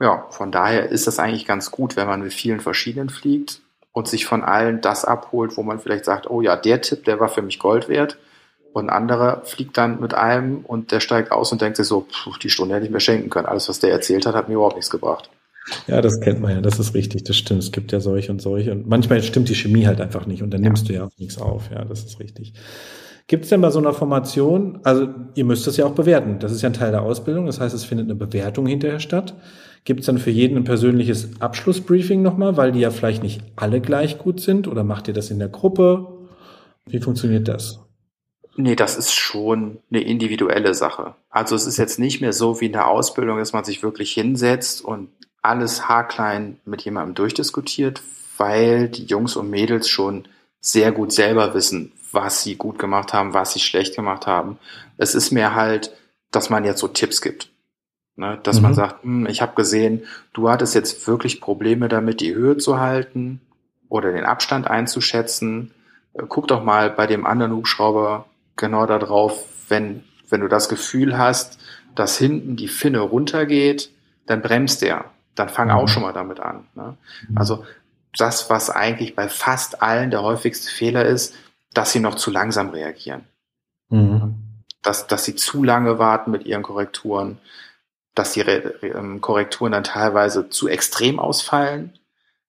Ja, 0.00 0.26
von 0.30 0.52
daher 0.52 0.90
ist 0.90 1.06
das 1.06 1.18
eigentlich 1.18 1.46
ganz 1.46 1.70
gut, 1.70 1.96
wenn 1.96 2.06
man 2.06 2.22
mit 2.22 2.34
vielen 2.34 2.60
verschiedenen 2.60 3.08
fliegt 3.08 3.60
und 3.92 4.08
sich 4.08 4.26
von 4.26 4.44
allen 4.44 4.82
das 4.82 5.06
abholt, 5.06 5.56
wo 5.56 5.62
man 5.62 5.80
vielleicht 5.80 6.04
sagt, 6.04 6.28
oh 6.28 6.42
ja, 6.42 6.54
der 6.56 6.82
Tipp, 6.82 7.04
der 7.04 7.18
war 7.18 7.28
für 7.28 7.40
mich 7.40 7.58
Gold 7.58 7.88
wert. 7.88 8.18
Und 8.74 8.90
ein 8.90 8.90
anderer 8.90 9.40
fliegt 9.44 9.78
dann 9.78 10.00
mit 10.00 10.12
einem 10.12 10.58
und 10.58 10.92
der 10.92 11.00
steigt 11.00 11.32
aus 11.32 11.50
und 11.50 11.62
denkt 11.62 11.78
sich 11.78 11.86
so, 11.86 12.02
pff, 12.02 12.38
die 12.38 12.50
Stunde 12.50 12.74
hätte 12.74 12.84
ich 12.84 12.92
mir 12.92 13.00
schenken 13.00 13.30
können. 13.30 13.46
Alles, 13.46 13.70
was 13.70 13.78
der 13.78 13.90
erzählt 13.90 14.26
hat, 14.26 14.34
hat 14.34 14.48
mir 14.48 14.56
überhaupt 14.56 14.76
nichts 14.76 14.90
gebracht. 14.90 15.30
Ja, 15.86 16.02
das 16.02 16.20
kennt 16.20 16.40
man 16.40 16.52
ja, 16.52 16.60
das 16.60 16.78
ist 16.78 16.94
richtig, 16.94 17.24
das 17.24 17.36
stimmt. 17.38 17.62
Es 17.62 17.72
gibt 17.72 17.90
ja 17.90 18.00
solche 18.00 18.30
und 18.30 18.42
solche. 18.42 18.72
Und 18.72 18.86
manchmal 18.86 19.22
stimmt 19.22 19.48
die 19.48 19.54
Chemie 19.54 19.86
halt 19.86 20.02
einfach 20.02 20.26
nicht 20.26 20.42
und 20.42 20.50
dann 20.50 20.62
ja. 20.62 20.68
nimmst 20.68 20.90
du 20.90 20.92
ja 20.92 21.04
auch 21.04 21.10
nichts 21.16 21.38
auf. 21.38 21.70
Ja, 21.70 21.86
das 21.86 22.04
ist 22.04 22.20
richtig. 22.20 22.52
Gibt 23.28 23.44
es 23.44 23.50
denn 23.50 23.60
bei 23.60 23.70
so 23.70 23.80
einer 23.80 23.92
Formation, 23.92 24.78
also 24.84 25.08
ihr 25.34 25.44
müsst 25.44 25.66
das 25.66 25.76
ja 25.76 25.84
auch 25.84 25.94
bewerten, 25.94 26.38
das 26.38 26.52
ist 26.52 26.62
ja 26.62 26.68
ein 26.68 26.74
Teil 26.74 26.92
der 26.92 27.02
Ausbildung, 27.02 27.46
das 27.46 27.58
heißt, 27.58 27.74
es 27.74 27.84
findet 27.84 28.06
eine 28.06 28.14
Bewertung 28.14 28.66
hinterher 28.66 29.00
statt. 29.00 29.34
Gibt 29.84 30.00
es 30.00 30.06
dann 30.06 30.18
für 30.18 30.30
jeden 30.30 30.56
ein 30.56 30.64
persönliches 30.64 31.40
Abschlussbriefing 31.40 32.22
nochmal, 32.22 32.56
weil 32.56 32.72
die 32.72 32.80
ja 32.80 32.90
vielleicht 32.90 33.22
nicht 33.22 33.40
alle 33.56 33.80
gleich 33.80 34.18
gut 34.18 34.40
sind 34.40 34.68
oder 34.68 34.84
macht 34.84 35.08
ihr 35.08 35.14
das 35.14 35.30
in 35.30 35.40
der 35.40 35.48
Gruppe? 35.48 36.06
Wie 36.86 37.00
funktioniert 37.00 37.48
das? 37.48 37.80
Nee, 38.56 38.76
das 38.76 38.96
ist 38.96 39.12
schon 39.12 39.78
eine 39.90 40.00
individuelle 40.00 40.72
Sache. 40.74 41.14
Also 41.28 41.54
es 41.56 41.66
ist 41.66 41.76
jetzt 41.76 41.98
nicht 41.98 42.20
mehr 42.20 42.32
so 42.32 42.60
wie 42.60 42.66
in 42.66 42.72
der 42.72 42.88
Ausbildung, 42.88 43.38
dass 43.38 43.52
man 43.52 43.64
sich 43.64 43.82
wirklich 43.82 44.12
hinsetzt 44.12 44.84
und 44.84 45.08
alles 45.42 45.88
haarklein 45.88 46.58
mit 46.64 46.82
jemandem 46.82 47.14
durchdiskutiert, 47.14 48.02
weil 48.38 48.88
die 48.88 49.04
Jungs 49.04 49.36
und 49.36 49.50
Mädels 49.50 49.88
schon 49.88 50.26
sehr 50.60 50.90
gut 50.90 51.12
selber 51.12 51.54
wissen, 51.54 51.92
was 52.16 52.42
sie 52.42 52.56
gut 52.56 52.80
gemacht 52.80 53.12
haben, 53.12 53.32
was 53.32 53.52
sie 53.52 53.60
schlecht 53.60 53.94
gemacht 53.94 54.26
haben. 54.26 54.58
Es 54.96 55.14
ist 55.14 55.30
mehr 55.30 55.54
halt, 55.54 55.96
dass 56.32 56.50
man 56.50 56.64
jetzt 56.64 56.80
so 56.80 56.88
Tipps 56.88 57.20
gibt. 57.20 57.50
Ne? 58.16 58.40
Dass 58.42 58.56
mhm. 58.56 58.62
man 58.62 58.74
sagt, 58.74 59.04
hm, 59.04 59.26
ich 59.26 59.40
habe 59.40 59.54
gesehen, 59.54 60.02
du 60.32 60.50
hattest 60.50 60.74
jetzt 60.74 61.06
wirklich 61.06 61.40
Probleme 61.40 61.88
damit, 61.88 62.20
die 62.20 62.34
Höhe 62.34 62.56
zu 62.56 62.80
halten 62.80 63.40
oder 63.88 64.10
den 64.10 64.24
Abstand 64.24 64.68
einzuschätzen. 64.68 65.72
Äh, 66.14 66.24
guck 66.28 66.48
doch 66.48 66.64
mal 66.64 66.90
bei 66.90 67.06
dem 67.06 67.26
anderen 67.26 67.52
Hubschrauber 67.52 68.26
genau 68.56 68.86
darauf, 68.86 69.44
wenn, 69.68 70.02
wenn 70.28 70.40
du 70.40 70.48
das 70.48 70.68
Gefühl 70.68 71.16
hast, 71.16 71.58
dass 71.94 72.18
hinten 72.18 72.56
die 72.56 72.68
Finne 72.68 73.00
runtergeht, 73.00 73.90
dann 74.26 74.42
bremst 74.42 74.82
der. 74.82 75.04
Dann 75.34 75.48
fang 75.48 75.70
auch 75.70 75.82
mhm. 75.82 75.88
schon 75.88 76.02
mal 76.02 76.12
damit 76.12 76.40
an. 76.40 76.66
Ne? 76.74 76.96
Mhm. 77.28 77.38
Also 77.38 77.64
das, 78.16 78.48
was 78.48 78.70
eigentlich 78.70 79.14
bei 79.14 79.28
fast 79.28 79.82
allen 79.82 80.10
der 80.10 80.22
häufigste 80.22 80.70
Fehler 80.70 81.04
ist, 81.04 81.34
dass 81.76 81.92
sie 81.92 82.00
noch 82.00 82.14
zu 82.14 82.30
langsam 82.30 82.70
reagieren. 82.70 83.26
Mhm. 83.90 84.34
Dass, 84.82 85.06
dass 85.06 85.24
sie 85.24 85.34
zu 85.34 85.62
lange 85.62 85.98
warten 85.98 86.30
mit 86.30 86.46
ihren 86.46 86.62
Korrekturen, 86.62 87.38
dass 88.14 88.32
die 88.32 88.40
Re 88.40 88.74
ähm, 88.82 89.20
Korrekturen 89.20 89.72
dann 89.72 89.84
teilweise 89.84 90.48
zu 90.48 90.68
extrem 90.68 91.18
ausfallen, 91.18 91.98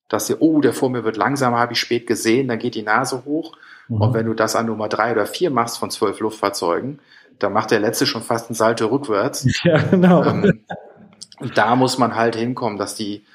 dass 0.08 0.28
sie, 0.28 0.36
oh, 0.40 0.62
der 0.62 0.72
vor 0.72 0.90
mir 0.90 1.04
wird 1.04 1.18
langsamer, 1.18 1.58
habe 1.58 1.74
ich 1.74 1.80
spät 1.80 2.08
gesehen, 2.08 2.48
dann 2.48 2.60
geht 2.60 2.76
die 2.76 2.84
Nase 2.84 3.26
hoch. 3.26 3.58
Mhm. 3.90 4.02
Und 4.02 4.14
wenn 4.14 4.26
du 4.28 4.34
das 4.34 4.56
an 4.56 4.68
Nummer 4.68 4.88
drei 4.88 5.12
oder 5.12 5.26
vier 5.26 5.50
machst 5.50 5.78
von 5.78 5.92
zwölf 5.92 6.22
Luftfahrzeugen, 6.22 7.00
dann 7.38 7.52
macht 7.52 7.72
der 7.72 7.82
letzte 7.82 8.06
schon 8.06 8.24
fast 8.24 8.50
einen 8.50 8.56
Salto 8.56 8.88
rückwärts. 8.88 9.46
Ja, 9.64 9.82
genau. 9.82 10.24
Ähm, 10.24 10.64
und 11.40 11.58
da 11.58 11.76
muss 11.76 11.98
man 11.98 12.16
halt 12.16 12.38
hinkommen, 12.38 12.78
dass 12.78 12.96
die, 12.96 13.26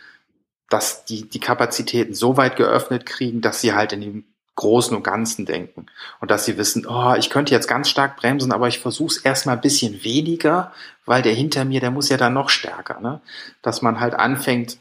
dass 0.71 1.05
die, 1.05 1.29
die 1.29 1.39
Kapazitäten 1.39 2.15
so 2.15 2.39
weit 2.39 2.57
geöffnet 2.57 3.05
kriegen, 3.05 3.43
dass 3.43 3.61
sie 3.61 3.75
halt 3.75 3.93
in 3.93 4.01
dem 4.01 4.25
Großen 4.55 4.97
und 4.97 5.03
Ganzen 5.03 5.47
denken. 5.47 5.87
Und 6.21 6.31
dass 6.31 6.45
sie 6.45 6.59
wissen, 6.59 6.87
oh, 6.87 7.15
ich 7.19 7.31
könnte 7.31 7.55
jetzt 7.55 7.69
ganz 7.69 7.89
stark 7.89 8.17
bremsen, 8.17 8.53
aber 8.53 8.69
ich 8.69 8.81
versuche 8.81 9.13
es 9.13 9.17
erstmal 9.19 9.57
ein 9.57 9.63
bisschen 9.63 10.05
weniger, 10.05 10.73
weil 11.07 11.23
der 11.23 11.33
hinter 11.33 11.65
mir, 11.65 11.81
der 11.81 11.91
muss 11.91 12.11
ja 12.11 12.17
dann 12.17 12.35
noch 12.35 12.51
stärker. 12.51 13.01
Ne? 13.01 13.21
Dass 13.63 13.83
man 13.83 14.01
halt 14.01 14.15
anfängt, 14.15 14.79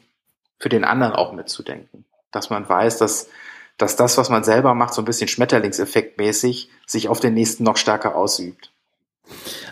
für 0.60 0.70
den 0.70 0.84
anderen 0.84 1.14
auch 1.14 1.34
mitzudenken. 1.34 2.06
Dass 2.32 2.50
man 2.50 2.70
weiß, 2.70 3.00
dass, 3.00 3.30
dass 3.78 3.96
das, 3.96 4.18
was 4.18 4.30
man 4.30 4.44
selber 4.44 4.76
macht, 4.76 4.94
so 4.94 5.02
ein 5.02 5.06
bisschen 5.06 5.28
Schmetterlingseffektmäßig, 5.28 6.70
sich 6.86 7.10
auf 7.10 7.20
den 7.20 7.34
nächsten 7.34 7.64
noch 7.64 7.78
stärker 7.78 8.16
ausübt. 8.16 8.72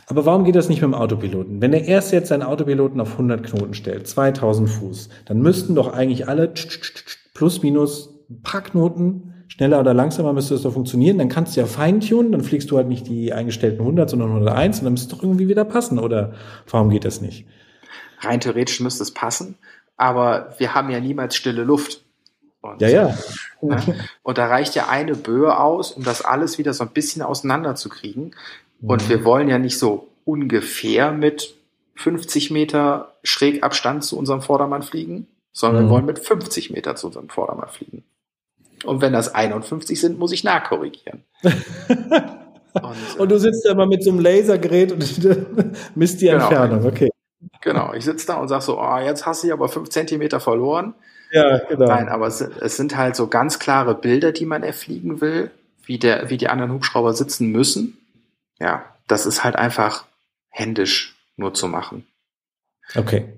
Aber 0.07 0.25
warum 0.25 0.45
geht 0.45 0.55
das 0.55 0.69
nicht 0.69 0.81
mit 0.81 0.91
dem 0.91 0.95
Autopiloten? 0.95 1.61
Wenn 1.61 1.73
er 1.73 1.83
erst 1.83 2.11
jetzt 2.11 2.29
seinen 2.29 2.41
Autopiloten 2.41 2.99
auf 2.99 3.11
100 3.11 3.43
Knoten 3.45 3.75
stellt, 3.75 4.07
2000 4.07 4.69
Fuß, 4.69 5.09
dann 5.25 5.39
müssten 5.39 5.75
doch 5.75 5.93
eigentlich 5.93 6.27
alle 6.27 6.51
plus 7.33 7.61
minus 7.61 8.09
ein 8.29 8.41
paar 8.41 8.61
Knoten 8.61 9.38
schneller 9.49 9.79
oder 9.79 9.93
langsamer 9.93 10.31
müsste 10.31 10.53
das 10.53 10.63
doch 10.63 10.73
funktionieren. 10.73 11.17
Dann 11.17 11.27
kannst 11.27 11.57
du 11.57 11.59
ja 11.59 11.65
feintunen, 11.65 12.31
dann 12.31 12.43
fliegst 12.43 12.71
du 12.71 12.77
halt 12.77 12.87
nicht 12.87 13.07
die 13.07 13.33
eingestellten 13.33 13.81
100, 13.81 14.09
sondern 14.09 14.29
101 14.29 14.79
und 14.79 14.85
dann 14.85 14.93
müsste 14.93 15.11
es 15.11 15.17
doch 15.17 15.23
irgendwie 15.23 15.49
wieder 15.49 15.65
passen. 15.65 15.99
Oder 15.99 16.33
warum 16.69 16.89
geht 16.89 17.03
das 17.03 17.19
nicht? 17.19 17.45
Rein 18.21 18.39
theoretisch 18.39 18.79
müsste 18.79 19.03
es 19.03 19.13
passen, 19.13 19.57
aber 19.97 20.55
wir 20.57 20.75
haben 20.75 20.89
ja 20.89 20.99
niemals 20.99 21.35
stille 21.35 21.63
Luft. 21.63 22.03
Und, 22.61 22.81
ja, 22.81 22.89
ja. 22.89 23.17
Ne? 23.61 23.81
Und 24.23 24.37
da 24.37 24.47
reicht 24.47 24.75
ja 24.75 24.87
eine 24.89 25.15
Böe 25.15 25.57
aus, 25.57 25.91
um 25.91 26.03
das 26.03 26.21
alles 26.21 26.57
wieder 26.57 26.73
so 26.73 26.83
ein 26.83 26.91
bisschen 26.91 27.21
auseinanderzukriegen. 27.21 28.35
Und 28.81 29.05
mhm. 29.05 29.09
wir 29.09 29.25
wollen 29.25 29.47
ja 29.47 29.57
nicht 29.57 29.79
so 29.79 30.09
ungefähr 30.25 31.11
mit 31.11 31.55
50 31.95 32.51
Meter 32.51 33.15
Schrägabstand 33.23 34.03
zu 34.03 34.17
unserem 34.17 34.41
Vordermann 34.41 34.83
fliegen, 34.83 35.27
sondern 35.51 35.83
mhm. 35.83 35.87
wir 35.87 35.91
wollen 35.93 36.05
mit 36.05 36.19
50 36.19 36.69
Meter 36.71 36.95
zu 36.95 37.07
unserem 37.07 37.29
Vordermann 37.29 37.69
fliegen. 37.69 38.03
Und 38.85 39.01
wenn 39.01 39.13
das 39.13 39.33
51 39.33 39.99
sind, 39.99 40.19
muss 40.19 40.31
ich 40.31 40.43
nachkorrigieren. 40.43 41.23
und, 41.43 43.19
und, 43.19 43.31
du 43.31 43.39
sitzt 43.39 43.65
da 43.65 43.73
mal 43.73 43.87
mit 43.87 44.03
so 44.03 44.11
einem 44.11 44.19
Lasergerät 44.19 44.91
und 44.91 44.99
misst 45.95 46.21
die 46.21 46.27
genau, 46.27 46.43
Entfernung, 46.43 46.85
okay. 46.85 47.09
Genau, 47.61 47.93
ich 47.93 48.05
sitze 48.05 48.27
da 48.27 48.35
und 48.35 48.47
sage 48.47 48.63
so, 48.63 48.79
oh, 48.79 48.97
jetzt 48.99 49.25
hast 49.25 49.43
du 49.43 49.51
aber 49.51 49.69
fünf 49.69 49.89
Zentimeter 49.89 50.39
verloren. 50.39 50.93
Ja, 51.31 51.59
genau. 51.59 51.87
Nein, 51.87 52.09
aber 52.09 52.27
es, 52.27 52.41
es, 52.41 52.77
sind 52.77 52.97
halt 52.97 53.15
so 53.15 53.27
ganz 53.27 53.59
klare 53.59 53.95
Bilder, 53.95 54.31
die 54.31 54.45
man 54.45 54.63
erfliegen 54.63 55.21
will, 55.21 55.51
wie, 55.85 55.99
der, 55.99 56.29
wie 56.29 56.37
die 56.37 56.47
anderen 56.47 56.73
Hubschrauber 56.73 57.13
sitzen 57.13 57.51
müssen. 57.51 57.97
Ja, 58.59 58.85
das 59.07 59.25
ist 59.25 59.43
halt 59.43 59.55
einfach 59.55 60.05
händisch 60.49 61.15
nur 61.37 61.53
zu 61.53 61.67
machen. 61.67 62.05
Okay. 62.95 63.33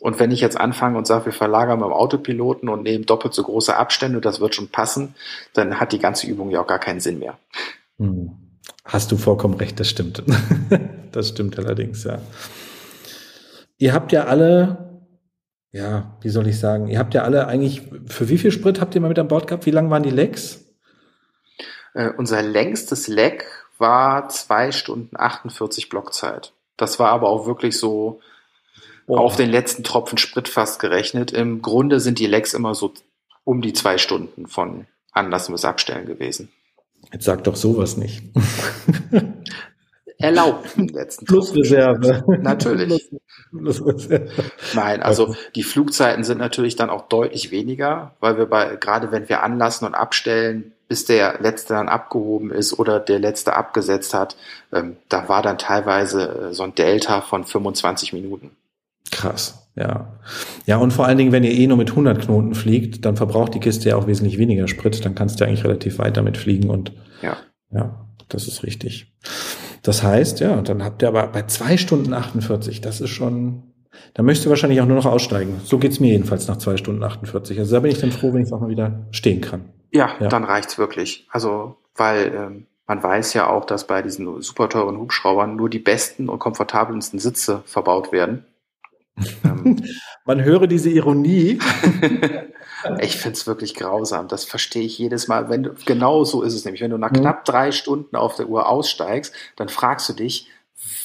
Und 0.00 0.20
wenn 0.20 0.30
ich 0.30 0.40
jetzt 0.40 0.58
anfange 0.58 0.96
und 0.96 1.06
sage, 1.06 1.26
wir 1.26 1.32
verlagern 1.32 1.80
beim 1.80 1.92
Autopiloten 1.92 2.68
und 2.68 2.82
nehmen 2.82 3.04
doppelt 3.04 3.34
so 3.34 3.42
große 3.42 3.76
Abstände, 3.76 4.20
das 4.20 4.40
wird 4.40 4.54
schon 4.54 4.68
passen, 4.68 5.14
dann 5.54 5.80
hat 5.80 5.92
die 5.92 5.98
ganze 5.98 6.26
Übung 6.26 6.50
ja 6.50 6.60
auch 6.60 6.66
gar 6.66 6.78
keinen 6.78 7.00
Sinn 7.00 7.18
mehr. 7.18 7.38
Hm. 7.98 8.30
Hast 8.84 9.10
du 9.12 9.16
vollkommen 9.16 9.54
recht, 9.54 9.78
das 9.80 9.88
stimmt. 9.88 10.22
das 11.12 11.30
stimmt 11.30 11.58
allerdings, 11.58 12.04
ja. 12.04 12.20
Ihr 13.78 13.92
habt 13.92 14.12
ja 14.12 14.24
alle, 14.24 15.00
ja, 15.72 16.16
wie 16.20 16.30
soll 16.30 16.46
ich 16.46 16.58
sagen, 16.58 16.88
ihr 16.88 16.98
habt 16.98 17.14
ja 17.14 17.22
alle 17.22 17.46
eigentlich, 17.46 17.82
für 18.06 18.28
wie 18.28 18.38
viel 18.38 18.50
Sprit 18.50 18.80
habt 18.80 18.94
ihr 18.94 19.00
mal 19.00 19.08
mit 19.08 19.18
an 19.18 19.28
Bord 19.28 19.46
gehabt? 19.46 19.66
Wie 19.66 19.70
lang 19.70 19.90
waren 19.90 20.02
die 20.02 20.10
Lecks? 20.10 20.64
Äh, 21.94 22.10
unser 22.16 22.42
längstes 22.42 23.08
Leck 23.08 23.44
war 23.78 24.28
zwei 24.28 24.72
Stunden 24.72 25.16
48 25.16 25.88
Blockzeit. 25.88 26.52
Das 26.76 26.98
war 26.98 27.10
aber 27.10 27.28
auch 27.28 27.46
wirklich 27.46 27.78
so 27.78 28.20
oh. 29.08 29.16
auf 29.16 29.36
den 29.36 29.50
letzten 29.50 29.84
Tropfen 29.84 30.18
Sprit 30.18 30.48
fast 30.48 30.80
gerechnet. 30.80 31.32
Im 31.32 31.62
Grunde 31.62 32.00
sind 32.00 32.18
die 32.18 32.26
Lecks 32.26 32.54
immer 32.54 32.74
so 32.74 32.92
um 33.44 33.62
die 33.62 33.72
zwei 33.72 33.98
Stunden 33.98 34.46
von 34.46 34.86
Anlassen 35.12 35.52
bis 35.52 35.64
Abstellen 35.64 36.06
gewesen. 36.06 36.50
Jetzt 37.12 37.24
sag 37.24 37.44
doch 37.44 37.56
sowas 37.56 37.96
nicht. 37.96 38.22
Erlaubt 40.18 40.76
im 40.76 40.88
letzten 40.88 41.26
Plusreserve. 41.26 42.24
Natürlich. 42.40 43.08
Plusreserve. 43.50 44.28
Nein, 44.74 45.00
also 45.00 45.36
die 45.54 45.62
Flugzeiten 45.62 46.24
sind 46.24 46.38
natürlich 46.38 46.74
dann 46.74 46.90
auch 46.90 47.08
deutlich 47.08 47.52
weniger, 47.52 48.16
weil 48.18 48.36
wir 48.36 48.46
bei, 48.46 48.76
gerade 48.76 49.12
wenn 49.12 49.28
wir 49.28 49.44
anlassen 49.44 49.86
und 49.86 49.94
abstellen, 49.94 50.72
bis 50.88 51.04
der 51.04 51.38
letzte 51.40 51.74
dann 51.74 51.88
abgehoben 51.88 52.50
ist 52.50 52.78
oder 52.78 52.98
der 52.98 53.20
letzte 53.20 53.54
abgesetzt 53.54 54.12
hat, 54.12 54.36
ähm, 54.72 54.96
da 55.08 55.28
war 55.28 55.42
dann 55.42 55.58
teilweise 55.58 56.48
äh, 56.50 56.52
so 56.52 56.64
ein 56.64 56.74
Delta 56.74 57.20
von 57.20 57.44
25 57.44 58.12
Minuten. 58.12 58.50
Krass, 59.10 59.68
ja. 59.76 60.18
Ja, 60.66 60.76
und 60.78 60.92
vor 60.92 61.06
allen 61.06 61.18
Dingen, 61.18 61.32
wenn 61.32 61.44
ihr 61.44 61.52
eh 61.52 61.66
nur 61.66 61.76
mit 61.76 61.90
100 61.90 62.20
Knoten 62.20 62.54
fliegt, 62.54 63.04
dann 63.04 63.16
verbraucht 63.16 63.54
die 63.54 63.60
Kiste 63.60 63.88
ja 63.88 63.96
auch 63.96 64.06
wesentlich 64.06 64.38
weniger 64.38 64.68
Sprit. 64.68 65.04
Dann 65.04 65.14
kannst 65.14 65.40
du 65.40 65.44
eigentlich 65.44 65.64
relativ 65.64 65.98
weit 65.98 66.16
damit 66.16 66.36
fliegen 66.36 66.70
und 66.70 66.92
ja, 67.22 67.36
ja 67.70 68.06
das 68.28 68.46
ist 68.46 68.62
richtig. 68.62 69.12
Das 69.82 70.02
heißt, 70.02 70.40
ja, 70.40 70.60
dann 70.60 70.84
habt 70.84 71.02
ihr 71.02 71.08
aber 71.08 71.26
bei 71.28 71.42
zwei 71.42 71.76
Stunden 71.76 72.12
48, 72.12 72.80
das 72.80 73.00
ist 73.00 73.10
schon, 73.10 73.62
da 74.14 74.22
möchtest 74.22 74.46
du 74.46 74.50
wahrscheinlich 74.50 74.80
auch 74.80 74.86
nur 74.86 74.96
noch 74.96 75.06
aussteigen. 75.06 75.60
So 75.64 75.78
geht's 75.78 76.00
mir 76.00 76.10
jedenfalls 76.10 76.48
nach 76.48 76.58
zwei 76.58 76.76
Stunden 76.76 77.02
48. 77.02 77.58
Also 77.58 77.74
da 77.74 77.80
bin 77.80 77.90
ich 77.90 78.00
dann 78.00 78.12
froh, 78.12 78.32
wenn 78.34 78.42
ich 78.42 78.52
auch 78.52 78.60
mal 78.60 78.68
wieder 78.68 79.06
stehen 79.10 79.40
kann. 79.40 79.70
Ja, 79.90 80.10
ja. 80.20 80.28
dann 80.28 80.44
reicht's 80.44 80.78
wirklich. 80.78 81.26
Also, 81.30 81.76
weil 81.96 82.34
ähm, 82.34 82.66
man 82.86 83.02
weiß 83.02 83.34
ja 83.34 83.48
auch, 83.48 83.64
dass 83.64 83.86
bei 83.86 84.02
diesen 84.02 84.42
super 84.42 84.68
teuren 84.68 84.98
Hubschraubern 84.98 85.56
nur 85.56 85.70
die 85.70 85.78
besten 85.78 86.28
und 86.28 86.38
komfortabelsten 86.38 87.18
Sitze 87.18 87.62
verbaut 87.64 88.12
werden. 88.12 88.44
Ähm, 89.44 89.82
Man 90.24 90.42
höre 90.42 90.66
diese 90.66 90.90
Ironie. 90.90 91.58
ich 93.00 93.16
find's 93.16 93.46
wirklich 93.46 93.74
grausam. 93.74 94.28
Das 94.28 94.44
verstehe 94.44 94.82
ich 94.82 94.98
jedes 94.98 95.28
Mal. 95.28 95.48
Wenn 95.48 95.62
du, 95.64 95.74
genau 95.84 96.24
so 96.24 96.42
ist 96.42 96.54
es 96.54 96.64
nämlich. 96.64 96.82
Wenn 96.82 96.90
du 96.90 96.98
nach 96.98 97.10
mhm. 97.10 97.20
knapp 97.20 97.44
drei 97.44 97.72
Stunden 97.72 98.16
auf 98.16 98.36
der 98.36 98.48
Uhr 98.48 98.68
aussteigst, 98.68 99.32
dann 99.56 99.68
fragst 99.68 100.08
du 100.08 100.12
dich, 100.12 100.48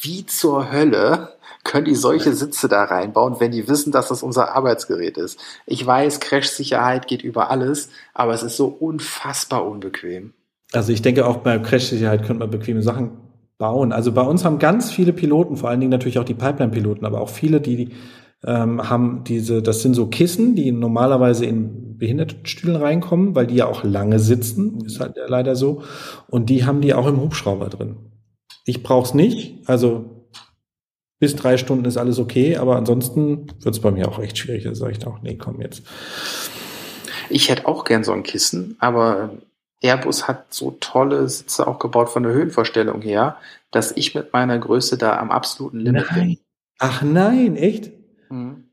wie 0.02 0.26
zur 0.26 0.72
Hölle 0.72 1.38
können 1.64 1.86
die 1.86 1.96
solche 1.96 2.34
Sitze 2.34 2.68
da 2.68 2.84
reinbauen, 2.84 3.40
wenn 3.40 3.52
die 3.52 3.68
wissen, 3.68 3.92
dass 3.92 4.10
das 4.10 4.22
unser 4.22 4.56
Arbeitsgerät 4.56 5.18
ist? 5.18 5.40
Ich 5.66 5.86
weiß, 5.86 6.20
Crash-Sicherheit 6.20 7.08
geht 7.08 7.24
über 7.24 7.50
alles, 7.50 7.90
aber 8.14 8.34
es 8.34 8.44
ist 8.44 8.58
so 8.58 8.68
unfassbar 8.68 9.66
unbequem. 9.66 10.34
Also 10.74 10.92
ich 10.92 11.02
denke 11.02 11.26
auch 11.26 11.38
bei 11.38 11.58
Crash-Sicherheit 11.60 12.26
könnte 12.26 12.40
man 12.40 12.50
bequeme 12.50 12.82
Sachen 12.82 13.12
bauen. 13.58 13.92
Also 13.92 14.12
bei 14.12 14.22
uns 14.22 14.46
haben 14.46 14.60
ganz 14.60 14.92
viele 14.92 15.14
Piloten, 15.14 15.58
vor 15.58 15.70
allen 15.70 15.80
Dingen 15.80 15.92
natürlich 15.92 16.20
auch 16.20 16.26
die 16.26 16.34
Pipeline-Piloten, 16.34 17.06
aber 17.06 17.22
auch 17.22 17.30
viele, 17.30 17.62
die 17.62 17.90
ähm, 18.46 18.90
haben 18.90 19.24
diese, 19.24 19.62
das 19.62 19.82
sind 19.82 19.94
so 19.94 20.08
Kissen, 20.08 20.56
die 20.56 20.72
normalerweise 20.72 21.46
in 21.46 21.98
Behindertenstühlen 21.98 22.76
reinkommen, 22.76 23.36
weil 23.36 23.48
die 23.48 23.56
ja 23.56 23.68
auch 23.68 23.84
lange 23.84 24.20
sitzen, 24.20 24.84
ist 24.86 25.00
halt 25.00 25.16
leider 25.28 25.56
so. 25.56 25.84
Und 26.28 26.50
die 26.50 26.66
haben 26.66 26.82
die 26.82 26.94
auch 26.94 27.08
im 27.08 27.22
Hubschrauber 27.22 27.70
drin. 27.70 27.98
Ich 28.66 28.84
brauch's 28.84 29.14
nicht, 29.14 29.68
also 29.68 30.28
bis 31.20 31.36
drei 31.38 31.56
Stunden 31.56 31.86
ist 31.86 31.96
alles 31.96 32.20
okay, 32.20 32.58
aber 32.58 32.76
ansonsten 32.76 33.48
wird's 33.62 33.80
bei 33.80 33.92
mir 33.92 34.10
auch 34.10 34.20
echt 34.20 34.38
schwierig. 34.38 34.66
Da 34.66 34.76
sage 34.76 34.92
ich 34.92 35.08
auch, 35.08 35.22
nee, 35.22 35.38
komm 35.38 35.62
jetzt. 35.62 35.84
Ich 37.30 37.50
hätte 37.50 37.66
auch 37.66 37.86
gern 37.86 38.04
so 38.04 38.12
ein 38.12 38.24
Kissen, 38.24 38.76
aber 38.80 39.38
Airbus 39.84 40.28
hat 40.28 40.54
so 40.54 40.72
tolle 40.80 41.28
Sitze 41.28 41.68
auch 41.68 41.78
gebaut 41.78 42.10
von 42.10 42.24
der 42.24 42.32
Höhenvorstellung 42.32 43.02
her, 43.02 43.38
dass 43.72 43.92
ich 43.96 44.16
mit 44.16 44.34
meiner 44.34 44.58
Größe 44.58 44.98
da 44.98 45.20
am 45.20 45.30
absoluten 45.30 45.80
Limit 45.80 46.06
nein. 46.10 46.20
bin. 46.20 46.38
Ach 46.80 47.02
nein, 47.02 47.56
echt? 47.56 47.92
Mhm. 48.30 48.70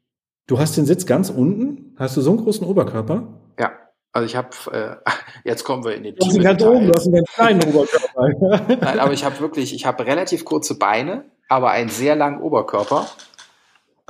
Du 0.46 0.58
hast 0.58 0.76
den 0.76 0.86
Sitz 0.86 1.06
ganz 1.06 1.30
unten? 1.30 1.94
Hast 1.98 2.16
du 2.16 2.20
so 2.20 2.30
einen 2.30 2.42
großen 2.42 2.66
Oberkörper? 2.66 3.26
Ja, 3.58 3.72
also 4.12 4.26
ich 4.26 4.36
habe, 4.36 4.48
äh, 4.72 5.11
jetzt 5.44 5.64
kommen 5.64 5.84
wir 5.84 5.94
in 5.94 6.04
den 6.04 6.16
Du 6.16 6.26
hast 6.26 6.34
ihn 6.34 6.42
ganz 6.42 6.62
oben, 6.62 6.86
du 6.86 6.94
hast 6.94 7.06
einen 7.06 7.16
ganz 7.16 7.30
kleinen 7.32 7.62
Oberkörper. 7.64 8.76
Nein, 8.80 8.98
aber 9.00 9.12
ich 9.12 9.24
habe 9.24 9.38
wirklich, 9.40 9.74
ich 9.74 9.86
habe 9.86 10.06
relativ 10.06 10.44
kurze 10.44 10.78
Beine, 10.78 11.24
aber 11.48 11.70
einen 11.70 11.90
sehr 11.90 12.16
langen 12.16 12.40
Oberkörper. 12.40 13.08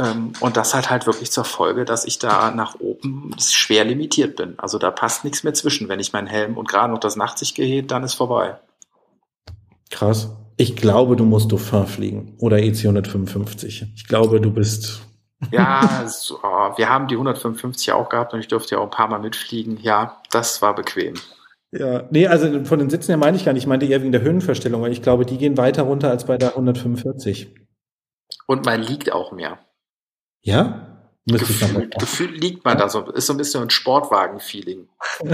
Ähm, 0.00 0.32
und 0.40 0.56
das 0.56 0.74
hat 0.74 0.88
halt 0.88 1.06
wirklich 1.06 1.30
zur 1.30 1.44
Folge, 1.44 1.84
dass 1.84 2.04
ich 2.04 2.18
da 2.18 2.50
nach 2.50 2.76
oben 2.80 3.34
schwer 3.38 3.84
limitiert 3.84 4.36
bin. 4.36 4.54
Also 4.58 4.78
da 4.78 4.90
passt 4.90 5.24
nichts 5.24 5.44
mehr 5.44 5.54
zwischen. 5.54 5.88
Wenn 5.88 6.00
ich 6.00 6.12
meinen 6.12 6.26
Helm 6.26 6.56
und 6.56 6.68
gerade 6.68 6.92
noch 6.92 7.00
das 7.00 7.16
Nachtsicht 7.16 7.54
gehet, 7.54 7.90
dann 7.90 8.02
ist 8.02 8.14
vorbei. 8.14 8.58
Krass. 9.90 10.30
Ich 10.56 10.76
glaube, 10.76 11.16
du 11.16 11.24
musst 11.24 11.52
Dauphin 11.52 11.86
fliegen 11.86 12.34
oder 12.38 12.58
EC 12.58 12.84
155. 12.84 13.92
Ich 13.94 14.06
glaube, 14.06 14.40
du 14.40 14.50
bist 14.50 15.00
ja, 15.50 16.04
so, 16.06 16.38
oh, 16.42 16.76
wir 16.76 16.88
haben 16.88 17.08
die 17.08 17.14
155 17.14 17.92
auch 17.92 18.08
gehabt 18.08 18.34
und 18.34 18.40
ich 18.40 18.48
durfte 18.48 18.74
ja 18.74 18.80
auch 18.80 18.84
ein 18.84 18.90
paar 18.90 19.08
Mal 19.08 19.20
mitfliegen. 19.20 19.78
Ja, 19.80 20.20
das 20.30 20.62
war 20.62 20.74
bequem. 20.74 21.14
Ja, 21.72 22.04
nee, 22.10 22.26
also 22.26 22.64
von 22.64 22.78
den 22.78 22.90
Sitzen 22.90 23.12
her 23.12 23.16
meine 23.16 23.36
ich 23.36 23.44
gar 23.44 23.52
nicht. 23.52 23.62
Ich 23.62 23.68
meinte 23.68 23.86
eher 23.86 24.02
wegen 24.02 24.12
der 24.12 24.22
Höhenverstellung, 24.22 24.82
weil 24.82 24.92
ich 24.92 25.02
glaube, 25.02 25.24
die 25.24 25.38
gehen 25.38 25.56
weiter 25.56 25.82
runter 25.82 26.10
als 26.10 26.26
bei 26.26 26.36
der 26.36 26.50
145. 26.50 27.54
Und 28.46 28.66
man 28.66 28.82
liegt 28.82 29.12
auch 29.12 29.32
mehr. 29.32 29.58
Ja? 30.42 30.86
Gefühlt, 31.26 31.98
gefühlt 31.98 32.40
liegt 32.40 32.64
man 32.64 32.78
da 32.78 32.88
so, 32.88 33.02
ist 33.12 33.26
so 33.26 33.34
ein 33.34 33.36
bisschen 33.36 33.62
ein 33.62 33.70
Sportwagen-Feeling. 33.70 34.88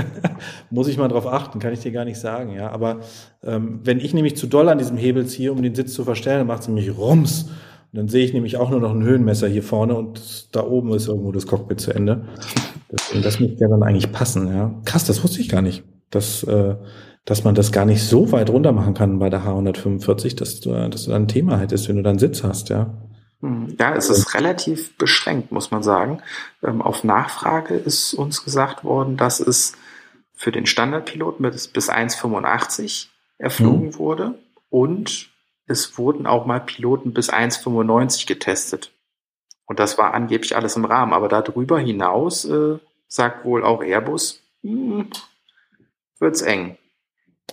Muss 0.71 0.89
ich 0.89 0.99
mal 0.99 1.09
drauf 1.09 1.27
achten, 1.27 1.59
kann 1.59 1.73
ich 1.73 1.81
dir 1.81 1.93
gar 1.93 2.05
nicht 2.05 2.19
sagen, 2.19 2.53
ja. 2.53 2.71
Aber 2.71 3.01
ähm, 3.43 3.81
wenn 3.85 4.01
ich 4.01 4.13
nämlich 4.13 4.37
zu 4.37 4.47
doll 4.47 4.69
an 4.69 4.79
diesem 4.79 4.97
Hebel 4.97 5.27
ziehe, 5.27 5.53
um 5.53 5.63
den 5.63 5.75
Sitz 5.75 5.95
zu 5.95 6.05
verstellen, 6.05 6.39
dann 6.39 6.47
macht 6.49 6.63
es 6.63 6.69
nämlich 6.69 6.97
Rums 6.97 7.47
dann 7.97 8.09
sehe 8.09 8.25
ich 8.25 8.35
nämlich 8.35 8.57
auch 8.59 8.71
nur 8.71 8.81
noch 8.81 8.91
ein 8.91 9.03
Höhenmesser 9.03 9.49
hier 9.49 9.63
vorne 9.63 9.97
und 9.97 10.55
da 10.55 10.63
oben 10.63 10.93
ist 10.93 11.09
irgendwo 11.09 11.33
das 11.33 11.47
Cockpit 11.47 11.81
zu 11.81 11.93
Ende. 11.93 12.27
Deswegen, 12.93 13.23
das 13.23 13.41
müsste 13.41 13.65
ja 13.65 13.69
dann 13.69 13.83
eigentlich 13.83 14.13
passen, 14.13 14.49
ja. 14.49 14.75
Krass, 14.85 15.05
das 15.05 15.23
wusste 15.25 15.41
ich 15.41 15.49
gar 15.49 15.63
nicht. 15.63 15.83
Dass, 16.11 16.43
äh, 16.45 16.77
dass 17.25 17.45
man 17.45 17.55
das 17.55 17.73
gar 17.73 17.85
nicht 17.85 18.03
so 18.05 18.31
weit 18.33 18.51
runter 18.51 18.73
machen 18.73 18.95
kann 18.95 19.19
bei 19.19 19.31
der 19.31 19.45
H145, 19.45 20.37
dass 20.37 20.61
du, 20.61 20.73
dass 20.89 21.05
du 21.05 21.11
da 21.11 21.17
ein 21.17 21.27
Thema 21.27 21.59
hättest, 21.59 21.89
wenn 21.89 21.97
du 21.97 22.03
dann 22.03 22.19
Sitz 22.19 22.45
hast, 22.45 22.69
ja. 22.69 23.06
Hm, 23.41 23.77
ja, 23.79 23.95
es 23.95 24.09
ist 24.09 24.35
relativ 24.35 24.97
beschränkt, 24.97 25.53
muss 25.53 25.71
man 25.71 25.83
sagen. 25.83 26.23
Ähm, 26.63 26.83
auf 26.83 27.05
Nachfrage 27.05 27.75
ist 27.75 28.15
uns 28.15 28.45
gesagt 28.45 28.85
worden, 28.85 29.17
dass 29.17 29.41
es 29.41 29.75
für 30.33 30.53
den 30.53 30.67
Standardpiloten 30.67 31.43
bis, 31.51 31.69
bis 31.69 31.91
1,85 31.91 33.09
erflogen 33.39 33.89
mhm. 33.89 33.99
wurde 33.99 34.39
und 34.71 35.31
es 35.67 35.99
wurden 35.99 36.27
auch 36.27 36.47
mal 36.47 36.61
Piloten 36.61 37.13
bis 37.13 37.33
1,95 37.33 38.27
getestet. 38.27 38.93
Und 39.67 39.81
das 39.81 39.99
war 39.99 40.15
angeblich 40.15 40.55
alles 40.55 40.77
im 40.77 40.85
Rahmen. 40.85 41.13
Aber 41.13 41.29
darüber 41.29 41.79
hinaus 41.79 42.45
äh, 42.45 42.79
sagt 43.09 43.45
wohl 43.45 43.65
auch 43.65 43.83
Airbus, 43.83 44.43
hm, 44.63 45.11
wird's 46.19 46.43
eng. 46.43 46.79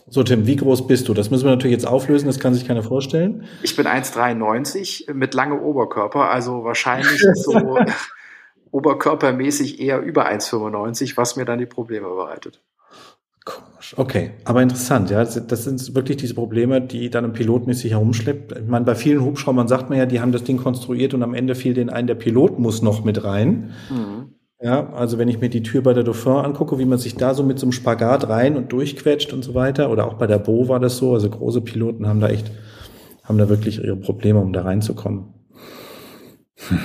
So, 0.08 0.24
Tim, 0.24 0.46
wie 0.48 0.56
groß 0.56 0.88
bist 0.88 1.08
du? 1.08 1.14
Das 1.14 1.32
müssen 1.32 1.46
wir 1.46 1.52
natürlich 1.52 1.74
jetzt 1.74 1.88
auflösen, 1.88 2.28
das 2.28 2.40
kann 2.40 2.54
sich 2.54 2.68
keiner 2.68 2.84
vorstellen. 2.84 3.46
Ich 3.62 3.76
bin 3.76 3.88
1,93 3.88 5.14
mit 5.14 5.34
lange 5.34 5.62
Oberkörper, 5.62 6.30
also 6.30 6.64
wahrscheinlich 6.64 7.26
so 7.36 7.80
oberkörpermäßig 8.72 9.80
eher 9.80 10.02
über 10.02 10.28
1,95, 10.28 11.16
was 11.16 11.36
mir 11.36 11.46
dann 11.46 11.60
die 11.60 11.66
Probleme 11.66 12.10
bereitet. 12.10 12.62
Komisch. 13.46 13.94
Okay, 13.98 14.32
aber 14.46 14.62
interessant, 14.62 15.10
ja. 15.10 15.24
Das 15.24 15.64
sind 15.64 15.96
wirklich 15.96 16.18
diese 16.18 16.34
Probleme, 16.34 16.80
die 16.80 17.10
dann 17.10 17.26
ein 17.26 17.34
Pilot 17.34 17.68
mit 17.68 17.78
sich 17.78 17.92
herumschleppt. 17.92 18.54
Ich 18.54 18.68
meine, 18.68 18.86
bei 18.86 18.96
vielen 18.96 19.22
Hubschraubern 19.22 19.68
sagt 19.68 19.90
man 19.90 20.00
ja, 20.00 20.06
die 20.06 20.22
haben 20.22 20.32
das 20.32 20.46
Ding 20.46 20.58
konstruiert 20.58 21.14
und 21.14 21.24
am 21.24 21.34
Ende 21.34 21.54
fiel 21.54 21.74
denen 21.74 21.90
ein, 21.90 22.08
der 22.08 22.16
Pilot 22.16 22.58
muss 22.58 22.82
noch 22.82 23.04
mit 23.04 23.24
rein. 23.24 23.74
Mhm. 23.90 24.33
Ja, 24.64 24.94
also 24.94 25.18
wenn 25.18 25.28
ich 25.28 25.42
mir 25.42 25.50
die 25.50 25.62
Tür 25.62 25.82
bei 25.82 25.92
der 25.92 26.06
Dauphin 26.06 26.32
angucke, 26.32 26.80
wie 26.80 26.86
man 26.86 26.98
sich 26.98 27.16
da 27.16 27.34
so 27.34 27.44
mit 27.44 27.60
so 27.60 27.66
einem 27.66 27.74
Spagat 27.74 28.30
rein 28.30 28.56
und 28.56 28.72
durchquetscht 28.72 29.34
und 29.34 29.44
so 29.44 29.54
weiter, 29.54 29.92
oder 29.92 30.08
auch 30.08 30.14
bei 30.14 30.26
der 30.26 30.40
Bo 30.40 30.70
war 30.70 30.80
das 30.80 30.96
so, 30.96 31.14
also 31.14 31.30
große 31.30 31.60
Piloten 31.60 32.08
haben 32.08 32.22
da 32.22 32.30
echt, 32.30 32.50
haben 33.26 33.38
da 33.38 33.50
wirklich 33.50 33.84
ihre 33.84 33.98
Probleme, 33.98 34.40
um 34.40 34.54
da 34.54 34.62
reinzukommen. 34.62 35.34
Hm. 36.70 36.80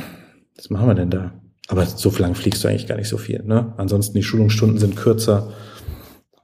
Was 0.56 0.70
machen 0.70 0.88
wir 0.88 0.96
denn 0.96 1.10
da? 1.10 1.30
Aber 1.68 1.86
so 1.86 2.10
lang 2.18 2.34
fliegst 2.34 2.64
du 2.64 2.68
eigentlich 2.68 2.88
gar 2.88 2.96
nicht 2.96 3.08
so 3.08 3.16
viel, 3.16 3.44
ne? 3.44 3.74
Ansonsten 3.76 4.14
die 4.16 4.24
Schulungsstunden 4.24 4.78
sind 4.78 4.96
kürzer. 4.96 5.52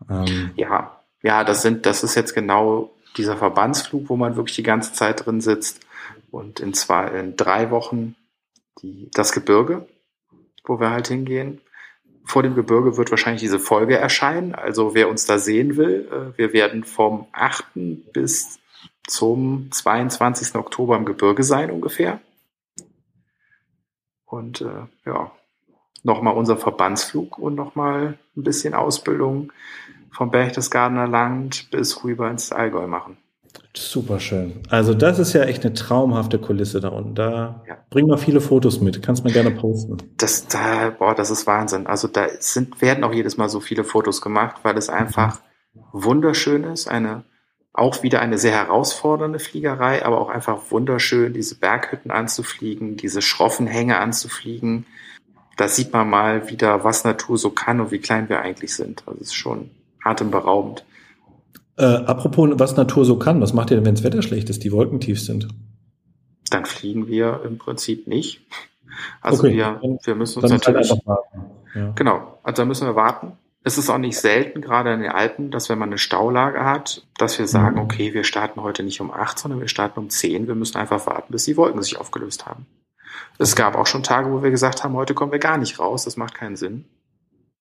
Ähm, 0.08 0.52
ja, 0.54 1.00
ja, 1.24 1.42
das 1.42 1.62
sind, 1.62 1.84
das 1.84 2.04
ist 2.04 2.14
jetzt 2.14 2.34
genau 2.34 2.92
dieser 3.16 3.36
Verbandsflug, 3.36 4.08
wo 4.08 4.14
man 4.14 4.36
wirklich 4.36 4.54
die 4.54 4.62
ganze 4.62 4.92
Zeit 4.92 5.26
drin 5.26 5.40
sitzt. 5.40 5.80
Und 6.30 6.60
in 6.60 6.74
zwei, 6.74 7.08
in 7.08 7.34
drei 7.34 7.72
Wochen 7.72 8.14
die, 8.82 9.10
das 9.12 9.32
Gebirge, 9.32 9.88
wo 10.64 10.80
wir 10.80 10.90
halt 10.90 11.08
hingehen. 11.08 11.60
Vor 12.24 12.42
dem 12.42 12.54
Gebirge 12.54 12.96
wird 12.96 13.10
wahrscheinlich 13.10 13.42
diese 13.42 13.58
Folge 13.58 13.98
erscheinen. 13.98 14.54
Also 14.54 14.94
wer 14.94 15.08
uns 15.08 15.26
da 15.26 15.38
sehen 15.38 15.76
will, 15.76 16.08
äh, 16.10 16.38
wir 16.38 16.52
werden 16.52 16.84
vom 16.84 17.26
8. 17.32 17.64
bis 18.12 18.58
zum 19.06 19.70
22. 19.70 20.54
Oktober 20.54 20.96
im 20.96 21.04
Gebirge 21.04 21.42
sein 21.42 21.70
ungefähr. 21.70 22.20
Und 24.24 24.62
äh, 24.62 24.86
ja, 25.04 25.30
nochmal 26.02 26.34
unser 26.34 26.56
Verbandsflug 26.56 27.38
und 27.38 27.54
nochmal 27.54 28.18
ein 28.36 28.42
bisschen 28.42 28.74
Ausbildung 28.74 29.52
vom 30.10 30.30
Berchtesgadener 30.30 31.08
Land 31.08 31.70
bis 31.70 32.04
rüber 32.04 32.30
ins 32.30 32.52
Allgäu 32.52 32.86
machen. 32.86 33.16
Super 33.76 34.20
schön. 34.20 34.60
Also 34.70 34.94
das 34.94 35.18
ist 35.18 35.32
ja 35.32 35.42
echt 35.44 35.64
eine 35.64 35.74
traumhafte 35.74 36.38
Kulisse 36.38 36.80
da 36.80 36.88
unten. 36.88 37.14
Da 37.14 37.64
ja. 37.66 37.76
bring 37.90 38.06
mal 38.06 38.18
viele 38.18 38.40
Fotos 38.40 38.80
mit. 38.80 39.02
Kannst 39.02 39.24
mir 39.24 39.32
gerne 39.32 39.50
posten. 39.50 39.96
Das, 40.16 40.46
da, 40.46 40.90
boah, 40.90 41.14
das 41.14 41.30
ist 41.30 41.46
Wahnsinn. 41.46 41.86
Also 41.86 42.06
da 42.06 42.26
sind, 42.38 42.80
werden 42.80 43.02
auch 43.02 43.12
jedes 43.12 43.36
Mal 43.36 43.48
so 43.48 43.60
viele 43.60 43.82
Fotos 43.82 44.20
gemacht, 44.20 44.56
weil 44.62 44.76
es 44.78 44.88
einfach 44.88 45.40
wunderschön 45.92 46.62
ist. 46.64 46.88
Eine, 46.88 47.24
auch 47.72 48.04
wieder 48.04 48.20
eine 48.20 48.38
sehr 48.38 48.52
herausfordernde 48.52 49.40
Fliegerei, 49.40 50.04
aber 50.04 50.20
auch 50.20 50.28
einfach 50.28 50.70
wunderschön, 50.70 51.32
diese 51.32 51.56
Berghütten 51.56 52.12
anzufliegen, 52.12 52.96
diese 52.96 53.22
schroffen 53.22 53.66
Hänge 53.66 53.98
anzufliegen. 53.98 54.86
Da 55.56 55.66
sieht 55.66 55.92
man 55.92 56.08
mal 56.08 56.48
wieder, 56.48 56.84
was 56.84 57.04
Natur 57.04 57.38
so 57.38 57.50
kann 57.50 57.80
und 57.80 57.90
wie 57.90 57.98
klein 57.98 58.28
wir 58.28 58.40
eigentlich 58.40 58.74
sind. 58.74 59.02
Also 59.06 59.20
es 59.20 59.28
ist 59.28 59.34
schon 59.34 59.70
atemberaubend. 60.04 60.84
Äh, 61.76 61.84
apropos, 61.84 62.50
was 62.54 62.76
Natur 62.76 63.04
so 63.04 63.18
kann, 63.18 63.40
was 63.40 63.52
macht 63.52 63.70
ihr 63.70 63.76
denn, 63.76 63.86
wenn 63.86 63.94
das 63.94 64.04
Wetter 64.04 64.22
schlecht 64.22 64.48
ist, 64.50 64.62
die 64.64 64.72
Wolken 64.72 65.00
tief 65.00 65.20
sind? 65.20 65.48
Dann 66.50 66.66
fliegen 66.66 67.08
wir 67.08 67.42
im 67.44 67.58
Prinzip 67.58 68.06
nicht. 68.06 68.42
Also 69.20 69.44
okay. 69.44 69.56
wir, 69.56 69.98
wir 70.04 70.14
müssen 70.14 70.42
uns 70.42 70.52
halt 70.52 70.66
natürlich. 70.66 70.90
Halt 70.90 71.20
ja. 71.74 71.92
Genau, 71.96 72.38
also 72.42 72.62
da 72.62 72.66
müssen 72.66 72.86
wir 72.86 72.94
warten. 72.94 73.32
Es 73.66 73.78
ist 73.78 73.88
auch 73.88 73.98
nicht 73.98 74.18
selten, 74.18 74.60
gerade 74.60 74.92
in 74.92 75.00
den 75.00 75.10
Alpen, 75.10 75.50
dass 75.50 75.70
wenn 75.70 75.78
man 75.78 75.88
eine 75.88 75.98
Staulage 75.98 76.64
hat, 76.64 77.06
dass 77.16 77.38
wir 77.38 77.48
sagen, 77.48 77.76
mhm. 77.76 77.82
okay, 77.82 78.12
wir 78.12 78.22
starten 78.22 78.62
heute 78.62 78.82
nicht 78.82 79.00
um 79.00 79.10
acht, 79.10 79.38
sondern 79.38 79.60
wir 79.60 79.68
starten 79.68 79.98
um 79.98 80.10
zehn. 80.10 80.46
Wir 80.46 80.54
müssen 80.54 80.76
einfach 80.76 81.06
warten, 81.06 81.32
bis 81.32 81.44
die 81.44 81.56
Wolken 81.56 81.82
sich 81.82 81.98
aufgelöst 81.98 82.46
haben. 82.46 82.66
Es 83.38 83.56
gab 83.56 83.74
auch 83.74 83.86
schon 83.86 84.02
Tage, 84.02 84.30
wo 84.30 84.42
wir 84.42 84.50
gesagt 84.50 84.84
haben, 84.84 84.94
heute 84.94 85.14
kommen 85.14 85.32
wir 85.32 85.38
gar 85.38 85.56
nicht 85.56 85.78
raus, 85.78 86.04
das 86.04 86.16
macht 86.16 86.34
keinen 86.34 86.56
Sinn. 86.56 86.84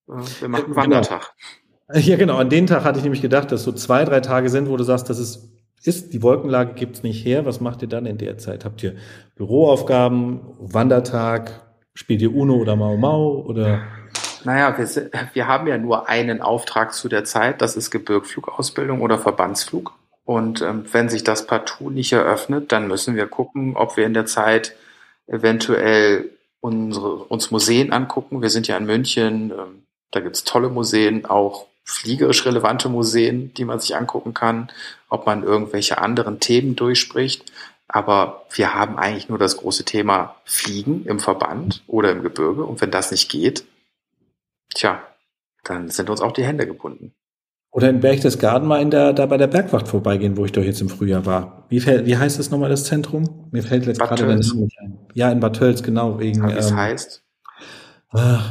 Äh, 0.10 0.22
wir 0.42 0.50
machen 0.50 0.66
einen 0.66 0.76
Wandertag. 0.76 1.34
Genau. 1.38 1.63
Ja, 1.94 2.16
genau. 2.16 2.38
An 2.38 2.50
den 2.50 2.68
Tag 2.68 2.84
hatte 2.84 3.00
ich 3.00 3.04
nämlich 3.04 3.22
gedacht, 3.22 3.52
dass 3.52 3.64
so 3.64 3.72
zwei, 3.72 4.06
drei 4.06 4.20
Tage 4.20 4.50
sind, 4.50 4.70
wo 4.70 4.78
du 4.78 4.84
sagst, 4.84 5.10
das 5.10 5.20
ist, 5.20 5.52
ist 5.84 6.14
die 6.14 6.22
Wolkenlage 6.22 6.74
gibt's 6.74 7.04
nicht 7.04 7.26
her. 7.26 7.46
Was 7.46 7.60
macht 7.62 7.82
ihr 7.82 7.90
dann 7.90 8.06
in 8.06 8.18
der 8.18 8.38
Zeit? 8.38 8.66
Habt 8.66 8.82
ihr 8.84 8.96
Büroaufgaben, 9.36 10.42
Wandertag, 10.60 11.62
spielt 11.94 12.22
ihr 12.22 12.34
Uno 12.34 12.56
oder 12.56 12.76
Mau 12.76 12.98
Mau 12.98 13.44
oder? 13.46 13.82
Naja, 14.46 14.78
wir, 14.78 15.10
wir 15.34 15.48
haben 15.48 15.68
ja 15.68 15.78
nur 15.78 16.10
einen 16.10 16.42
Auftrag 16.42 16.94
zu 16.94 17.08
der 17.08 17.24
Zeit, 17.24 17.62
das 17.62 17.76
ist 17.76 17.92
Gebirgflugausbildung 17.92 19.02
oder 19.02 19.18
Verbandsflug. 19.18 19.94
Und 20.26 20.62
ähm, 20.62 20.86
wenn 20.92 21.10
sich 21.10 21.24
das 21.24 21.48
partout 21.48 21.90
nicht 21.90 22.14
eröffnet, 22.14 22.72
dann 22.72 22.88
müssen 22.88 23.16
wir 23.16 23.28
gucken, 23.28 23.76
ob 23.76 23.98
wir 23.98 24.06
in 24.06 24.14
der 24.14 24.26
Zeit 24.26 24.76
eventuell 25.28 26.30
unsere, 26.62 27.16
uns 27.16 27.52
Museen 27.52 27.92
angucken. 27.92 28.42
Wir 28.42 28.50
sind 28.50 28.68
ja 28.68 28.78
in 28.78 28.86
München, 28.86 29.52
ähm, 29.52 29.84
da 30.12 30.22
gibt's 30.22 30.44
tolle 30.44 30.70
Museen, 30.70 31.26
auch 31.26 31.68
fliegerisch 31.84 32.46
relevante 32.46 32.90
Museen, 32.90 33.54
die 33.54 33.66
man 33.66 33.80
sich 33.80 33.96
angucken 33.96 34.34
kann, 34.34 34.70
ob 35.10 35.26
man 35.26 35.44
irgendwelche 35.44 35.98
anderen 35.98 36.40
Themen 36.40 36.76
durchspricht. 36.76 37.52
Aber 37.88 38.46
wir 38.52 38.74
haben 38.74 38.98
eigentlich 38.98 39.30
nur 39.30 39.38
das 39.38 39.58
große 39.58 39.86
Thema 39.86 40.36
Fliegen 40.46 41.06
im 41.06 41.20
Verband 41.20 41.84
oder 41.88 42.12
im 42.12 42.24
Gebirge. 42.24 42.64
Und 42.64 42.82
wenn 42.82 42.92
das 42.92 43.12
nicht 43.12 43.30
geht, 43.30 43.66
tja, 44.74 45.02
dann 45.64 45.90
sind 45.90 46.10
uns 46.10 46.22
auch 46.22 46.32
die 46.32 46.44
Hände 46.44 46.66
gebunden. 46.66 47.14
Oder 47.72 47.90
in 47.90 48.02
Berchtesgaden 48.02 48.68
mal 48.68 48.82
in 48.82 48.92
der, 48.92 49.14
da 49.14 49.26
bei 49.26 49.38
der 49.38 49.48
Bergwacht 49.48 49.88
vorbeigehen, 49.88 50.38
wo 50.38 50.46
ich 50.46 50.52
doch 50.52 50.62
jetzt 50.62 50.80
im 50.80 50.90
Frühjahr 50.90 51.26
war. 51.26 51.66
Wie, 51.70 51.80
fällt, 51.80 52.06
wie 52.06 52.16
heißt 52.16 52.38
das 52.38 52.52
nochmal, 52.52 52.70
das 52.70 52.86
Zentrum? 52.86 53.50
Mir 53.52 53.64
fällt 53.64 53.88
jetzt 53.88 53.98
Bad 53.98 54.10
gerade 54.10 54.28
der 54.28 54.36
Name 54.38 54.62
nicht 54.62 54.80
ein. 54.80 55.00
Ja, 55.16 55.32
in 55.32 55.40
Bad 55.40 55.56
Tölz, 55.56 55.82
genau. 55.82 56.20
Wegen, 56.20 56.48
wie 56.48 56.52
es 56.52 56.70
ähm, 56.70 56.78
heißt? 56.78 57.24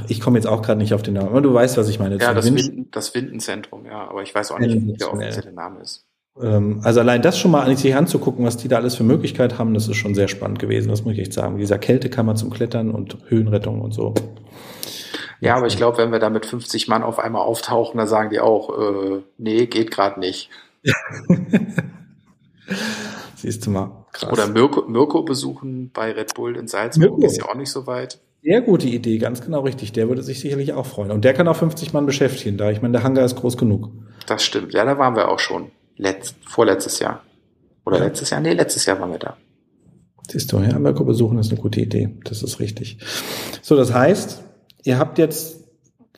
Ich 0.09 0.21
komme 0.21 0.39
jetzt 0.39 0.47
auch 0.47 0.63
gerade 0.63 0.79
nicht 0.79 0.93
auf 0.93 1.03
den 1.03 1.15
Namen, 1.15 1.29
aber 1.29 1.41
du 1.41 1.55
weißt, 1.55 1.77
was 1.77 1.89
ich 1.89 1.99
meine. 1.99 2.19
Ja, 2.19 2.35
das, 2.35 2.47
Winden, 2.47 2.89
das 2.91 3.15
Windenzentrum, 3.15 3.87
ja, 3.87 4.09
aber 4.09 4.23
ich 4.23 4.35
weiß 4.35 4.51
auch 4.51 4.59
nicht, 4.59 4.75
wie 4.75 4.93
der 4.95 5.13
offizielle 5.13 5.53
Name 5.53 5.81
ist. 5.81 6.05
Ähm, 6.41 6.81
also 6.83 7.01
allein 7.01 7.23
das 7.23 7.39
schon 7.39 7.51
mal 7.51 7.63
an 7.63 7.77
sich 7.77 7.95
anzugucken, 7.95 8.45
was 8.45 8.57
die 8.57 8.69
da 8.69 8.77
alles 8.77 8.97
für 8.97 9.05
Möglichkeit 9.05 9.59
haben, 9.59 9.75
das 9.75 9.87
ist 9.89 9.97
schon 9.97 10.15
sehr 10.15 10.29
spannend 10.29 10.59
gewesen, 10.59 10.89
das 10.89 11.05
muss 11.05 11.15
ich 11.15 11.21
echt 11.21 11.33
sagen. 11.33 11.59
Dieser 11.59 11.79
Kältekammer 11.79 12.35
zum 12.35 12.51
Klettern 12.51 12.91
und 12.91 13.19
Höhenrettung 13.29 13.81
und 13.81 13.93
so. 13.93 14.15
Ja, 15.41 15.57
aber 15.57 15.67
ich 15.67 15.77
glaube, 15.77 15.99
wenn 15.99 16.13
wir 16.13 16.21
da 16.21 16.31
mit 16.31 16.47
50 16.47 16.89
Mann 16.89 17.03
auf 17.03 17.19
einmal 17.19 17.43
auftauchen, 17.43 17.99
da 17.99 18.07
sagen 18.07 18.31
die 18.31 18.41
auch, 18.41 18.79
äh, 18.79 19.23
nee, 19.39 19.67
geht 19.67 19.91
gerade 19.91 20.21
nicht. 20.21 20.51
Siehst 23.37 23.67
du 23.67 23.71
mal. 23.71 24.07
Krass. 24.13 24.33
Oder 24.33 24.47
Mirko, 24.47 24.83
Mirko 24.89 25.23
besuchen 25.23 25.91
bei 25.93 26.13
Red 26.13 26.35
Bull 26.35 26.57
in 26.57 26.69
Salzburg, 26.69 27.19
Mirko. 27.19 27.27
ist 27.27 27.39
ja 27.39 27.47
auch 27.47 27.57
nicht 27.57 27.71
so 27.71 27.87
weit. 27.87 28.21
Sehr 28.43 28.61
gute 28.61 28.89
Idee, 28.89 29.19
ganz 29.19 29.41
genau 29.41 29.61
richtig. 29.61 29.93
Der 29.93 30.09
würde 30.09 30.23
sich 30.23 30.41
sicherlich 30.41 30.73
auch 30.73 30.87
freuen. 30.87 31.13
Und 31.13 31.25
der 31.25 31.33
kann 31.33 31.47
auch 31.47 31.57
50 31.57 31.93
Mann 31.93 32.07
beschäftigen, 32.07 32.57
da 32.57 32.71
ich 32.71 32.83
meine, 32.83 32.93
der 32.93 33.05
Hangar 33.05 33.25
ist 33.25 33.37
groß 33.37 33.57
genug. 33.57 33.91
Das 34.27 34.43
stimmt. 34.43 34.73
Ja, 34.73 34.85
da 34.85 34.99
waren 34.99 35.15
wir 35.15 35.29
auch 35.29 35.39
schon. 35.39 35.71
Letzt, 35.97 36.35
vorletztes 36.45 36.99
Jahr. 36.99 37.23
Oder 37.87 37.99
ja. 37.99 38.05
letztes 38.05 38.31
Jahr? 38.31 38.41
Nee, 38.41 38.55
letztes 38.55 38.85
Jahr 38.87 38.99
waren 38.99 39.13
wir 39.13 39.19
da. 39.19 39.37
Siehst 40.29 40.53
du, 40.53 40.59
ja, 40.59 40.79
Mirko 40.79 41.05
besuchen 41.05 41.39
ist 41.39 41.53
eine 41.53 41.61
gute 41.61 41.81
Idee. 41.81 42.17
Das 42.25 42.43
ist 42.43 42.59
richtig. 42.59 42.99
So, 43.61 43.77
das 43.77 43.93
heißt, 43.93 44.43
ihr 44.85 44.99
habt 44.99 45.19
jetzt, 45.19 45.65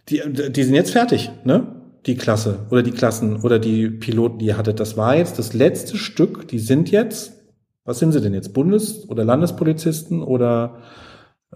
die, 0.08 0.22
die 0.50 0.62
sind 0.62 0.74
jetzt 0.74 0.92
fertig, 0.92 1.30
ne? 1.44 1.80
Die 2.06 2.16
Klasse 2.16 2.66
oder 2.70 2.82
die 2.82 2.90
Klassen 2.90 3.40
oder 3.40 3.58
die 3.58 3.88
Piloten, 3.88 4.38
die 4.38 4.46
ihr 4.46 4.58
hattet. 4.58 4.78
Das 4.78 4.96
war 4.96 5.16
jetzt 5.16 5.38
das 5.38 5.54
letzte 5.54 5.96
Stück. 5.96 6.48
Die 6.48 6.58
sind 6.58 6.90
jetzt, 6.90 7.32
was 7.84 7.98
sind 7.98 8.12
sie 8.12 8.20
denn 8.20 8.34
jetzt? 8.34 8.52
Bundes- 8.52 9.08
oder 9.08 9.24
Landespolizisten 9.24 10.22
oder 10.22 10.82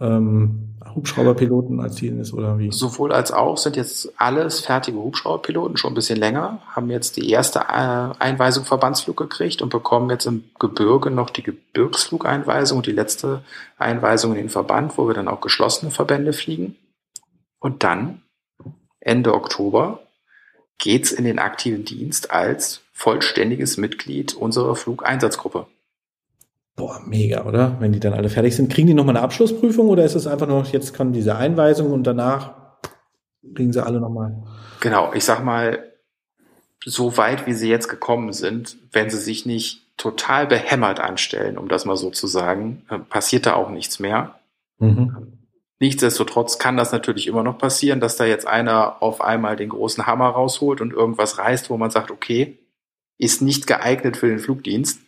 ähm, 0.01 0.69
Hubschrauberpiloten 0.95 1.81
als 1.81 1.97
Ziel 1.97 2.19
ist 2.19 2.33
oder 2.33 2.59
wie? 2.59 2.71
Sowohl 2.73 3.13
als 3.13 3.33
auch 3.33 3.57
sind 3.57 3.77
jetzt 3.77 4.13
alles 4.17 4.61
fertige 4.61 4.99
Hubschrauberpiloten, 4.99 5.77
schon 5.77 5.93
ein 5.93 5.95
bisschen 5.95 6.19
länger, 6.19 6.61
haben 6.69 6.91
jetzt 6.91 7.17
die 7.17 7.31
erste 7.31 7.61
äh, 7.61 8.15
Einweisung 8.19 8.65
Verbandsflug 8.65 9.17
gekriegt 9.17 9.63
und 9.63 9.71
bekommen 9.71 10.11
jetzt 10.11 10.27
im 10.27 10.45
Gebirge 10.59 11.11
noch 11.11 11.31
die 11.31 11.43
Gebirgsflugeinweisung 11.43 12.79
und 12.79 12.87
die 12.87 12.93
letzte 12.93 13.43
Einweisung 13.77 14.33
in 14.33 14.39
den 14.39 14.49
Verband, 14.49 14.99
wo 14.99 15.07
wir 15.07 15.15
dann 15.15 15.29
auch 15.29 15.41
geschlossene 15.41 15.91
Verbände 15.91 16.33
fliegen. 16.33 16.77
Und 17.61 17.83
dann, 17.85 18.23
Ende 19.01 19.35
Oktober, 19.35 20.01
geht's 20.79 21.13
in 21.13 21.25
den 21.25 21.39
aktiven 21.39 21.85
Dienst 21.85 22.31
als 22.31 22.83
vollständiges 22.93 23.77
Mitglied 23.77 24.35
unserer 24.35 24.77
Flugeinsatzgruppe. 24.77 25.67
Boah, 26.79 27.03
mega, 27.05 27.45
oder? 27.45 27.77
Wenn 27.81 27.93
die 27.93 27.99
dann 27.99 28.15
alle 28.15 28.29
fertig 28.29 28.55
sind. 28.55 28.73
Kriegen 28.73 28.87
die 28.87 28.95
nochmal 28.95 29.17
eine 29.17 29.25
Abschlussprüfung 29.25 29.89
oder 29.89 30.05
ist 30.05 30.15
es 30.15 30.29
einfach 30.29 30.47
nur, 30.47 30.63
jetzt 30.65 30.97
kommen 30.97 31.13
diese 31.13 31.35
Einweisungen 31.35 31.93
und 31.93 32.05
danach 32.05 32.55
kriegen 33.55 33.73
sie 33.73 33.85
alle 33.85 34.01
nochmal? 34.01 34.45
Genau, 34.81 35.13
ich 35.13 35.25
sag 35.25 35.45
mal, 35.45 35.93
so 36.85 37.17
weit 37.17 37.49
wie 37.49 37.53
sie 37.53 37.69
jetzt 37.69 37.89
gekommen 37.89 38.33
sind, 38.33 38.79
wenn 38.93 39.11
sie 39.11 39.19
sich 39.19 39.45
nicht 39.45 39.97
total 39.97 40.47
behämmert 40.47 41.01
anstellen, 41.01 41.59
um 41.59 41.69
das 41.69 41.85
mal 41.85 41.97
so 41.97 42.11
zu 42.11 42.29
sagen, 42.29 42.85
äh, 42.89 42.99
passiert 43.01 43.47
da 43.47 43.55
auch 43.55 43.71
nichts 43.71 43.99
mehr. 43.99 44.39
Mhm. 44.79 45.39
Nichtsdestotrotz 45.81 46.61
kann 46.61 46.77
das 46.77 46.93
natürlich 46.93 47.27
immer 47.27 47.43
noch 47.43 47.59
passieren, 47.59 47.99
dass 47.99 48.17
da 48.17 48.25
jetzt 48.25 48.47
einer 48.47 49.03
auf 49.03 49.21
einmal 49.21 49.57
den 49.57 49.71
großen 49.71 50.07
Hammer 50.07 50.29
rausholt 50.29 50.81
und 50.81 50.93
irgendwas 50.93 51.39
reißt, 51.39 51.71
wo 51.71 51.77
man 51.77 51.91
sagt, 51.91 52.13
okay, 52.13 52.59
ist 53.17 53.43
nicht 53.43 53.67
geeignet 53.67 54.17
für 54.17 54.29
den 54.29 54.39
Flugdienst. 54.39 55.01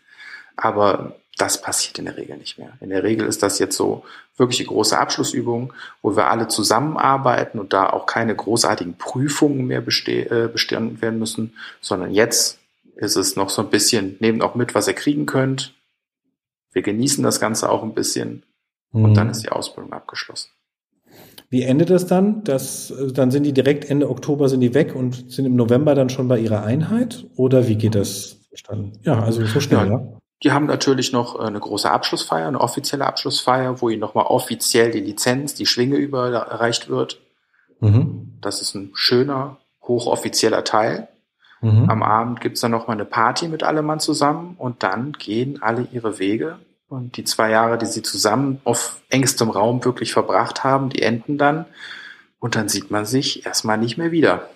Aber 0.56 1.19
das 1.40 1.62
passiert 1.62 1.98
in 1.98 2.04
der 2.04 2.16
Regel 2.16 2.36
nicht 2.36 2.58
mehr. 2.58 2.72
In 2.80 2.90
der 2.90 3.02
Regel 3.02 3.26
ist 3.26 3.42
das 3.42 3.58
jetzt 3.58 3.76
so 3.76 4.04
wirklich 4.36 4.60
eine 4.60 4.68
große 4.68 4.98
Abschlussübung, 4.98 5.72
wo 6.02 6.16
wir 6.16 6.30
alle 6.30 6.48
zusammenarbeiten 6.48 7.58
und 7.58 7.72
da 7.72 7.90
auch 7.90 8.06
keine 8.06 8.34
großartigen 8.34 8.94
Prüfungen 8.96 9.66
mehr 9.66 9.82
äh, 9.86 10.48
bestanden 10.48 11.00
werden 11.00 11.18
müssen, 11.18 11.54
sondern 11.80 12.12
jetzt 12.12 12.58
ist 12.96 13.16
es 13.16 13.36
noch 13.36 13.48
so 13.48 13.62
ein 13.62 13.70
bisschen, 13.70 14.16
nehmt 14.20 14.42
auch 14.42 14.54
mit, 14.54 14.74
was 14.74 14.88
ihr 14.88 14.94
kriegen 14.94 15.26
könnt. 15.26 15.74
Wir 16.72 16.82
genießen 16.82 17.24
das 17.24 17.40
Ganze 17.40 17.70
auch 17.70 17.82
ein 17.82 17.94
bisschen 17.94 18.42
und 18.92 19.10
mhm. 19.10 19.14
dann 19.14 19.30
ist 19.30 19.42
die 19.42 19.50
Ausbildung 19.50 19.92
abgeschlossen. 19.92 20.50
Wie 21.48 21.62
endet 21.62 21.90
das 21.90 22.06
dann? 22.06 22.44
Das, 22.44 22.90
äh, 22.90 23.12
dann 23.12 23.30
sind 23.30 23.44
die 23.44 23.52
direkt 23.52 23.88
Ende 23.88 24.10
Oktober 24.10 24.48
sind 24.48 24.60
die 24.60 24.74
weg 24.74 24.94
und 24.94 25.32
sind 25.32 25.46
im 25.46 25.56
November 25.56 25.94
dann 25.94 26.10
schon 26.10 26.28
bei 26.28 26.38
ihrer 26.38 26.64
Einheit? 26.64 27.26
Oder 27.36 27.66
wie 27.66 27.76
geht 27.76 27.94
das? 27.94 28.36
Ja, 29.02 29.22
also 29.22 29.44
so 29.46 29.60
schnell, 29.60 29.86
ja. 29.86 29.92
ja? 29.92 30.19
Die 30.42 30.52
haben 30.52 30.66
natürlich 30.66 31.12
noch 31.12 31.38
äh, 31.38 31.44
eine 31.44 31.60
große 31.60 31.90
Abschlussfeier, 31.90 32.48
eine 32.48 32.60
offizielle 32.60 33.06
Abschlussfeier, 33.06 33.80
wo 33.80 33.88
ihnen 33.88 34.00
nochmal 34.00 34.26
offiziell 34.26 34.90
die 34.90 35.00
Lizenz, 35.00 35.54
die 35.54 35.66
Schwinge 35.66 35.96
überreicht 35.96 36.88
wird. 36.88 37.20
Mhm. 37.80 38.38
Das 38.40 38.62
ist 38.62 38.74
ein 38.74 38.90
schöner, 38.94 39.58
hochoffizieller 39.82 40.64
Teil. 40.64 41.08
Mhm. 41.60 41.90
Am 41.90 42.02
Abend 42.02 42.40
gibt's 42.40 42.60
dann 42.60 42.70
nochmal 42.70 42.96
eine 42.96 43.04
Party 43.04 43.48
mit 43.48 43.62
allem 43.62 43.84
Mann 43.86 44.00
zusammen 44.00 44.54
und 44.58 44.82
dann 44.82 45.12
gehen 45.12 45.62
alle 45.62 45.86
ihre 45.92 46.18
Wege. 46.18 46.58
Und 46.88 47.16
die 47.16 47.24
zwei 47.24 47.50
Jahre, 47.50 47.78
die 47.78 47.86
sie 47.86 48.02
zusammen 48.02 48.60
auf 48.64 49.00
engstem 49.10 49.50
Raum 49.50 49.84
wirklich 49.84 50.12
verbracht 50.12 50.64
haben, 50.64 50.88
die 50.88 51.02
enden 51.02 51.38
dann. 51.38 51.66
Und 52.40 52.56
dann 52.56 52.68
sieht 52.68 52.90
man 52.90 53.04
sich 53.04 53.46
erstmal 53.46 53.78
nicht 53.78 53.96
mehr 53.96 54.10
wieder. 54.10 54.48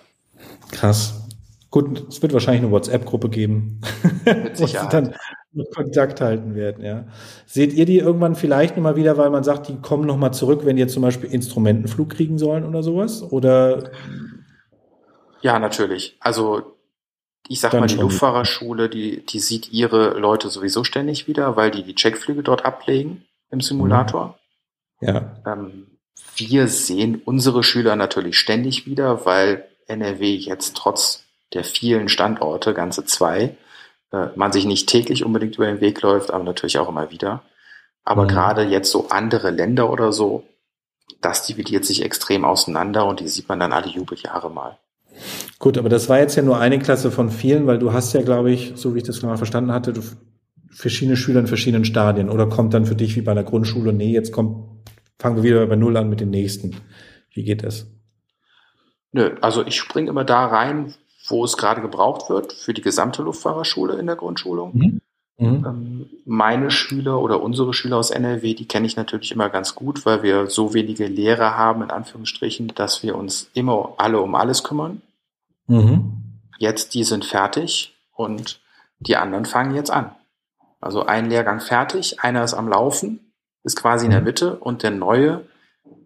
Krass. 0.71 1.21
Gut, 1.69 2.07
es 2.09 2.21
wird 2.21 2.33
wahrscheinlich 2.33 2.63
eine 2.63 2.71
WhatsApp-Gruppe 2.71 3.29
geben, 3.29 3.81
Mit 4.25 4.59
dann 4.93 5.15
Kontakt 5.63 6.21
halten 6.21 6.55
werden. 6.55 6.83
Ja. 6.83 7.05
Seht 7.45 7.73
ihr 7.73 7.85
die 7.85 7.99
irgendwann 7.99 8.35
vielleicht 8.35 8.75
nochmal 8.75 8.95
wieder, 8.95 9.17
weil 9.17 9.29
man 9.29 9.43
sagt, 9.43 9.69
die 9.69 9.77
kommen 9.77 10.05
nochmal 10.05 10.33
zurück, 10.33 10.65
wenn 10.65 10.75
die 10.75 10.87
zum 10.87 11.01
Beispiel 11.01 11.31
Instrumentenflug 11.31 12.09
kriegen 12.09 12.37
sollen 12.37 12.65
oder 12.65 12.83
sowas? 12.83 13.23
Oder? 13.23 13.91
Ja, 15.41 15.59
natürlich. 15.59 16.17
Also 16.19 16.75
ich 17.47 17.59
sag 17.59 17.73
mal, 17.73 17.87
die 17.87 17.95
Luftfahrerschule, 17.95 18.89
die, 18.89 19.25
die 19.25 19.39
sieht 19.39 19.71
ihre 19.71 20.17
Leute 20.17 20.49
sowieso 20.49 20.83
ständig 20.83 21.27
wieder, 21.27 21.55
weil 21.55 21.71
die 21.71 21.83
die 21.83 21.95
Checkflüge 21.95 22.43
dort 22.43 22.65
ablegen 22.65 23.25
im 23.51 23.61
Simulator. 23.61 24.37
Ja. 24.99 25.41
Ähm, 25.45 25.87
wir 26.35 26.67
sehen 26.67 27.21
unsere 27.23 27.63
Schüler 27.63 27.95
natürlich 27.95 28.37
ständig 28.37 28.85
wieder, 28.85 29.25
weil 29.25 29.65
NRW 29.87 30.35
jetzt 30.35 30.75
trotz 30.75 31.23
der 31.53 31.63
vielen 31.63 32.09
Standorte, 32.09 32.73
ganze 32.73 33.05
zwei, 33.05 33.55
äh, 34.11 34.27
man 34.35 34.51
sich 34.51 34.65
nicht 34.65 34.87
täglich 34.87 35.23
unbedingt 35.25 35.55
über 35.55 35.67
den 35.67 35.81
Weg 35.81 36.01
läuft, 36.01 36.31
aber 36.31 36.43
natürlich 36.43 36.77
auch 36.77 36.89
immer 36.89 37.11
wieder. 37.11 37.43
Aber 38.03 38.23
mhm. 38.23 38.27
gerade 38.29 38.63
jetzt 38.63 38.91
so 38.91 39.09
andere 39.09 39.51
Länder 39.51 39.89
oder 39.91 40.11
so, 40.11 40.43
das 41.21 41.45
dividiert 41.45 41.85
sich 41.85 42.03
extrem 42.03 42.45
auseinander 42.45 43.05
und 43.05 43.19
die 43.19 43.27
sieht 43.27 43.49
man 43.49 43.59
dann 43.59 43.73
alle 43.73 43.87
Jubeljahre 43.87 44.49
mal. 44.49 44.77
Gut, 45.59 45.77
aber 45.77 45.89
das 45.89 46.09
war 46.09 46.19
jetzt 46.19 46.35
ja 46.35 46.43
nur 46.43 46.59
eine 46.59 46.79
Klasse 46.79 47.09
von 47.09 47.29
vielen, 47.29 47.67
weil 47.67 47.79
du 47.79 47.93
hast 47.93 48.13
ja, 48.13 48.21
glaube 48.21 48.51
ich, 48.51 48.73
so 48.75 48.93
wie 48.93 48.99
ich 48.99 49.05
das 49.05 49.21
mal 49.21 49.37
verstanden 49.37 49.71
hatte, 49.71 49.93
du, 49.93 50.01
verschiedene 50.75 51.15
Schüler 51.15 51.39
in 51.39 51.47
verschiedenen 51.47 51.85
Stadien. 51.85 52.29
Oder 52.29 52.47
kommt 52.47 52.73
dann 52.73 52.85
für 52.85 52.95
dich 52.95 53.15
wie 53.15 53.21
bei 53.21 53.31
einer 53.31 53.43
Grundschule, 53.43 53.93
nee, 53.93 54.11
jetzt 54.11 54.31
kommt, 54.31 54.85
fangen 55.17 55.37
wir 55.37 55.43
wieder 55.43 55.65
bei 55.65 55.77
Null 55.77 55.95
an 55.97 56.09
mit 56.09 56.19
den 56.19 56.29
nächsten. 56.29 56.75
Wie 57.31 57.43
geht 57.43 57.63
das? 57.63 57.87
Nö, 59.13 59.35
also 59.41 59.65
ich 59.65 59.77
springe 59.77 60.09
immer 60.09 60.25
da 60.25 60.45
rein, 60.45 60.93
wo 61.27 61.43
es 61.43 61.57
gerade 61.57 61.81
gebraucht 61.81 62.29
wird 62.29 62.53
für 62.53 62.73
die 62.73 62.81
gesamte 62.81 63.21
Luftfahrerschule 63.21 63.95
in 63.95 64.05
der 64.05 64.15
Grundschulung. 64.15 64.71
Mhm. 64.73 65.01
Mhm. 65.37 65.65
Ähm, 65.65 66.09
meine 66.25 66.71
Schüler 66.71 67.19
oder 67.19 67.41
unsere 67.41 67.73
Schüler 67.73 67.97
aus 67.97 68.09
NRW, 68.09 68.53
die 68.53 68.67
kenne 68.67 68.87
ich 68.87 68.95
natürlich 68.95 69.31
immer 69.31 69.49
ganz 69.49 69.75
gut, 69.75 70.05
weil 70.05 70.23
wir 70.23 70.49
so 70.49 70.73
wenige 70.73 71.07
Lehrer 71.07 71.57
haben, 71.57 71.83
in 71.83 71.91
Anführungsstrichen, 71.91 72.69
dass 72.75 73.03
wir 73.03 73.15
uns 73.15 73.49
immer 73.53 73.95
alle 73.97 74.21
um 74.21 74.35
alles 74.35 74.63
kümmern. 74.63 75.01
Mhm. 75.67 76.39
Jetzt, 76.57 76.93
die 76.93 77.03
sind 77.03 77.25
fertig 77.25 77.93
und 78.13 78.61
die 78.99 79.17
anderen 79.17 79.45
fangen 79.45 79.75
jetzt 79.75 79.91
an. 79.91 80.11
Also 80.79 81.05
ein 81.05 81.29
Lehrgang 81.29 81.59
fertig, 81.59 82.21
einer 82.21 82.43
ist 82.43 82.53
am 82.53 82.69
Laufen, 82.69 83.33
ist 83.63 83.75
quasi 83.75 84.05
in 84.05 84.11
der 84.11 84.21
mhm. 84.21 84.25
Mitte 84.25 84.55
und 84.57 84.83
der 84.83 84.91
neue 84.91 85.45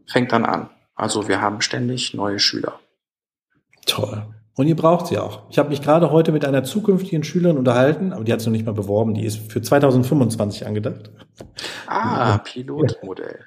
fängt 0.07 0.31
dann 0.31 0.45
an. 0.45 0.69
Also 0.95 1.27
wir 1.27 1.39
haben 1.39 1.61
ständig 1.61 2.13
neue 2.13 2.39
Schüler. 2.39 2.79
Toll. 3.85 4.25
Und 4.59 4.67
ihr 4.67 4.75
braucht 4.75 5.07
sie 5.07 5.17
auch. 5.17 5.43
Ich 5.49 5.57
habe 5.57 5.69
mich 5.69 5.81
gerade 5.81 6.11
heute 6.11 6.33
mit 6.33 6.43
einer 6.43 6.65
zukünftigen 6.65 7.23
Schülerin 7.23 7.57
unterhalten, 7.57 8.11
aber 8.11 8.25
die 8.25 8.33
hat 8.33 8.41
es 8.41 8.45
noch 8.45 8.51
nicht 8.51 8.65
mal 8.65 8.73
beworben. 8.73 9.13
Die 9.13 9.23
ist 9.23 9.49
für 9.49 9.61
2025 9.61 10.67
angedacht. 10.67 11.11
Ah, 11.87 12.39
Pilotmodell. 12.39 13.39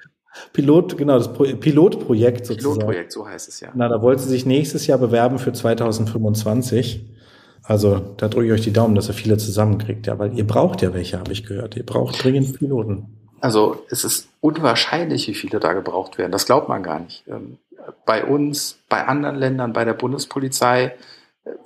Pilot, 0.53 0.97
genau, 0.97 1.19
das 1.19 1.31
Pro 1.31 1.43
Pilotprojekt 1.43 2.47
sozusagen. 2.47 2.79
Pilotprojekt, 2.79 3.11
so 3.11 3.27
heißt 3.27 3.47
es 3.47 3.59
ja. 3.59 3.69
Na, 3.75 3.89
da 3.89 4.01
wollte 4.01 4.23
sie 4.23 4.29
sich 4.29 4.47
nächstes 4.47 4.87
Jahr 4.87 4.97
bewerben 4.97 5.37
für 5.37 5.53
2025. 5.53 7.13
Also 7.61 7.99
da 8.17 8.27
drücke 8.27 8.47
ich 8.47 8.53
euch 8.53 8.61
die 8.61 8.73
Daumen, 8.73 8.95
dass 8.95 9.07
er 9.07 9.13
viele 9.13 9.37
zusammenkriegt, 9.37 10.07
ja, 10.07 10.17
weil 10.17 10.35
ihr 10.35 10.47
braucht 10.47 10.81
ja 10.81 10.95
welche, 10.95 11.19
habe 11.19 11.31
ich 11.31 11.45
gehört. 11.45 11.77
Ihr 11.77 11.85
braucht 11.85 12.23
dringend 12.23 12.57
Piloten. 12.57 13.05
Also 13.39 13.83
es 13.89 14.03
ist 14.03 14.29
unwahrscheinlich, 14.41 15.27
wie 15.27 15.35
viele 15.35 15.59
da 15.59 15.73
gebraucht 15.73 16.17
werden. 16.17 16.31
Das 16.31 16.47
glaubt 16.47 16.69
man 16.69 16.81
gar 16.81 17.01
nicht. 17.01 17.23
Ähm, 17.27 17.59
bei 18.05 18.25
uns, 18.25 18.79
bei 18.89 19.05
anderen 19.05 19.35
Ländern, 19.35 19.73
bei 19.73 19.85
der 19.85 19.93
Bundespolizei, 19.93 20.95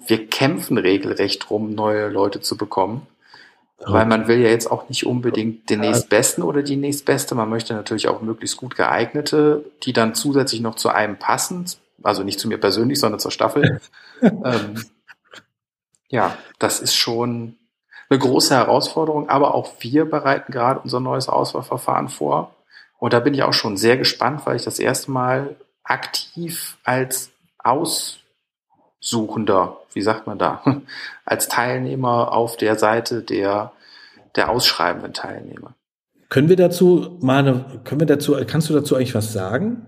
wir 0.05 0.27
kämpfen 0.27 0.77
regelrecht 0.77 1.49
drum, 1.49 1.75
neue 1.75 2.09
Leute 2.09 2.41
zu 2.41 2.57
bekommen. 2.57 3.07
Weil 3.79 4.07
man 4.07 4.27
will 4.27 4.39
ja 4.39 4.49
jetzt 4.49 4.71
auch 4.71 4.89
nicht 4.89 5.05
unbedingt 5.05 5.69
den 5.69 5.81
nächstbesten 5.81 6.43
oder 6.43 6.63
die 6.63 6.77
nächstbeste. 6.77 7.35
Man 7.35 7.49
möchte 7.49 7.75
natürlich 7.75 8.07
auch 8.07 8.21
möglichst 8.21 8.57
gut 8.57 8.75
geeignete, 8.75 9.65
die 9.83 9.93
dann 9.93 10.15
zusätzlich 10.15 10.61
noch 10.61 10.75
zu 10.75 10.89
einem 10.89 11.17
passen. 11.17 11.65
Also 12.01 12.23
nicht 12.23 12.39
zu 12.39 12.47
mir 12.47 12.57
persönlich, 12.57 12.99
sondern 12.99 13.19
zur 13.19 13.29
Staffel. 13.29 13.79
ähm, 14.21 14.83
ja, 16.09 16.35
das 16.57 16.79
ist 16.79 16.95
schon 16.95 17.55
eine 18.09 18.17
große 18.17 18.55
Herausforderung. 18.55 19.29
Aber 19.29 19.53
auch 19.53 19.73
wir 19.79 20.05
bereiten 20.05 20.51
gerade 20.51 20.79
unser 20.79 20.99
neues 20.99 21.29
Auswahlverfahren 21.29 22.09
vor. 22.09 22.55
Und 22.97 23.13
da 23.13 23.19
bin 23.19 23.35
ich 23.35 23.43
auch 23.43 23.53
schon 23.53 23.77
sehr 23.77 23.97
gespannt, 23.97 24.41
weil 24.45 24.55
ich 24.55 24.63
das 24.63 24.79
erste 24.79 25.11
Mal 25.11 25.55
aktiv 25.87 26.77
als 26.83 27.31
Aussuchender, 27.57 29.77
wie 29.93 30.01
sagt 30.01 30.27
man 30.27 30.37
da, 30.37 30.61
als 31.25 31.47
Teilnehmer 31.47 32.33
auf 32.33 32.57
der 32.57 32.77
Seite 32.77 33.21
der, 33.21 33.71
der 34.35 34.49
ausschreibenden 34.49 35.13
Teilnehmer. 35.13 35.73
Können 36.29 36.49
wir 36.49 36.57
dazu 36.57 37.17
mal 37.21 37.39
eine, 37.39 37.81
können 37.85 38.01
wir 38.01 38.07
dazu, 38.07 38.35
kannst 38.45 38.69
du 38.69 38.73
dazu 38.73 38.95
eigentlich 38.95 39.15
was 39.15 39.31
sagen? 39.31 39.85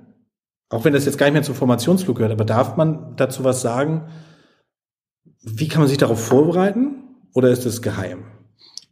Auch 0.70 0.86
wenn 0.86 0.94
das 0.94 1.06
jetzt 1.06 1.18
gar 1.18 1.26
nicht 1.26 1.34
mehr 1.34 1.44
zum 1.44 1.56
Formationsflug 1.56 2.18
gehört, 2.18 2.32
aber 2.32 2.46
darf 2.46 2.78
man 2.78 3.16
dazu 3.16 3.44
was 3.44 3.62
sagen? 3.62 4.08
Wie 5.42 5.68
kann 5.68 5.80
man 5.80 5.88
sich 5.88 5.98
darauf 5.98 6.24
vorbereiten? 6.24 7.04
Oder 7.34 7.50
ist 7.50 7.66
es 7.66 7.82
geheim? 7.82 8.26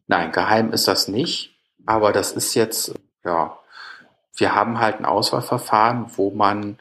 Nein, 0.07 0.31
geheim 0.31 0.73
ist 0.73 0.87
das 0.87 1.07
nicht. 1.07 1.55
Aber 1.85 2.11
das 2.11 2.31
ist 2.31 2.55
jetzt, 2.55 2.95
ja, 3.23 3.57
wir 4.35 4.55
haben 4.55 4.79
halt 4.79 4.99
ein 4.99 5.05
Auswahlverfahren, 5.05 6.07
wo 6.15 6.31
man, 6.31 6.79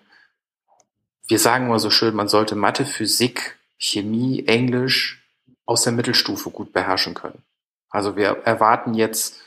wir 1.28 1.38
sagen 1.38 1.66
immer 1.66 1.78
so 1.78 1.90
schön, 1.90 2.14
man 2.14 2.28
sollte 2.28 2.54
Mathe, 2.54 2.84
Physik, 2.84 3.58
Chemie, 3.78 4.44
Englisch 4.46 5.22
aus 5.64 5.82
der 5.82 5.92
Mittelstufe 5.92 6.50
gut 6.50 6.72
beherrschen 6.72 7.14
können. 7.14 7.42
Also 7.90 8.16
wir 8.16 8.42
erwarten 8.44 8.94
jetzt 8.94 9.40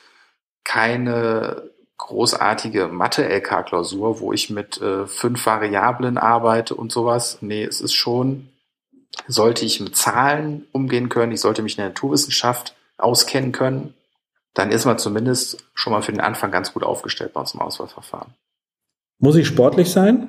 keine 0.64 1.70
großartige 1.98 2.88
Mathe-LK-Klausur, 2.88 4.20
wo 4.20 4.34
ich 4.34 4.50
mit 4.50 4.82
äh, 4.82 5.06
fünf 5.06 5.46
Variablen 5.46 6.18
arbeite 6.18 6.76
und 6.76 6.92
sowas. 6.92 7.40
Nee, 7.42 7.64
es 7.64 7.82
ist 7.82 7.94
schon, 7.94 8.50
sollte 9.28 9.66
ich 9.66 9.80
mit 9.80 9.96
Zahlen 9.96 10.66
umgehen 10.72 11.10
können, 11.10 11.32
ich 11.32 11.42
sollte 11.42 11.62
mich 11.62 11.78
in 11.78 11.82
der 11.82 11.90
Naturwissenschaft 11.90 12.76
auskennen 12.98 13.52
können, 13.52 13.94
dann 14.54 14.72
ist 14.72 14.86
man 14.86 14.98
zumindest 14.98 15.64
schon 15.74 15.94
mal 15.94 16.02
für 16.02 16.12
den 16.12 16.22
Anfang 16.22 16.52
ganz 16.52 16.74
gut 16.74 16.84
aufgestellt 16.84 17.34
bei 17.34 17.42
uns 17.42 17.54
im 17.54 17.62
Auswahlverfahren. 17.62 18.34
Muss 19.20 19.36
ich 19.36 19.48
sportlich 19.48 19.92
sein? 19.92 20.28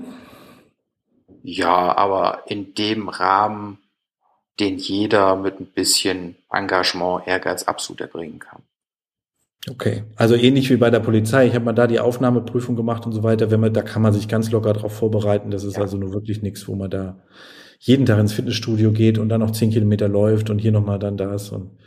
Ja, 1.42 1.96
aber 1.96 2.44
in 2.46 2.74
dem 2.74 3.08
Rahmen, 3.08 3.78
den 4.58 4.76
jeder 4.76 5.36
mit 5.36 5.60
ein 5.60 5.66
bisschen 5.66 6.36
Engagement, 6.50 7.26
Ehrgeiz 7.26 7.64
absolut 7.64 8.00
erbringen 8.00 8.38
kann. 8.38 8.62
Okay, 9.68 10.04
also 10.16 10.34
ähnlich 10.34 10.70
wie 10.70 10.76
bei 10.76 10.90
der 10.90 11.00
Polizei. 11.00 11.46
Ich 11.46 11.54
habe 11.54 11.66
mal 11.66 11.74
da 11.74 11.86
die 11.86 12.00
Aufnahmeprüfung 12.00 12.76
gemacht 12.76 13.04
und 13.04 13.12
so 13.12 13.22
weiter. 13.22 13.50
Wenn 13.50 13.60
man, 13.60 13.74
da 13.74 13.82
kann 13.82 14.00
man 14.00 14.14
sich 14.14 14.26
ganz 14.26 14.50
locker 14.50 14.72
darauf 14.72 14.94
vorbereiten. 14.94 15.50
Das 15.50 15.64
ist 15.64 15.76
ja. 15.76 15.82
also 15.82 15.98
nur 15.98 16.14
wirklich 16.14 16.40
nichts, 16.40 16.66
wo 16.66 16.74
man 16.74 16.90
da 16.90 17.20
jeden 17.78 18.06
Tag 18.06 18.18
ins 18.18 18.32
Fitnessstudio 18.32 18.92
geht 18.92 19.18
und 19.18 19.28
dann 19.28 19.40
noch 19.40 19.52
zehn 19.52 19.70
Kilometer 19.70 20.08
läuft 20.08 20.50
und 20.50 20.58
hier 20.58 20.72
nochmal 20.72 20.98
dann 20.98 21.16
das 21.16 21.50
und 21.50 21.78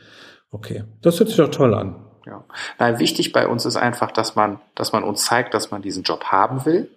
okay. 0.51 0.83
Das 1.01 1.19
hört 1.19 1.29
sich 1.29 1.37
doch 1.37 1.51
toll 1.51 1.73
an. 1.73 1.95
Ja. 2.25 2.45
Nein, 2.79 2.99
wichtig 2.99 3.31
bei 3.31 3.47
uns 3.47 3.65
ist 3.65 3.75
einfach, 3.75 4.11
dass 4.11 4.35
man, 4.35 4.59
dass 4.75 4.91
man 4.91 5.03
uns 5.03 5.25
zeigt, 5.25 5.53
dass 5.53 5.71
man 5.71 5.81
diesen 5.81 6.03
Job 6.03 6.25
haben 6.25 6.65
will. 6.65 6.89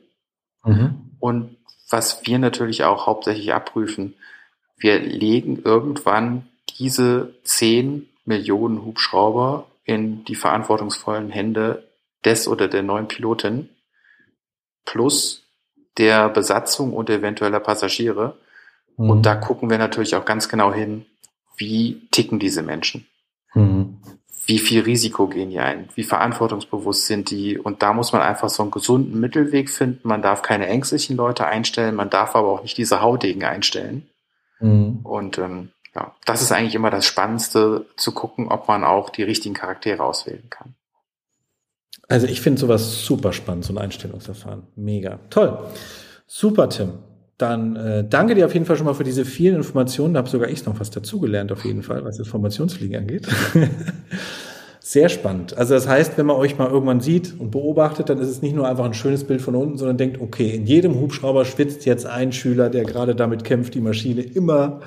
Mhm. 0.65 1.17
Und 1.19 1.57
was 1.89 2.27
wir 2.27 2.39
natürlich 2.39 2.85
auch 2.85 3.07
hauptsächlich 3.07 3.53
abprüfen, 3.53 4.15
wir 4.77 4.99
legen 5.01 5.63
irgendwann 5.65 6.49
diese 6.79 7.35
10 7.45 8.09
Millionen 8.25 8.85
Hubschrauber 8.85 9.67
in 9.85 10.25
die 10.25 10.35
verantwortungsvollen 10.35 11.31
Hände 11.31 11.89
des 12.25 12.49
oder 12.49 12.69
der 12.69 12.83
neuen 12.83 13.09
Pilotin 13.09 13.69
plus 14.85 15.45
der 15.97 16.29
Besatzung 16.29 16.93
und 16.93 17.09
eventueller 17.09 17.61
Passagiere. 17.61 18.37
Mhm. 18.97 19.11
Und 19.11 19.27
da 19.27 19.37
gucken 19.37 19.71
wir 19.71 19.79
natürlich 19.79 20.17
auch 20.17 20.25
ganz 20.25 20.49
genau 20.49 20.73
hin, 20.73 21.07
wie 21.57 22.09
ticken 22.11 22.39
diese 22.39 22.63
Menschen. 22.63 23.07
Mhm 23.55 24.01
wie 24.47 24.59
viel 24.59 24.83
Risiko 24.83 25.27
gehen 25.27 25.51
die 25.51 25.59
ein, 25.59 25.89
wie 25.95 26.05
verantwortungsbewusst 26.05 27.07
sind 27.07 27.31
die. 27.31 27.59
Und 27.59 27.83
da 27.83 27.93
muss 27.93 28.13
man 28.13 28.23
einfach 28.23 28.49
so 28.49 28.63
einen 28.63 28.71
gesunden 28.71 29.19
Mittelweg 29.19 29.71
finden. 29.71 30.07
Man 30.07 30.23
darf 30.23 30.43
keine 30.43 30.69
ängstlichen 30.69 31.17
Leute 31.17 31.47
einstellen, 31.47 31.97
man 31.97 32.11
darf 32.11 32.37
aber 32.37 32.49
auch 32.49 32.63
nicht 32.63 32.79
diese 32.79 33.03
Haudegen 33.03 33.45
einstellen. 33.45 34.09
Mhm. 34.61 35.01
Und 35.03 35.39
ähm, 35.39 35.71
ja, 35.95 36.15
das 36.25 36.43
ist 36.43 36.53
eigentlich 36.53 36.77
immer 36.77 36.91
das 36.91 37.07
Spannendste, 37.07 37.87
zu 37.97 38.13
gucken, 38.13 38.49
ob 38.49 38.69
man 38.69 38.85
auch 38.85 39.11
die 39.11 39.25
richtigen 39.25 39.55
Charaktere 39.55 40.05
auswählen 40.05 40.49
kann. 40.49 40.75
Also 42.09 42.29
ich 42.29 42.41
finde 42.41 42.61
sowas 42.61 43.05
super 43.05 43.33
spannend, 43.33 43.65
so 43.65 43.73
ein 43.73 43.79
Einstellungsverfahren. 43.79 44.63
Mega. 44.77 45.19
Toll. 45.31 45.59
Super, 46.29 46.69
Tim. 46.69 46.99
Dann 47.39 47.77
äh, 47.77 48.05
danke 48.09 48.35
dir 48.35 48.47
auf 48.47 48.55
jeden 48.55 48.65
Fall 48.65 48.77
schon 48.77 48.87
mal 48.87 48.95
für 48.95 49.05
diese 49.05 49.25
vielen 49.25 49.57
Informationen. 49.57 50.15
Da 50.15 50.19
habe 50.19 50.29
sogar 50.29 50.49
ich 50.49 50.65
noch 50.65 50.81
was 50.81 50.91
dazugelernt, 50.91 51.53
auf 51.53 51.65
jeden 51.65 51.83
Fall, 51.83 52.05
was 52.05 52.17
das 52.17 52.29
Formationsfliegen 52.29 52.97
angeht. 52.97 53.29
Sehr 54.81 55.09
spannend. 55.09 55.59
Also 55.59 55.75
das 55.75 55.89
heißt, 55.89 56.17
wenn 56.17 56.27
man 56.27 56.37
euch 56.37 56.59
mal 56.59 56.71
irgendwann 56.71 57.01
sieht 57.01 57.35
und 57.41 57.51
beobachtet, 57.51 58.09
dann 58.09 58.19
ist 58.19 58.29
es 58.29 58.41
nicht 58.41 58.55
nur 58.55 58.69
einfach 58.69 58.85
ein 58.85 58.95
schönes 58.95 59.25
Bild 59.25 59.43
von 59.43 59.57
unten, 59.57 59.77
sondern 59.77 59.99
denkt, 59.99 60.21
okay, 60.21 60.51
in 60.55 60.65
jedem 60.65 61.01
Hubschrauber 61.01 61.45
schwitzt 61.45 61.85
jetzt 61.87 62.07
ein 62.07 62.31
Schüler, 62.31 62.71
der 62.71 62.85
gerade 62.85 63.17
damit 63.17 63.43
kämpft, 63.43 63.75
die 63.75 63.81
Maschine 63.81 64.23
immer. 64.23 64.83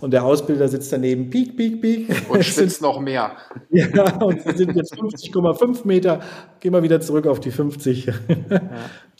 Und 0.00 0.12
der 0.12 0.24
Ausbilder 0.24 0.68
sitzt 0.68 0.92
daneben, 0.92 1.30
piek, 1.30 1.56
piek, 1.56 1.82
piek. 1.82 2.30
Und 2.30 2.44
schwitzt 2.44 2.80
noch 2.80 3.00
mehr. 3.00 3.32
Ja, 3.72 4.22
und 4.22 4.46
wir 4.46 4.56
sind 4.56 4.76
jetzt 4.76 4.94
50,5 4.94 5.84
Meter. 5.84 6.20
Gehen 6.60 6.72
wir 6.72 6.84
wieder 6.84 7.00
zurück 7.00 7.26
auf 7.26 7.40
die 7.40 7.50
50. 7.50 8.06
Ja. 8.06 8.14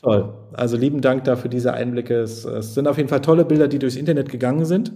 Toll. 0.02 0.32
Also 0.52 0.76
lieben 0.76 1.00
Dank 1.00 1.24
dafür 1.24 1.50
diese 1.50 1.74
Einblicke. 1.74 2.20
Es, 2.20 2.44
es, 2.44 2.74
sind 2.74 2.88
auf 2.88 2.96
jeden 2.96 3.08
Fall 3.08 3.20
tolle 3.20 3.44
Bilder, 3.44 3.68
die 3.68 3.78
durchs 3.78 3.96
Internet 3.96 4.30
gegangen 4.30 4.64
sind. 4.64 4.92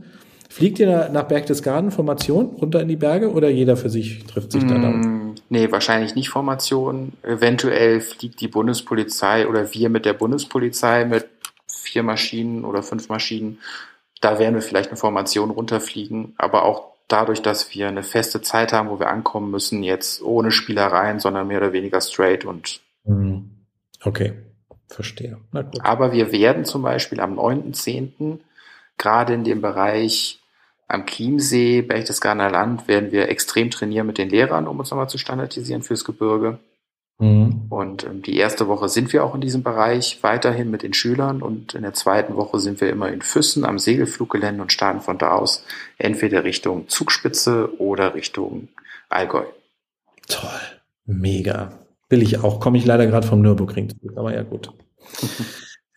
Fliegt 0.49 0.79
ihr 0.79 1.09
nach 1.11 1.25
Berchtesgaden 1.25 1.91
Formation 1.91 2.47
runter 2.47 2.81
in 2.81 2.89
die 2.89 2.97
Berge 2.97 3.33
oder 3.33 3.49
jeder 3.49 3.77
für 3.77 3.91
sich 3.91 4.25
trifft 4.25 4.53
sich 4.53 4.63
da 4.65 4.75
dann? 4.75 5.01
Mm, 5.01 5.35
nee, 5.49 5.71
wahrscheinlich 5.73 6.15
nicht 6.15 6.29
Formation. 6.29 7.13
Eventuell 7.23 8.01
fliegt 8.01 8.41
die 8.41 8.49
Bundespolizei 8.49 9.49
oder 9.49 9.75
wir 9.75 9.89
mit 9.89 10.05
der 10.05 10.13
Bundespolizei 10.13 11.05
mit 11.05 11.27
vier 11.67 12.03
Maschinen 12.03 12.65
oder 12.65 12.83
fünf 12.83 13.09
Maschinen. 13.09 13.59
Da 14.21 14.39
werden 14.39 14.55
wir 14.55 14.63
vielleicht 14.63 14.91
eine 14.91 14.97
Formation 14.97 15.51
runterfliegen, 15.51 16.35
aber 16.39 16.65
auch 16.65 16.93
dadurch, 17.09 17.43
dass 17.43 17.75
wir 17.75 17.89
eine 17.89 18.03
feste 18.03 18.41
Zeit 18.41 18.73
haben, 18.73 18.89
wo 18.89 18.99
wir 18.99 19.09
ankommen 19.09 19.51
müssen, 19.51 19.83
jetzt 19.83 20.23
ohne 20.23 20.51
Spielereien, 20.51 21.21
sondern 21.21 21.47
mehr 21.47 21.59
oder 21.59 21.73
weniger 21.73 22.01
straight 22.01 22.45
und. 22.45 22.81
Mm. 23.05 23.41
Okay. 24.03 24.35
Verstehe. 24.89 25.39
Aber 25.81 26.13
wir 26.13 26.33
werden 26.33 26.65
zum 26.65 26.83
Beispiel 26.83 27.21
am 27.21 27.39
9.10. 27.39 28.39
gerade 28.99 29.35
in 29.35 29.45
dem 29.45 29.61
Bereich 29.61 30.41
am 30.87 31.07
Chiemsee, 31.07 31.83
Berchtesgadener 31.83 32.51
Land, 32.51 32.89
werden 32.89 33.11
wir 33.11 33.29
extrem 33.29 33.71
trainieren 33.71 34.07
mit 34.07 34.19
den 34.19 34.29
Lehrern, 34.29 34.69
um 34.69 34.79
uns 34.79 34.91
nochmal 34.91 35.09
zu 35.09 35.19
standardisieren 35.19 35.83
fürs 35.83 36.05
Gebirge. 36.05 36.59
Mhm. 37.19 37.67
Und 37.71 38.05
ähm, 38.05 38.23
die 38.23 38.37
erste 38.37 38.67
Woche 38.67 38.89
sind 38.89 39.13
wir 39.13 39.25
auch 39.25 39.35
in 39.35 39.41
diesem 39.41 39.63
Bereich 39.63 40.19
weiterhin 40.23 40.71
mit 40.71 40.83
den 40.83 40.95
Schülern 40.95 41.43
und 41.43 41.75
in 41.75 41.83
der 41.83 41.95
zweiten 41.95 42.35
Woche 42.37 42.59
sind 42.59 42.81
wir 42.81 42.91
immer 42.91 43.11
in 43.11 43.23
Füssen 43.23 43.65
am 43.65 43.79
Segelfluggelände 43.79 44.61
und 44.61 44.73
starten 44.73 45.01
von 45.01 45.17
da 45.17 45.33
aus 45.33 45.65
entweder 45.97 46.45
Richtung 46.45 46.89
Zugspitze 46.89 47.81
oder 47.81 48.15
Richtung 48.15 48.69
Allgäu. 49.09 49.45
Toll. 50.29 50.61
Mega. 51.07 51.84
Will 52.09 52.23
ich 52.23 52.39
auch. 52.41 52.61
Komme 52.61 52.79
ich 52.79 52.85
leider 52.85 53.07
gerade 53.07 53.27
vom 53.27 53.41
Nürburgring 53.41 53.89
zurück, 53.89 54.17
aber 54.17 54.35
ja 54.35 54.43
gut. 54.43 54.71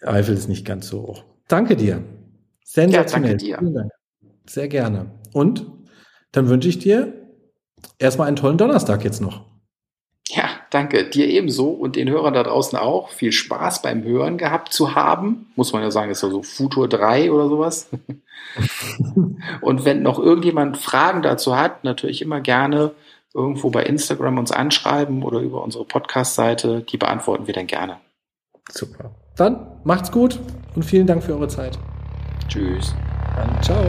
Eifel 0.01 0.35
ist 0.35 0.47
nicht 0.47 0.65
ganz 0.65 0.87
so 0.87 1.01
hoch. 1.03 1.23
Danke 1.47 1.75
dir. 1.75 2.03
Sensationell. 2.63 3.41
Ja, 3.41 3.57
danke 3.57 3.73
dir. 3.73 3.89
Sehr 4.45 4.67
gerne. 4.67 5.11
Und 5.33 5.65
dann 6.31 6.49
wünsche 6.49 6.69
ich 6.69 6.79
dir 6.79 7.13
erstmal 7.99 8.27
einen 8.27 8.37
tollen 8.37 8.57
Donnerstag 8.57 9.03
jetzt 9.03 9.21
noch. 9.21 9.45
Ja, 10.29 10.49
danke. 10.71 11.09
Dir 11.09 11.27
ebenso 11.27 11.69
und 11.69 11.95
den 11.95 12.09
Hörern 12.09 12.33
da 12.33 12.43
draußen 12.43 12.77
auch. 12.77 13.09
Viel 13.09 13.31
Spaß 13.31 13.81
beim 13.81 14.03
Hören 14.03 14.37
gehabt 14.37 14.73
zu 14.73 14.95
haben. 14.95 15.47
Muss 15.55 15.71
man 15.71 15.83
ja 15.83 15.91
sagen, 15.91 16.11
ist 16.11 16.23
ja 16.23 16.29
so 16.29 16.43
Futur 16.43 16.89
3 16.89 17.31
oder 17.31 17.47
sowas. 17.47 17.89
und 19.61 19.85
wenn 19.85 20.03
noch 20.03 20.19
irgendjemand 20.19 20.77
Fragen 20.77 21.21
dazu 21.21 21.57
hat, 21.57 21.83
natürlich 21.83 22.21
immer 22.21 22.41
gerne 22.41 22.91
irgendwo 23.34 23.69
bei 23.69 23.84
Instagram 23.84 24.38
uns 24.38 24.51
anschreiben 24.51 25.23
oder 25.23 25.39
über 25.39 25.63
unsere 25.63 25.86
Podcast-Seite. 25.86 26.82
Die 26.82 26.97
beantworten 26.97 27.47
wir 27.47 27.53
dann 27.53 27.67
gerne. 27.67 27.97
Super. 28.69 29.11
Dann 29.36 29.67
macht's 29.84 30.11
gut 30.11 30.39
und 30.75 30.84
vielen 30.84 31.07
Dank 31.07 31.23
für 31.23 31.34
eure 31.34 31.47
Zeit. 31.47 31.78
Tschüss. 32.47 32.93
Dann 33.36 33.61
ciao. 33.61 33.84